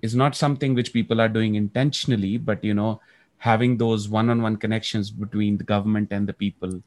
is 0.00 0.14
not 0.14 0.36
something 0.36 0.74
which 0.74 0.92
people 0.92 1.20
are 1.20 1.28
doing 1.28 1.56
intentionally 1.56 2.36
but 2.36 2.62
you 2.62 2.72
know 2.72 3.00
having 3.38 3.76
those 3.78 4.08
one-on-one 4.08 4.56
connections 4.56 5.10
between 5.10 5.56
the 5.56 5.64
government 5.64 6.08
and 6.10 6.28
the 6.28 6.32
people 6.32 6.82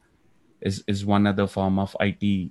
is 0.60 0.84
is 0.86 1.04
one 1.04 1.26
other 1.26 1.46
form 1.46 1.78
of 1.78 1.96
it 2.00 2.50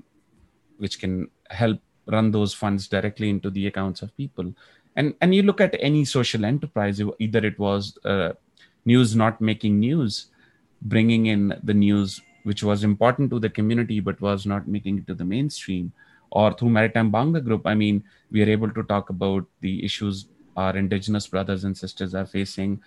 which 0.78 1.00
can 1.00 1.30
help 1.50 1.80
run 2.08 2.32
those 2.32 2.54
funds 2.54 2.88
directly 2.88 3.30
into 3.30 3.50
the 3.50 3.68
accounts 3.68 4.02
of 4.02 4.16
people. 4.18 4.54
And 4.96 5.14
and 5.22 5.34
you 5.34 5.44
look 5.44 5.62
at 5.62 5.76
any 5.80 6.04
social 6.06 6.46
enterprise 6.46 7.02
either 7.20 7.46
it 7.46 7.58
was 7.60 7.98
uh, 8.04 8.34
news 8.86 9.16
not 9.16 9.40
making 9.40 9.80
news 9.80 10.28
bringing 10.82 11.28
in 11.28 11.54
the 11.64 11.74
news 11.74 12.22
which 12.44 12.64
was 12.64 12.84
important 12.84 13.30
to 13.30 13.40
the 13.40 13.50
community 13.50 14.00
but 14.00 14.20
was 14.20 14.46
not 14.46 14.68
making 14.68 14.98
it 14.98 15.08
to 15.08 15.14
the 15.14 15.24
mainstream 15.24 15.94
or 16.32 16.54
through 16.54 16.70
maritime 16.70 17.12
Bhangra 17.12 17.44
group 17.44 17.68
i 17.68 17.76
mean 17.76 18.04
we 18.32 18.42
are 18.42 18.50
able 18.50 18.72
to 18.72 18.84
talk 18.84 19.10
about 19.10 19.46
the 19.60 19.86
issues 19.86 20.26
our 20.58 20.76
indigenous 20.76 21.28
brothers 21.28 21.64
and 21.64 21.78
sisters 21.78 22.16
are 22.16 22.26
facing 22.26 22.82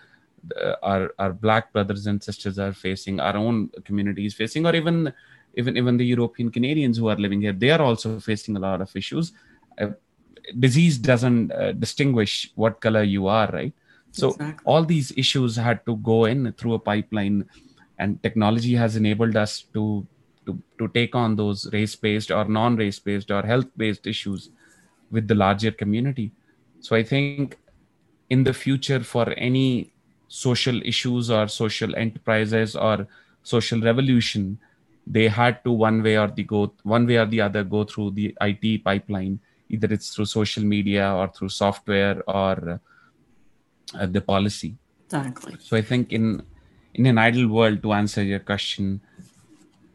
uh, 0.60 0.74
our 0.82 1.14
our 1.18 1.32
black 1.32 1.72
brothers 1.72 2.06
and 2.06 2.22
sisters 2.22 2.58
are 2.58 2.72
facing 2.72 3.20
our 3.20 3.36
own 3.36 3.70
communities 3.84 4.34
facing 4.34 4.66
or 4.66 4.74
even 4.74 5.12
even 5.56 5.76
even 5.76 5.96
the 5.96 6.06
european 6.06 6.50
canadians 6.50 6.98
who 6.98 7.08
are 7.08 7.16
living 7.16 7.40
here 7.40 7.52
they 7.52 7.70
are 7.70 7.82
also 7.82 8.20
facing 8.20 8.56
a 8.56 8.60
lot 8.60 8.80
of 8.80 8.94
issues. 8.96 9.32
Uh, 9.78 9.88
disease 10.58 10.98
doesn't 10.98 11.52
uh, 11.52 11.72
distinguish 11.72 12.50
what 12.54 12.80
color 12.80 13.02
you 13.02 13.26
are 13.26 13.48
right? 13.52 13.72
So 14.12 14.28
exactly. 14.30 14.62
all 14.64 14.84
these 14.84 15.12
issues 15.16 15.56
had 15.56 15.84
to 15.86 15.96
go 15.96 16.26
in 16.26 16.52
through 16.52 16.74
a 16.74 16.78
pipeline 16.78 17.48
and 17.98 18.22
technology 18.22 18.74
has 18.74 18.96
enabled 18.96 19.36
us 19.36 19.62
to 19.74 20.06
to, 20.46 20.62
to 20.78 20.88
take 20.88 21.14
on 21.14 21.36
those 21.36 21.72
race 21.72 21.96
based 21.96 22.30
or 22.30 22.44
non 22.44 22.76
race 22.76 22.98
based 22.98 23.30
or 23.30 23.42
health 23.42 23.66
based 23.76 24.06
issues 24.06 24.50
with 25.10 25.26
the 25.26 25.34
larger 25.34 25.70
community. 25.70 26.32
So 26.80 26.94
i 26.96 27.02
think 27.02 27.58
in 28.28 28.44
the 28.44 28.52
future 28.52 29.00
for 29.00 29.30
any 29.36 29.93
social 30.28 30.80
issues 30.82 31.30
or 31.30 31.48
social 31.48 31.94
enterprises 31.96 32.74
or 32.76 33.06
social 33.42 33.80
revolution 33.80 34.58
they 35.06 35.28
had 35.28 35.62
to 35.64 35.70
one 35.70 36.02
way 36.02 36.16
or 36.18 36.28
the 36.28 36.42
go 36.42 36.72
one 36.82 37.06
way 37.06 37.16
or 37.16 37.26
the 37.26 37.40
other 37.40 37.62
go 37.62 37.84
through 37.84 38.10
the 38.10 38.36
IT 38.40 38.84
pipeline 38.84 39.38
either 39.68 39.92
it's 39.92 40.14
through 40.14 40.24
social 40.24 40.64
media 40.64 41.12
or 41.12 41.28
through 41.28 41.48
software 41.48 42.22
or 42.28 42.80
uh, 43.94 44.06
the 44.06 44.20
policy. 44.20 44.76
Exactly. 45.06 45.56
So 45.60 45.76
i 45.76 45.82
think 45.82 46.12
in 46.12 46.42
in 46.94 47.06
an 47.06 47.18
ideal 47.18 47.48
world 47.48 47.82
to 47.82 47.92
answer 47.92 48.22
your 48.22 48.38
question 48.38 49.00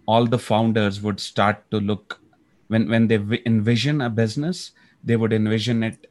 all 0.05 0.25
the 0.25 0.39
founders 0.39 1.01
would 1.01 1.19
start 1.19 1.69
to 1.71 1.79
look 1.79 2.19
when 2.67 2.87
when 2.89 3.07
they 3.07 3.19
envision 3.45 4.01
a 4.01 4.09
business 4.09 4.71
they 5.03 5.15
would 5.15 5.33
envision 5.33 5.83
it 5.83 6.08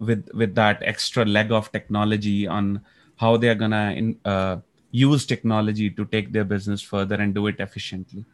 with 0.00 0.28
with 0.34 0.54
that 0.54 0.82
extra 0.82 1.24
leg 1.24 1.52
of 1.52 1.70
technology 1.70 2.46
on 2.46 2.80
how 3.16 3.36
they 3.36 3.48
are 3.48 3.54
gonna 3.54 3.92
in, 3.96 4.18
uh, 4.24 4.56
use 4.90 5.26
technology 5.26 5.90
to 5.90 6.04
take 6.06 6.32
their 6.32 6.44
business 6.44 6.82
further 6.82 7.14
and 7.14 7.34
do 7.34 7.46
it 7.46 7.60
efficiently 7.60 8.24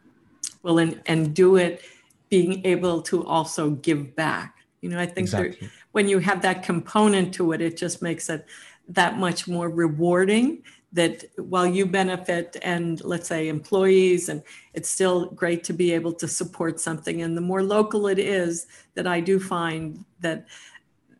well 0.63 0.79
and 0.79 1.01
and 1.05 1.35
do 1.35 1.55
it 1.57 1.81
being 2.29 2.65
able 2.65 3.01
to 3.01 3.25
also 3.25 3.71
give 3.71 4.15
back 4.15 4.55
you 4.81 4.89
know 4.89 4.99
i 4.99 5.05
think 5.05 5.25
exactly. 5.25 5.57
there, 5.59 5.69
when 5.91 6.07
you 6.07 6.19
have 6.19 6.41
that 6.41 6.63
component 6.63 7.33
to 7.33 7.51
it 7.51 7.61
it 7.61 7.77
just 7.77 8.01
makes 8.01 8.29
it 8.29 8.45
that 8.87 9.17
much 9.17 9.47
more 9.47 9.69
rewarding 9.69 10.63
that 10.93 11.25
while 11.37 11.67
you 11.67 11.85
benefit 11.85 12.55
and 12.61 13.03
let's 13.03 13.27
say 13.27 13.49
employees 13.49 14.29
and 14.29 14.41
it's 14.73 14.89
still 14.89 15.25
great 15.31 15.63
to 15.63 15.73
be 15.73 15.91
able 15.91 16.13
to 16.13 16.27
support 16.27 16.79
something 16.79 17.21
and 17.21 17.35
the 17.35 17.41
more 17.41 17.61
local 17.61 18.07
it 18.07 18.17
is 18.17 18.67
that 18.93 19.05
i 19.05 19.19
do 19.19 19.39
find 19.39 20.03
that 20.21 20.47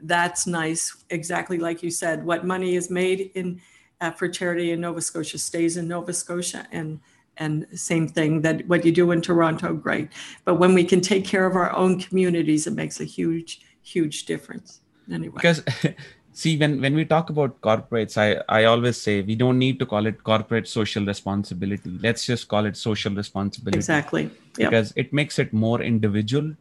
that's 0.01 0.47
nice. 0.47 1.03
Exactly 1.09 1.57
like 1.57 1.83
you 1.83 1.91
said, 1.91 2.25
what 2.25 2.45
money 2.45 2.75
is 2.75 2.89
made 2.89 3.31
in 3.35 3.61
uh, 3.99 4.11
for 4.11 4.27
charity 4.27 4.71
in 4.71 4.81
Nova 4.81 5.01
Scotia 5.01 5.37
stays 5.37 5.77
in 5.77 5.87
Nova 5.87 6.13
Scotia, 6.13 6.67
and 6.71 6.99
and 7.37 7.67
same 7.73 8.07
thing 8.07 8.41
that 8.41 8.67
what 8.67 8.85
you 8.85 8.91
do 8.91 9.11
in 9.11 9.21
Toronto, 9.21 9.73
great. 9.73 10.09
But 10.45 10.55
when 10.55 10.73
we 10.73 10.83
can 10.83 11.01
take 11.01 11.25
care 11.25 11.45
of 11.45 11.55
our 11.55 11.71
own 11.75 11.99
communities, 11.99 12.67
it 12.67 12.73
makes 12.73 12.99
a 12.99 13.05
huge, 13.05 13.61
huge 13.81 14.25
difference. 14.25 14.81
Anyway, 15.11 15.35
because. 15.35 15.63
see 16.37 16.55
when 16.55 16.79
when 16.81 16.93
we 16.93 17.03
talk 17.03 17.31
about 17.31 17.59
corporates 17.61 18.15
i 18.23 18.25
i 18.57 18.65
always 18.71 18.97
say 19.05 19.13
we 19.29 19.35
don't 19.41 19.57
need 19.57 19.79
to 19.79 19.87
call 19.93 20.05
it 20.09 20.23
corporate 20.23 20.67
social 20.67 21.03
responsibility 21.03 21.93
let's 22.03 22.27
just 22.27 22.47
call 22.47 22.67
it 22.69 22.77
social 22.77 23.11
responsibility 23.19 23.79
exactly 23.79 24.29
yep. 24.59 24.69
because 24.69 24.93
it 24.95 25.11
makes 25.11 25.39
it 25.39 25.51
more 25.51 25.81
individual 25.81 26.51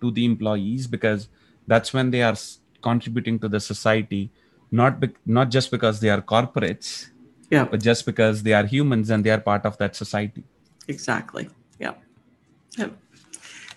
to 0.00 0.10
the 0.12 0.24
employees 0.24 0.86
because 0.86 1.28
that's 1.66 1.92
when 1.92 2.10
they 2.10 2.22
are 2.22 2.34
contributing 2.82 3.38
to 3.38 3.48
the 3.48 3.60
society 3.60 4.30
not 4.70 5.00
be- 5.00 5.16
not 5.26 5.50
just 5.50 5.70
because 5.70 6.00
they 6.00 6.10
are 6.10 6.22
corporates 6.22 7.10
yeah. 7.52 7.64
but 7.64 7.80
just 7.80 8.06
because 8.06 8.42
they 8.42 8.54
are 8.54 8.64
humans 8.64 9.10
and 9.10 9.24
they 9.24 9.30
are 9.30 9.40
part 9.40 9.66
of 9.66 9.76
that 9.76 9.94
society. 9.94 10.42
Exactly. 10.88 11.50
Yeah, 11.78 11.94
yeah. 12.78 12.88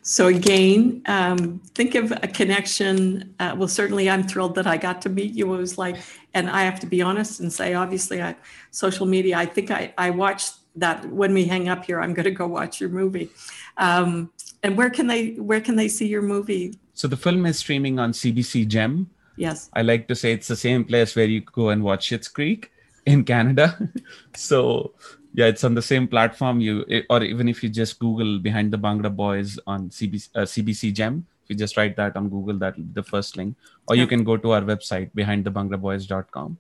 so 0.01 0.27
again 0.27 1.01
um, 1.07 1.59
think 1.75 1.95
of 1.95 2.11
a 2.11 2.27
connection 2.27 3.33
uh, 3.39 3.55
well 3.57 3.67
certainly 3.67 4.09
i'm 4.09 4.23
thrilled 4.23 4.55
that 4.55 4.67
i 4.67 4.77
got 4.77 5.01
to 5.01 5.09
meet 5.09 5.33
you. 5.33 5.53
It 5.53 5.57
was 5.57 5.77
like 5.77 5.97
and 6.33 6.49
i 6.49 6.63
have 6.63 6.79
to 6.81 6.87
be 6.87 7.01
honest 7.01 7.39
and 7.39 7.51
say 7.51 7.73
obviously 7.73 8.21
I, 8.21 8.35
social 8.71 9.05
media 9.05 9.37
i 9.37 9.45
think 9.45 9.71
i, 9.71 9.93
I 9.97 10.11
watched 10.11 10.53
that 10.75 11.05
when 11.09 11.33
we 11.33 11.45
hang 11.45 11.67
up 11.67 11.85
here 11.85 11.99
i'm 11.99 12.13
going 12.13 12.25
to 12.25 12.37
go 12.43 12.47
watch 12.47 12.79
your 12.79 12.89
movie. 12.89 13.29
Um, 13.77 14.31
and 14.63 14.77
where 14.77 14.89
can 14.89 15.07
they 15.07 15.31
where 15.33 15.61
can 15.61 15.75
they 15.75 15.87
see 15.87 16.07
your 16.07 16.21
movie 16.21 16.79
so 16.95 17.07
the 17.07 17.17
film 17.17 17.45
is 17.45 17.59
streaming 17.59 17.99
on 17.99 18.13
CBC 18.13 18.67
Gem. 18.67 19.09
Yes. 19.35 19.69
I 19.73 19.81
like 19.81 20.07
to 20.07 20.15
say 20.15 20.31
it's 20.31 20.47
the 20.47 20.55
same 20.55 20.85
place 20.85 21.15
where 21.15 21.25
you 21.25 21.41
go 21.41 21.69
and 21.69 21.83
watch 21.83 22.09
Schitt's 22.09 22.29
Creek 22.29 22.71
in 23.05 23.25
Canada. 23.25 23.77
so 24.35 24.93
yeah, 25.33 25.47
it's 25.47 25.65
on 25.65 25.75
the 25.75 25.81
same 25.81 26.07
platform. 26.07 26.61
You 26.61 26.85
or 27.09 27.21
even 27.21 27.49
if 27.49 27.61
you 27.61 27.69
just 27.69 27.99
Google 27.99 28.39
Behind 28.39 28.71
the 28.71 28.77
Bhangra 28.77 29.13
Boys 29.13 29.59
on 29.67 29.89
CBC, 29.89 30.29
uh, 30.35 30.41
CBC 30.43 30.93
Gem, 30.93 31.27
if 31.43 31.49
you 31.49 31.55
just 31.57 31.75
write 31.75 31.97
that 31.97 32.15
on 32.15 32.29
Google, 32.29 32.57
that 32.59 32.75
the 32.93 33.03
first 33.03 33.35
link. 33.35 33.57
Or 33.87 33.95
yeah. 33.95 34.03
you 34.03 34.07
can 34.07 34.23
go 34.23 34.37
to 34.37 34.51
our 34.51 34.61
website 34.61 35.11
behindthebhangraboys.com. 35.13 36.57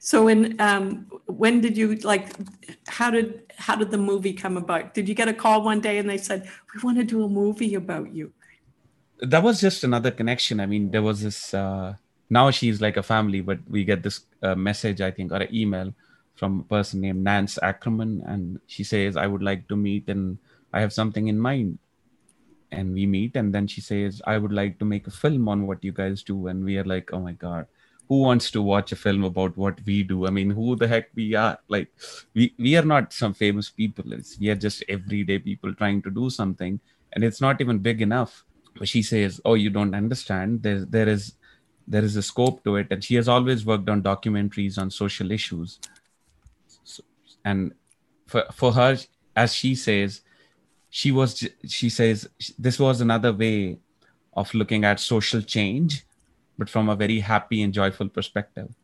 So 0.00 0.28
in 0.28 0.58
um, 0.58 1.06
when 1.26 1.60
did 1.60 1.76
you 1.76 1.96
like? 1.96 2.32
How 2.88 3.10
did 3.10 3.42
how 3.56 3.76
did 3.76 3.90
the 3.90 3.98
movie 3.98 4.32
come 4.32 4.56
about? 4.56 4.94
Did 4.94 5.06
you 5.06 5.14
get 5.14 5.28
a 5.28 5.34
call 5.34 5.62
one 5.62 5.80
day 5.80 5.98
and 5.98 6.08
they 6.08 6.16
said 6.16 6.48
we 6.74 6.80
want 6.82 6.96
to 6.96 7.04
do 7.04 7.24
a 7.24 7.28
movie 7.28 7.74
about 7.74 8.14
you? 8.14 8.32
That 9.20 9.42
was 9.42 9.60
just 9.60 9.84
another 9.84 10.10
connection. 10.10 10.60
I 10.60 10.66
mean, 10.66 10.90
there 10.90 11.02
was 11.02 11.22
this. 11.22 11.54
Uh, 11.54 11.94
now 12.28 12.50
she's 12.50 12.80
like 12.80 12.96
a 12.96 13.02
family, 13.02 13.40
but 13.40 13.58
we 13.68 13.84
get 13.84 14.02
this 14.02 14.20
uh, 14.42 14.54
message, 14.54 15.00
I 15.00 15.10
think, 15.10 15.32
or 15.32 15.36
an 15.36 15.54
email 15.54 15.94
from 16.34 16.60
a 16.60 16.62
person 16.64 17.00
named 17.00 17.24
Nance 17.24 17.58
Ackerman, 17.62 18.22
and 18.26 18.60
she 18.66 18.84
says, 18.84 19.16
"I 19.16 19.26
would 19.26 19.42
like 19.42 19.68
to 19.68 19.76
meet, 19.76 20.08
and 20.08 20.38
I 20.72 20.80
have 20.80 20.92
something 20.92 21.28
in 21.28 21.38
mind." 21.38 21.78
And 22.72 22.92
we 22.92 23.06
meet, 23.06 23.36
and 23.36 23.54
then 23.54 23.66
she 23.66 23.80
says, 23.80 24.20
"I 24.26 24.38
would 24.38 24.52
like 24.52 24.78
to 24.80 24.84
make 24.84 25.06
a 25.06 25.10
film 25.10 25.48
on 25.48 25.66
what 25.66 25.84
you 25.84 25.92
guys 25.92 26.22
do," 26.22 26.48
and 26.48 26.64
we 26.64 26.76
are 26.78 26.84
like, 26.84 27.12
"Oh 27.12 27.20
my 27.20 27.32
god." 27.32 27.66
Who 28.08 28.20
wants 28.20 28.52
to 28.52 28.62
watch 28.62 28.92
a 28.92 28.96
film 28.96 29.24
about 29.24 29.56
what 29.56 29.80
we 29.84 30.04
do? 30.04 30.28
I 30.28 30.30
mean, 30.30 30.50
who 30.50 30.76
the 30.76 30.86
heck 30.86 31.08
we 31.16 31.34
are? 31.34 31.58
Like, 31.66 31.88
we, 32.34 32.54
we 32.56 32.76
are 32.76 32.84
not 32.84 33.12
some 33.12 33.34
famous 33.34 33.68
people. 33.68 34.12
It's, 34.12 34.38
we 34.38 34.48
are 34.48 34.54
just 34.54 34.84
everyday 34.88 35.40
people 35.40 35.74
trying 35.74 36.02
to 36.02 36.10
do 36.10 36.30
something, 36.30 36.78
and 37.12 37.24
it's 37.24 37.40
not 37.40 37.60
even 37.60 37.80
big 37.80 38.00
enough 38.02 38.44
she 38.84 39.02
says, 39.02 39.40
"Oh, 39.44 39.54
you 39.54 39.70
don't 39.70 39.94
understand. 39.94 40.62
There, 40.62 40.84
there 40.84 41.08
is, 41.08 41.34
there 41.86 42.04
is 42.04 42.16
a 42.16 42.22
scope 42.22 42.64
to 42.64 42.76
it." 42.76 42.88
And 42.90 43.02
she 43.02 43.14
has 43.14 43.28
always 43.28 43.64
worked 43.64 43.88
on 43.88 44.02
documentaries 44.02 44.78
on 44.78 44.90
social 44.90 45.30
issues. 45.30 45.78
So, 46.84 47.02
and 47.44 47.72
for 48.26 48.44
for 48.52 48.72
her, 48.72 48.98
as 49.34 49.54
she 49.54 49.74
says, 49.74 50.22
she 50.90 51.12
was. 51.12 51.46
She 51.66 51.88
says 51.88 52.28
this 52.58 52.78
was 52.78 53.00
another 53.00 53.32
way 53.32 53.78
of 54.34 54.52
looking 54.52 54.84
at 54.84 55.00
social 55.00 55.40
change, 55.40 56.04
but 56.58 56.68
from 56.68 56.88
a 56.88 56.96
very 56.96 57.20
happy 57.20 57.62
and 57.62 57.72
joyful 57.72 58.08
perspective. 58.08 58.74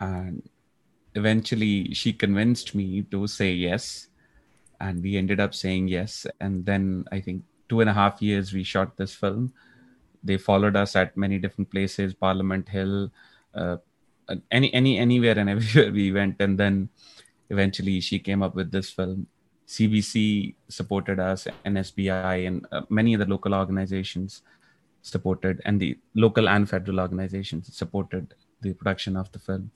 And 0.00 0.48
eventually, 1.14 1.94
she 1.94 2.12
convinced 2.12 2.74
me 2.74 3.02
to 3.10 3.26
say 3.26 3.52
yes, 3.52 4.08
and 4.80 5.02
we 5.02 5.16
ended 5.16 5.40
up 5.40 5.54
saying 5.54 5.88
yes. 5.88 6.26
And 6.40 6.64
then 6.64 7.04
I 7.10 7.20
think 7.20 7.42
two 7.68 7.80
and 7.80 7.90
a 7.90 7.92
half 7.92 8.20
years 8.22 8.52
we 8.52 8.62
shot 8.64 8.96
this 8.96 9.14
film. 9.14 9.52
They 10.22 10.36
followed 10.36 10.76
us 10.76 10.96
at 10.96 11.16
many 11.16 11.38
different 11.38 11.70
places, 11.70 12.14
Parliament 12.14 12.68
Hill, 12.68 13.10
uh, 13.54 13.76
any 14.50 14.72
any 14.74 14.98
anywhere 14.98 15.38
and 15.38 15.50
everywhere 15.56 15.92
we 15.92 16.12
went, 16.12 16.40
and 16.40 16.58
then 16.58 16.88
eventually 17.50 18.00
she 18.00 18.18
came 18.18 18.42
up 18.42 18.54
with 18.54 18.70
this 18.70 18.90
film. 18.90 19.26
CBC 19.66 20.54
supported 20.68 21.20
us, 21.20 21.46
NSBI, 21.66 22.46
and 22.46 22.66
uh, 22.72 22.82
many 22.88 23.14
other 23.14 23.26
local 23.26 23.54
organizations 23.54 24.42
supported, 25.02 25.60
and 25.64 25.80
the 25.80 25.98
local 26.14 26.48
and 26.48 26.68
federal 26.68 27.00
organizations 27.00 27.74
supported 27.76 28.34
the 28.62 28.72
production 28.72 29.16
of 29.16 29.30
the 29.32 29.38
film. 29.38 29.70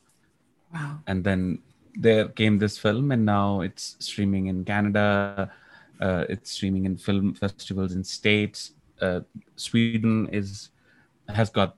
Wow! 0.72 1.00
And 1.06 1.22
then 1.22 1.58
there 1.94 2.28
came 2.28 2.58
this 2.58 2.78
film, 2.78 3.12
and 3.12 3.26
now 3.26 3.60
it's 3.60 3.96
streaming 4.00 4.46
in 4.46 4.64
Canada, 4.64 5.52
uh, 6.02 6.24
it's 6.28 6.50
streaming 6.50 6.84
in 6.84 6.96
film 6.96 7.32
festivals 7.34 7.92
in 7.92 8.02
states. 8.04 8.72
Uh, 9.00 9.20
Sweden 9.56 10.28
is 10.32 10.70
has 11.28 11.48
got 11.48 11.76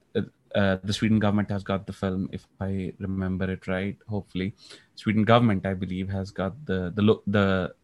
uh, 0.54 0.76
the 0.84 0.92
Sweden 0.92 1.18
government 1.18 1.50
has 1.50 1.62
got 1.62 1.86
the 1.86 1.92
film, 1.92 2.28
if 2.32 2.46
I 2.60 2.92
remember 2.98 3.50
it 3.50 3.66
right. 3.66 3.96
Hopefully, 4.08 4.54
Sweden 4.94 5.24
government, 5.24 5.66
I 5.66 5.74
believe, 5.74 6.08
has 6.08 6.30
got 6.30 6.54
the 6.64 6.92
the 6.94 7.18
the 7.26 7.74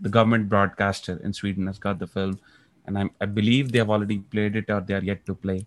the 0.00 0.08
government 0.08 0.48
broadcaster 0.48 1.20
in 1.24 1.32
Sweden 1.32 1.66
has 1.66 1.78
got 1.78 1.98
the 1.98 2.06
film, 2.06 2.38
and 2.86 2.98
I'm, 2.98 3.10
I 3.20 3.26
believe 3.26 3.72
they 3.72 3.78
have 3.78 3.90
already 3.90 4.18
played 4.18 4.56
it 4.56 4.70
or 4.70 4.80
they 4.80 4.94
are 4.94 5.04
yet 5.04 5.26
to 5.26 5.34
play 5.34 5.66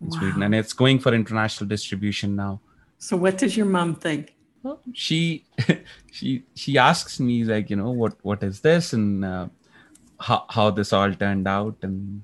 in 0.00 0.08
wow. 0.08 0.18
Sweden, 0.18 0.42
and 0.42 0.54
it's 0.54 0.72
going 0.72 0.98
for 0.98 1.14
international 1.14 1.68
distribution 1.68 2.36
now. 2.36 2.60
So, 2.98 3.16
what 3.16 3.38
does 3.38 3.56
your 3.56 3.66
mom 3.66 3.94
think? 3.94 4.34
Well, 4.62 4.80
she 4.92 5.46
she 6.10 6.42
she 6.54 6.76
asks 6.76 7.20
me 7.20 7.44
like, 7.44 7.70
you 7.70 7.76
know, 7.76 7.90
what 7.90 8.16
what 8.22 8.42
is 8.42 8.60
this 8.60 8.92
and 8.92 9.24
uh, 9.24 9.48
how 10.20 10.44
how 10.48 10.70
this 10.70 10.92
all 10.92 11.12
turned 11.14 11.48
out, 11.48 11.76
and 11.82 12.22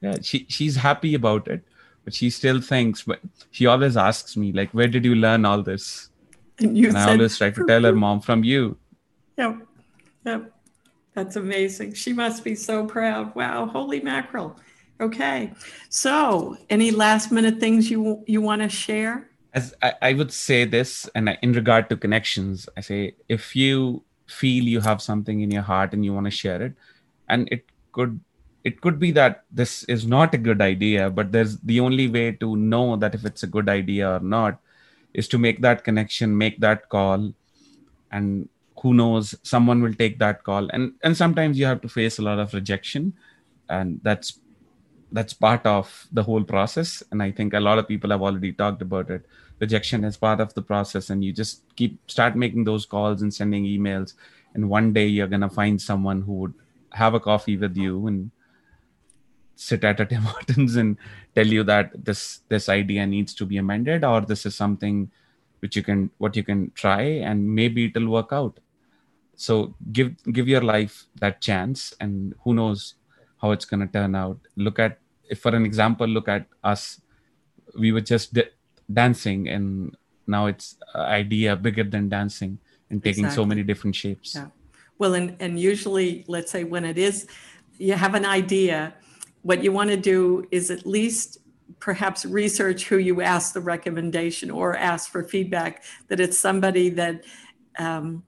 yeah, 0.00 0.16
she 0.22 0.46
she's 0.48 0.76
happy 0.76 1.14
about 1.14 1.48
it 1.48 1.64
but 2.04 2.14
she 2.14 2.30
still 2.30 2.60
thinks 2.60 3.02
but 3.02 3.20
she 3.50 3.66
always 3.66 3.96
asks 3.96 4.36
me 4.36 4.52
like 4.52 4.70
where 4.72 4.88
did 4.88 5.04
you 5.04 5.14
learn 5.14 5.44
all 5.44 5.62
this? 5.62 6.08
And, 6.58 6.76
and 6.76 6.96
i 6.96 7.10
always 7.10 7.38
try 7.38 7.50
to 7.50 7.66
tell 7.66 7.82
her 7.82 7.94
mom 7.94 8.20
from 8.20 8.44
you. 8.44 8.76
Yep 9.38 9.56
yep. 10.26 10.52
That's 11.14 11.36
amazing. 11.36 11.94
She 11.94 12.12
must 12.12 12.44
be 12.44 12.54
so 12.54 12.86
proud. 12.86 13.34
Wow 13.34 13.66
holy 13.66 14.00
mackerel. 14.00 14.56
Okay 15.00 15.52
so 15.88 16.56
any 16.68 16.90
last 16.90 17.30
minute 17.32 17.58
things 17.60 17.90
you 17.90 18.24
you 18.26 18.40
want 18.40 18.62
to 18.62 18.68
share? 18.68 19.28
As 19.52 19.74
I, 19.82 19.94
I 20.02 20.12
would 20.14 20.32
say 20.32 20.64
this 20.64 21.08
and 21.14 21.36
in 21.42 21.52
regard 21.52 21.88
to 21.88 21.96
connections 21.96 22.68
i 22.76 22.80
say 22.80 23.16
if 23.28 23.56
you 23.56 24.04
feel 24.28 24.62
you 24.62 24.80
have 24.80 25.02
something 25.02 25.40
in 25.40 25.50
your 25.50 25.62
heart 25.62 25.92
and 25.92 26.04
you 26.04 26.14
want 26.14 26.26
to 26.26 26.30
share 26.30 26.62
it 26.62 26.74
and 27.30 27.48
it 27.50 27.64
could 27.92 28.20
it 28.62 28.80
could 28.82 28.98
be 28.98 29.10
that 29.10 29.44
this 29.50 29.84
is 29.84 30.06
not 30.06 30.34
a 30.34 30.38
good 30.46 30.60
idea 30.60 31.08
but 31.18 31.32
there's 31.32 31.58
the 31.60 31.80
only 31.80 32.08
way 32.08 32.32
to 32.32 32.56
know 32.56 32.96
that 32.96 33.14
if 33.14 33.24
it's 33.24 33.42
a 33.42 33.52
good 33.58 33.68
idea 33.68 34.16
or 34.16 34.20
not 34.20 34.60
is 35.14 35.28
to 35.28 35.38
make 35.38 35.60
that 35.60 35.84
connection 35.84 36.36
make 36.36 36.60
that 36.60 36.88
call. 36.88 37.32
And 38.12 38.48
who 38.82 38.94
knows 38.94 39.34
someone 39.42 39.82
will 39.82 39.94
take 39.94 40.18
that 40.18 40.44
call. 40.44 40.68
And 40.70 40.94
and 41.02 41.16
sometimes 41.16 41.58
you 41.58 41.66
have 41.66 41.80
to 41.82 41.88
face 41.88 42.18
a 42.18 42.22
lot 42.22 42.38
of 42.38 42.54
rejection. 42.54 43.14
And 43.68 44.00
that's 44.02 44.40
that's 45.12 45.32
part 45.32 45.64
of 45.66 46.08
the 46.12 46.22
whole 46.22 46.44
process. 46.44 47.02
And 47.10 47.22
i 47.22 47.30
think 47.30 47.54
a 47.54 47.60
lot 47.60 47.78
of 47.78 47.88
people 47.88 48.10
have 48.10 48.22
already 48.22 48.52
talked 48.52 48.82
about 48.82 49.10
it. 49.10 49.26
Rejection 49.58 50.04
is 50.04 50.16
part 50.16 50.40
of 50.40 50.54
the 50.54 50.62
process. 50.62 51.10
And 51.10 51.24
you 51.24 51.32
just 51.32 51.62
keep 51.76 51.98
start 52.10 52.36
making 52.36 52.64
those 52.64 52.86
calls 52.86 53.22
and 53.22 53.32
sending 53.32 53.64
emails. 53.64 54.14
And 54.54 54.68
one 54.68 54.92
day 54.92 55.06
you're 55.06 55.28
going 55.28 55.42
to 55.42 55.48
find 55.48 55.80
someone 55.80 56.22
who 56.22 56.32
would 56.34 56.54
have 56.92 57.14
a 57.14 57.20
coffee 57.20 57.56
with 57.56 57.76
you 57.76 58.06
and 58.06 58.30
sit 59.56 59.84
at 59.84 60.00
a 60.00 60.06
Tim 60.06 60.22
Hortons 60.32 60.76
and 60.76 60.96
tell 61.34 61.46
you 61.46 61.62
that 61.64 62.04
this 62.04 62.40
this 62.48 62.68
idea 62.68 63.06
needs 63.06 63.34
to 63.34 63.46
be 63.46 63.58
amended 63.58 64.04
or 64.04 64.20
this 64.20 64.46
is 64.46 64.54
something 64.54 65.10
which 65.60 65.76
you 65.76 65.82
can 65.82 66.10
what 66.18 66.36
you 66.36 66.42
can 66.42 66.70
try 66.74 67.02
and 67.02 67.54
maybe 67.54 67.86
it'll 67.86 68.08
work 68.08 68.32
out. 68.32 68.58
So 69.36 69.74
give 69.92 70.14
give 70.32 70.48
your 70.48 70.62
life 70.62 71.06
that 71.20 71.40
chance 71.40 71.94
and 72.00 72.34
who 72.44 72.54
knows 72.54 72.94
how 73.40 73.52
it's 73.52 73.64
going 73.64 73.80
to 73.80 73.86
turn 73.86 74.14
out. 74.14 74.38
Look 74.56 74.78
at 74.78 74.98
if 75.28 75.40
for 75.40 75.54
an 75.54 75.64
example 75.64 76.06
look 76.06 76.28
at 76.28 76.46
us 76.64 77.00
we 77.78 77.92
were 77.92 78.00
just 78.00 78.34
d- 78.34 78.50
dancing 78.92 79.48
and 79.48 79.96
now 80.26 80.46
it's 80.46 80.76
idea 80.94 81.56
bigger 81.56 81.84
than 81.84 82.08
dancing 82.08 82.58
and 82.88 83.02
taking 83.02 83.24
exactly. 83.24 83.42
so 83.42 83.46
many 83.46 83.62
different 83.62 83.94
shapes. 83.94 84.34
Yeah. 84.34 84.48
Well, 85.00 85.14
and, 85.14 85.34
and 85.40 85.58
usually, 85.58 86.26
let's 86.28 86.52
say 86.52 86.62
when 86.62 86.84
it 86.84 86.98
is, 86.98 87.26
you 87.78 87.94
have 87.94 88.14
an 88.14 88.26
idea 88.26 88.92
what 89.40 89.64
you 89.64 89.72
want 89.72 89.88
to 89.88 89.96
do 89.96 90.46
is 90.50 90.70
at 90.70 90.86
least 90.86 91.38
perhaps 91.78 92.26
research 92.26 92.84
who 92.84 92.98
you 92.98 93.22
ask 93.22 93.54
the 93.54 93.62
recommendation 93.62 94.50
or 94.50 94.76
ask 94.76 95.10
for 95.10 95.24
feedback 95.24 95.84
that 96.08 96.20
it's 96.20 96.38
somebody 96.38 96.90
that 96.90 97.24
um, 97.78 98.22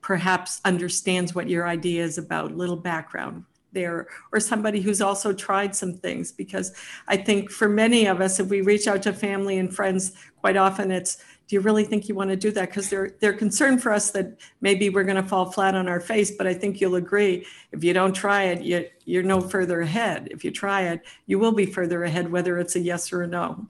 perhaps 0.00 0.60
understands 0.64 1.36
what 1.36 1.48
your 1.48 1.68
idea 1.68 2.02
is 2.02 2.18
about 2.18 2.50
little 2.50 2.76
background 2.76 3.44
there 3.70 4.08
or 4.32 4.40
somebody 4.40 4.80
who's 4.80 5.00
also 5.00 5.32
tried 5.32 5.76
some 5.76 5.92
things 5.92 6.32
because 6.32 6.72
i 7.06 7.14
think 7.18 7.50
for 7.50 7.68
many 7.68 8.06
of 8.06 8.18
us 8.22 8.40
if 8.40 8.48
we 8.48 8.62
reach 8.62 8.88
out 8.88 9.02
to 9.02 9.12
family 9.12 9.58
and 9.58 9.76
friends 9.76 10.12
quite 10.40 10.56
often 10.56 10.90
it's 10.90 11.22
do 11.48 11.56
you 11.56 11.60
really 11.60 11.84
think 11.84 12.08
you 12.08 12.14
want 12.14 12.28
to 12.28 12.36
do 12.36 12.50
that? 12.52 12.68
Because 12.68 12.90
they're 12.90 13.10
they're 13.20 13.32
concerned 13.32 13.82
for 13.82 13.90
us 13.90 14.10
that 14.10 14.38
maybe 14.60 14.90
we're 14.90 15.04
going 15.04 15.22
to 15.22 15.28
fall 15.28 15.50
flat 15.50 15.74
on 15.74 15.88
our 15.88 15.98
face. 15.98 16.30
But 16.30 16.46
I 16.46 16.52
think 16.52 16.80
you'll 16.80 16.96
agree 16.96 17.46
if 17.72 17.82
you 17.82 17.94
don't 17.94 18.12
try 18.12 18.44
it, 18.44 18.62
you 18.62 18.86
you're 19.06 19.22
no 19.22 19.40
further 19.40 19.80
ahead. 19.80 20.28
If 20.30 20.44
you 20.44 20.50
try 20.50 20.82
it, 20.82 21.00
you 21.26 21.38
will 21.38 21.52
be 21.52 21.64
further 21.64 22.04
ahead, 22.04 22.30
whether 22.30 22.58
it's 22.58 22.76
a 22.76 22.80
yes 22.80 23.12
or 23.12 23.22
a 23.22 23.26
no. 23.26 23.66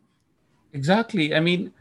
Exactly. 0.73 1.35
I 1.35 1.41
mean, 1.41 1.73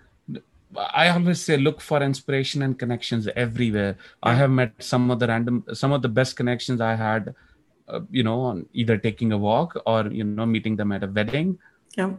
I 0.78 1.10
always 1.10 1.42
say 1.42 1.58
look 1.58 1.82
for 1.82 2.02
inspiration 2.04 2.62
and 2.62 2.78
connections 2.78 3.28
everywhere. 3.36 3.98
Yeah. 3.98 4.30
I 4.30 4.34
have 4.36 4.52
met 4.52 4.74
some 4.78 5.10
of 5.10 5.18
the 5.18 5.28
random, 5.28 5.66
some 5.74 5.92
of 5.92 6.04
the 6.04 6.10
best 6.10 6.36
connections 6.36 6.80
I 6.80 6.94
had, 6.94 7.34
uh, 7.88 8.02
you 8.12 8.22
know, 8.22 8.40
on 8.42 8.68
either 8.74 9.00
taking 9.00 9.32
a 9.32 9.38
walk 9.38 9.82
or 9.88 10.08
you 10.12 10.24
know 10.24 10.46
meeting 10.46 10.76
them 10.76 10.92
at 10.92 11.04
a 11.04 11.08
wedding. 11.08 11.58
Yeah 11.98 12.12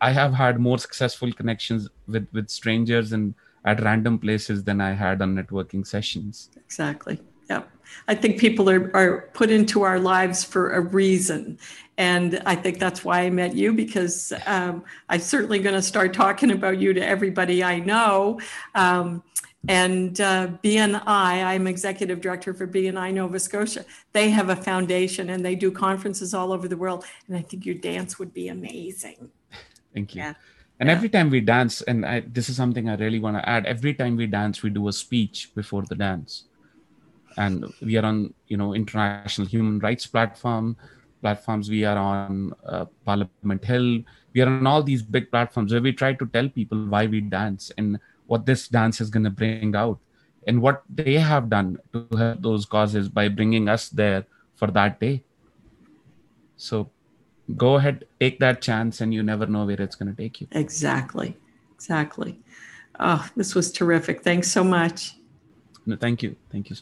I 0.00 0.10
have 0.12 0.34
had 0.34 0.58
more 0.58 0.78
successful 0.78 1.32
connections 1.32 1.88
with 2.06 2.26
with 2.32 2.48
strangers 2.50 3.12
and 3.12 3.34
at 3.64 3.82
random 3.82 4.18
places 4.18 4.64
than 4.64 4.80
I 4.80 4.92
had 4.92 5.20
on 5.20 5.34
networking 5.34 5.86
sessions. 5.86 6.50
Exactly. 6.56 7.20
Yeah. 7.50 7.62
I 8.08 8.14
think 8.14 8.38
people 8.38 8.70
are, 8.70 8.96
are 8.96 9.30
put 9.34 9.50
into 9.50 9.82
our 9.82 9.98
lives 9.98 10.44
for 10.44 10.72
a 10.72 10.80
reason. 10.80 11.58
And 11.98 12.42
I 12.46 12.54
think 12.54 12.78
that's 12.78 13.04
why 13.04 13.20
I 13.22 13.30
met 13.30 13.54
you 13.54 13.72
because 13.72 14.32
um, 14.46 14.84
I'm 15.08 15.20
certainly 15.20 15.58
going 15.58 15.74
to 15.74 15.82
start 15.82 16.14
talking 16.14 16.50
about 16.52 16.78
you 16.78 16.92
to 16.92 17.04
everybody 17.04 17.64
I 17.64 17.80
know. 17.80 18.40
Um, 18.74 19.22
and 19.68 20.20
uh, 20.20 20.48
BNI, 20.62 21.04
I'm 21.06 21.66
executive 21.66 22.20
director 22.20 22.54
for 22.54 22.68
BNI 22.68 23.14
Nova 23.14 23.40
Scotia. 23.40 23.84
They 24.12 24.30
have 24.30 24.48
a 24.48 24.56
foundation 24.56 25.30
and 25.30 25.44
they 25.44 25.56
do 25.56 25.72
conferences 25.72 26.34
all 26.34 26.52
over 26.52 26.68
the 26.68 26.76
world. 26.76 27.04
And 27.26 27.36
I 27.36 27.42
think 27.42 27.66
your 27.66 27.74
dance 27.74 28.18
would 28.18 28.32
be 28.32 28.48
amazing. 28.48 29.30
Thank 29.96 30.14
you. 30.14 30.20
Yeah. 30.20 30.34
And 30.78 30.88
yeah. 30.88 30.94
every 30.94 31.08
time 31.08 31.30
we 31.30 31.40
dance, 31.40 31.80
and 31.80 32.04
I, 32.04 32.20
this 32.20 32.50
is 32.50 32.56
something 32.56 32.90
I 32.90 32.96
really 32.96 33.18
want 33.18 33.38
to 33.38 33.48
add. 33.48 33.64
Every 33.64 33.94
time 33.94 34.14
we 34.14 34.26
dance, 34.26 34.62
we 34.62 34.68
do 34.68 34.88
a 34.88 34.92
speech 34.92 35.50
before 35.54 35.84
the 35.88 35.94
dance, 35.94 36.44
and 37.38 37.64
we 37.80 37.96
are 37.96 38.04
on 38.04 38.34
you 38.48 38.58
know 38.58 38.74
international 38.74 39.48
human 39.48 39.78
rights 39.78 40.06
platform 40.06 40.76
platforms. 41.22 41.70
We 41.70 41.86
are 41.86 41.96
on 41.96 42.52
uh, 42.66 42.84
Parliament 43.06 43.64
Hill. 43.64 44.02
We 44.34 44.42
are 44.42 44.48
on 44.48 44.66
all 44.66 44.82
these 44.82 45.02
big 45.02 45.30
platforms 45.30 45.72
where 45.72 45.80
we 45.80 45.92
try 45.94 46.12
to 46.12 46.26
tell 46.26 46.50
people 46.50 46.84
why 46.94 47.06
we 47.06 47.22
dance 47.22 47.72
and 47.78 47.98
what 48.26 48.44
this 48.44 48.68
dance 48.68 49.00
is 49.00 49.08
going 49.08 49.24
to 49.24 49.30
bring 49.30 49.74
out, 49.74 49.98
and 50.46 50.60
what 50.60 50.82
they 50.90 51.14
have 51.14 51.48
done 51.48 51.78
to 51.94 52.06
help 52.18 52.42
those 52.42 52.66
causes 52.66 53.08
by 53.08 53.28
bringing 53.28 53.70
us 53.70 53.88
there 53.88 54.26
for 54.56 54.70
that 54.72 55.00
day. 55.00 55.24
So 56.58 56.90
go 57.54 57.76
ahead, 57.76 58.04
take 58.18 58.40
that 58.40 58.60
chance, 58.60 59.00
and 59.00 59.14
you 59.14 59.22
never 59.22 59.46
know 59.46 59.64
where 59.64 59.80
it's 59.80 59.94
going 59.94 60.14
to 60.14 60.16
take 60.16 60.40
you. 60.40 60.48
Exactly. 60.52 61.36
Exactly. 61.74 62.40
Oh, 62.98 63.28
this 63.36 63.54
was 63.54 63.70
terrific. 63.70 64.22
Thanks 64.22 64.50
so 64.50 64.64
much. 64.64 65.16
No, 65.84 65.96
thank 65.96 66.22
you. 66.22 66.34
Thank 66.50 66.70
you. 66.70 66.76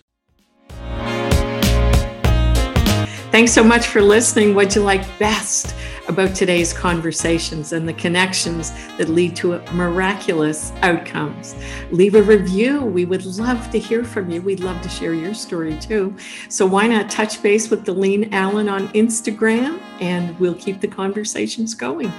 Thanks 3.30 3.52
so 3.52 3.64
much 3.64 3.88
for 3.88 4.00
listening. 4.00 4.54
What'd 4.54 4.76
you 4.76 4.82
like 4.82 5.02
best 5.18 5.74
about 6.08 6.34
today's 6.34 6.72
conversations 6.72 7.72
and 7.72 7.88
the 7.88 7.92
connections 7.94 8.72
that 8.98 9.08
lead 9.08 9.34
to 9.36 9.58
miraculous 9.72 10.72
outcomes? 10.82 11.54
Leave 11.90 12.14
a 12.14 12.22
review. 12.22 12.82
We 12.82 13.04
would 13.04 13.24
love 13.24 13.70
to 13.70 13.78
hear 13.78 14.04
from 14.04 14.30
you. 14.30 14.42
We'd 14.42 14.60
love 14.60 14.80
to 14.82 14.88
share 14.88 15.14
your 15.14 15.34
story 15.34 15.78
too. 15.78 16.14
So 16.48 16.66
why 16.66 16.86
not 16.86 17.10
touch 17.10 17.42
base 17.42 17.70
with 17.70 17.84
Delene 17.84 18.32
Allen 18.32 18.68
on 18.68 18.88
Instagram 18.88 19.80
and 20.00 20.38
we'll 20.38 20.54
keep 20.54 20.80
the 20.80 20.88
conversations 20.88 21.74
going. 21.74 22.12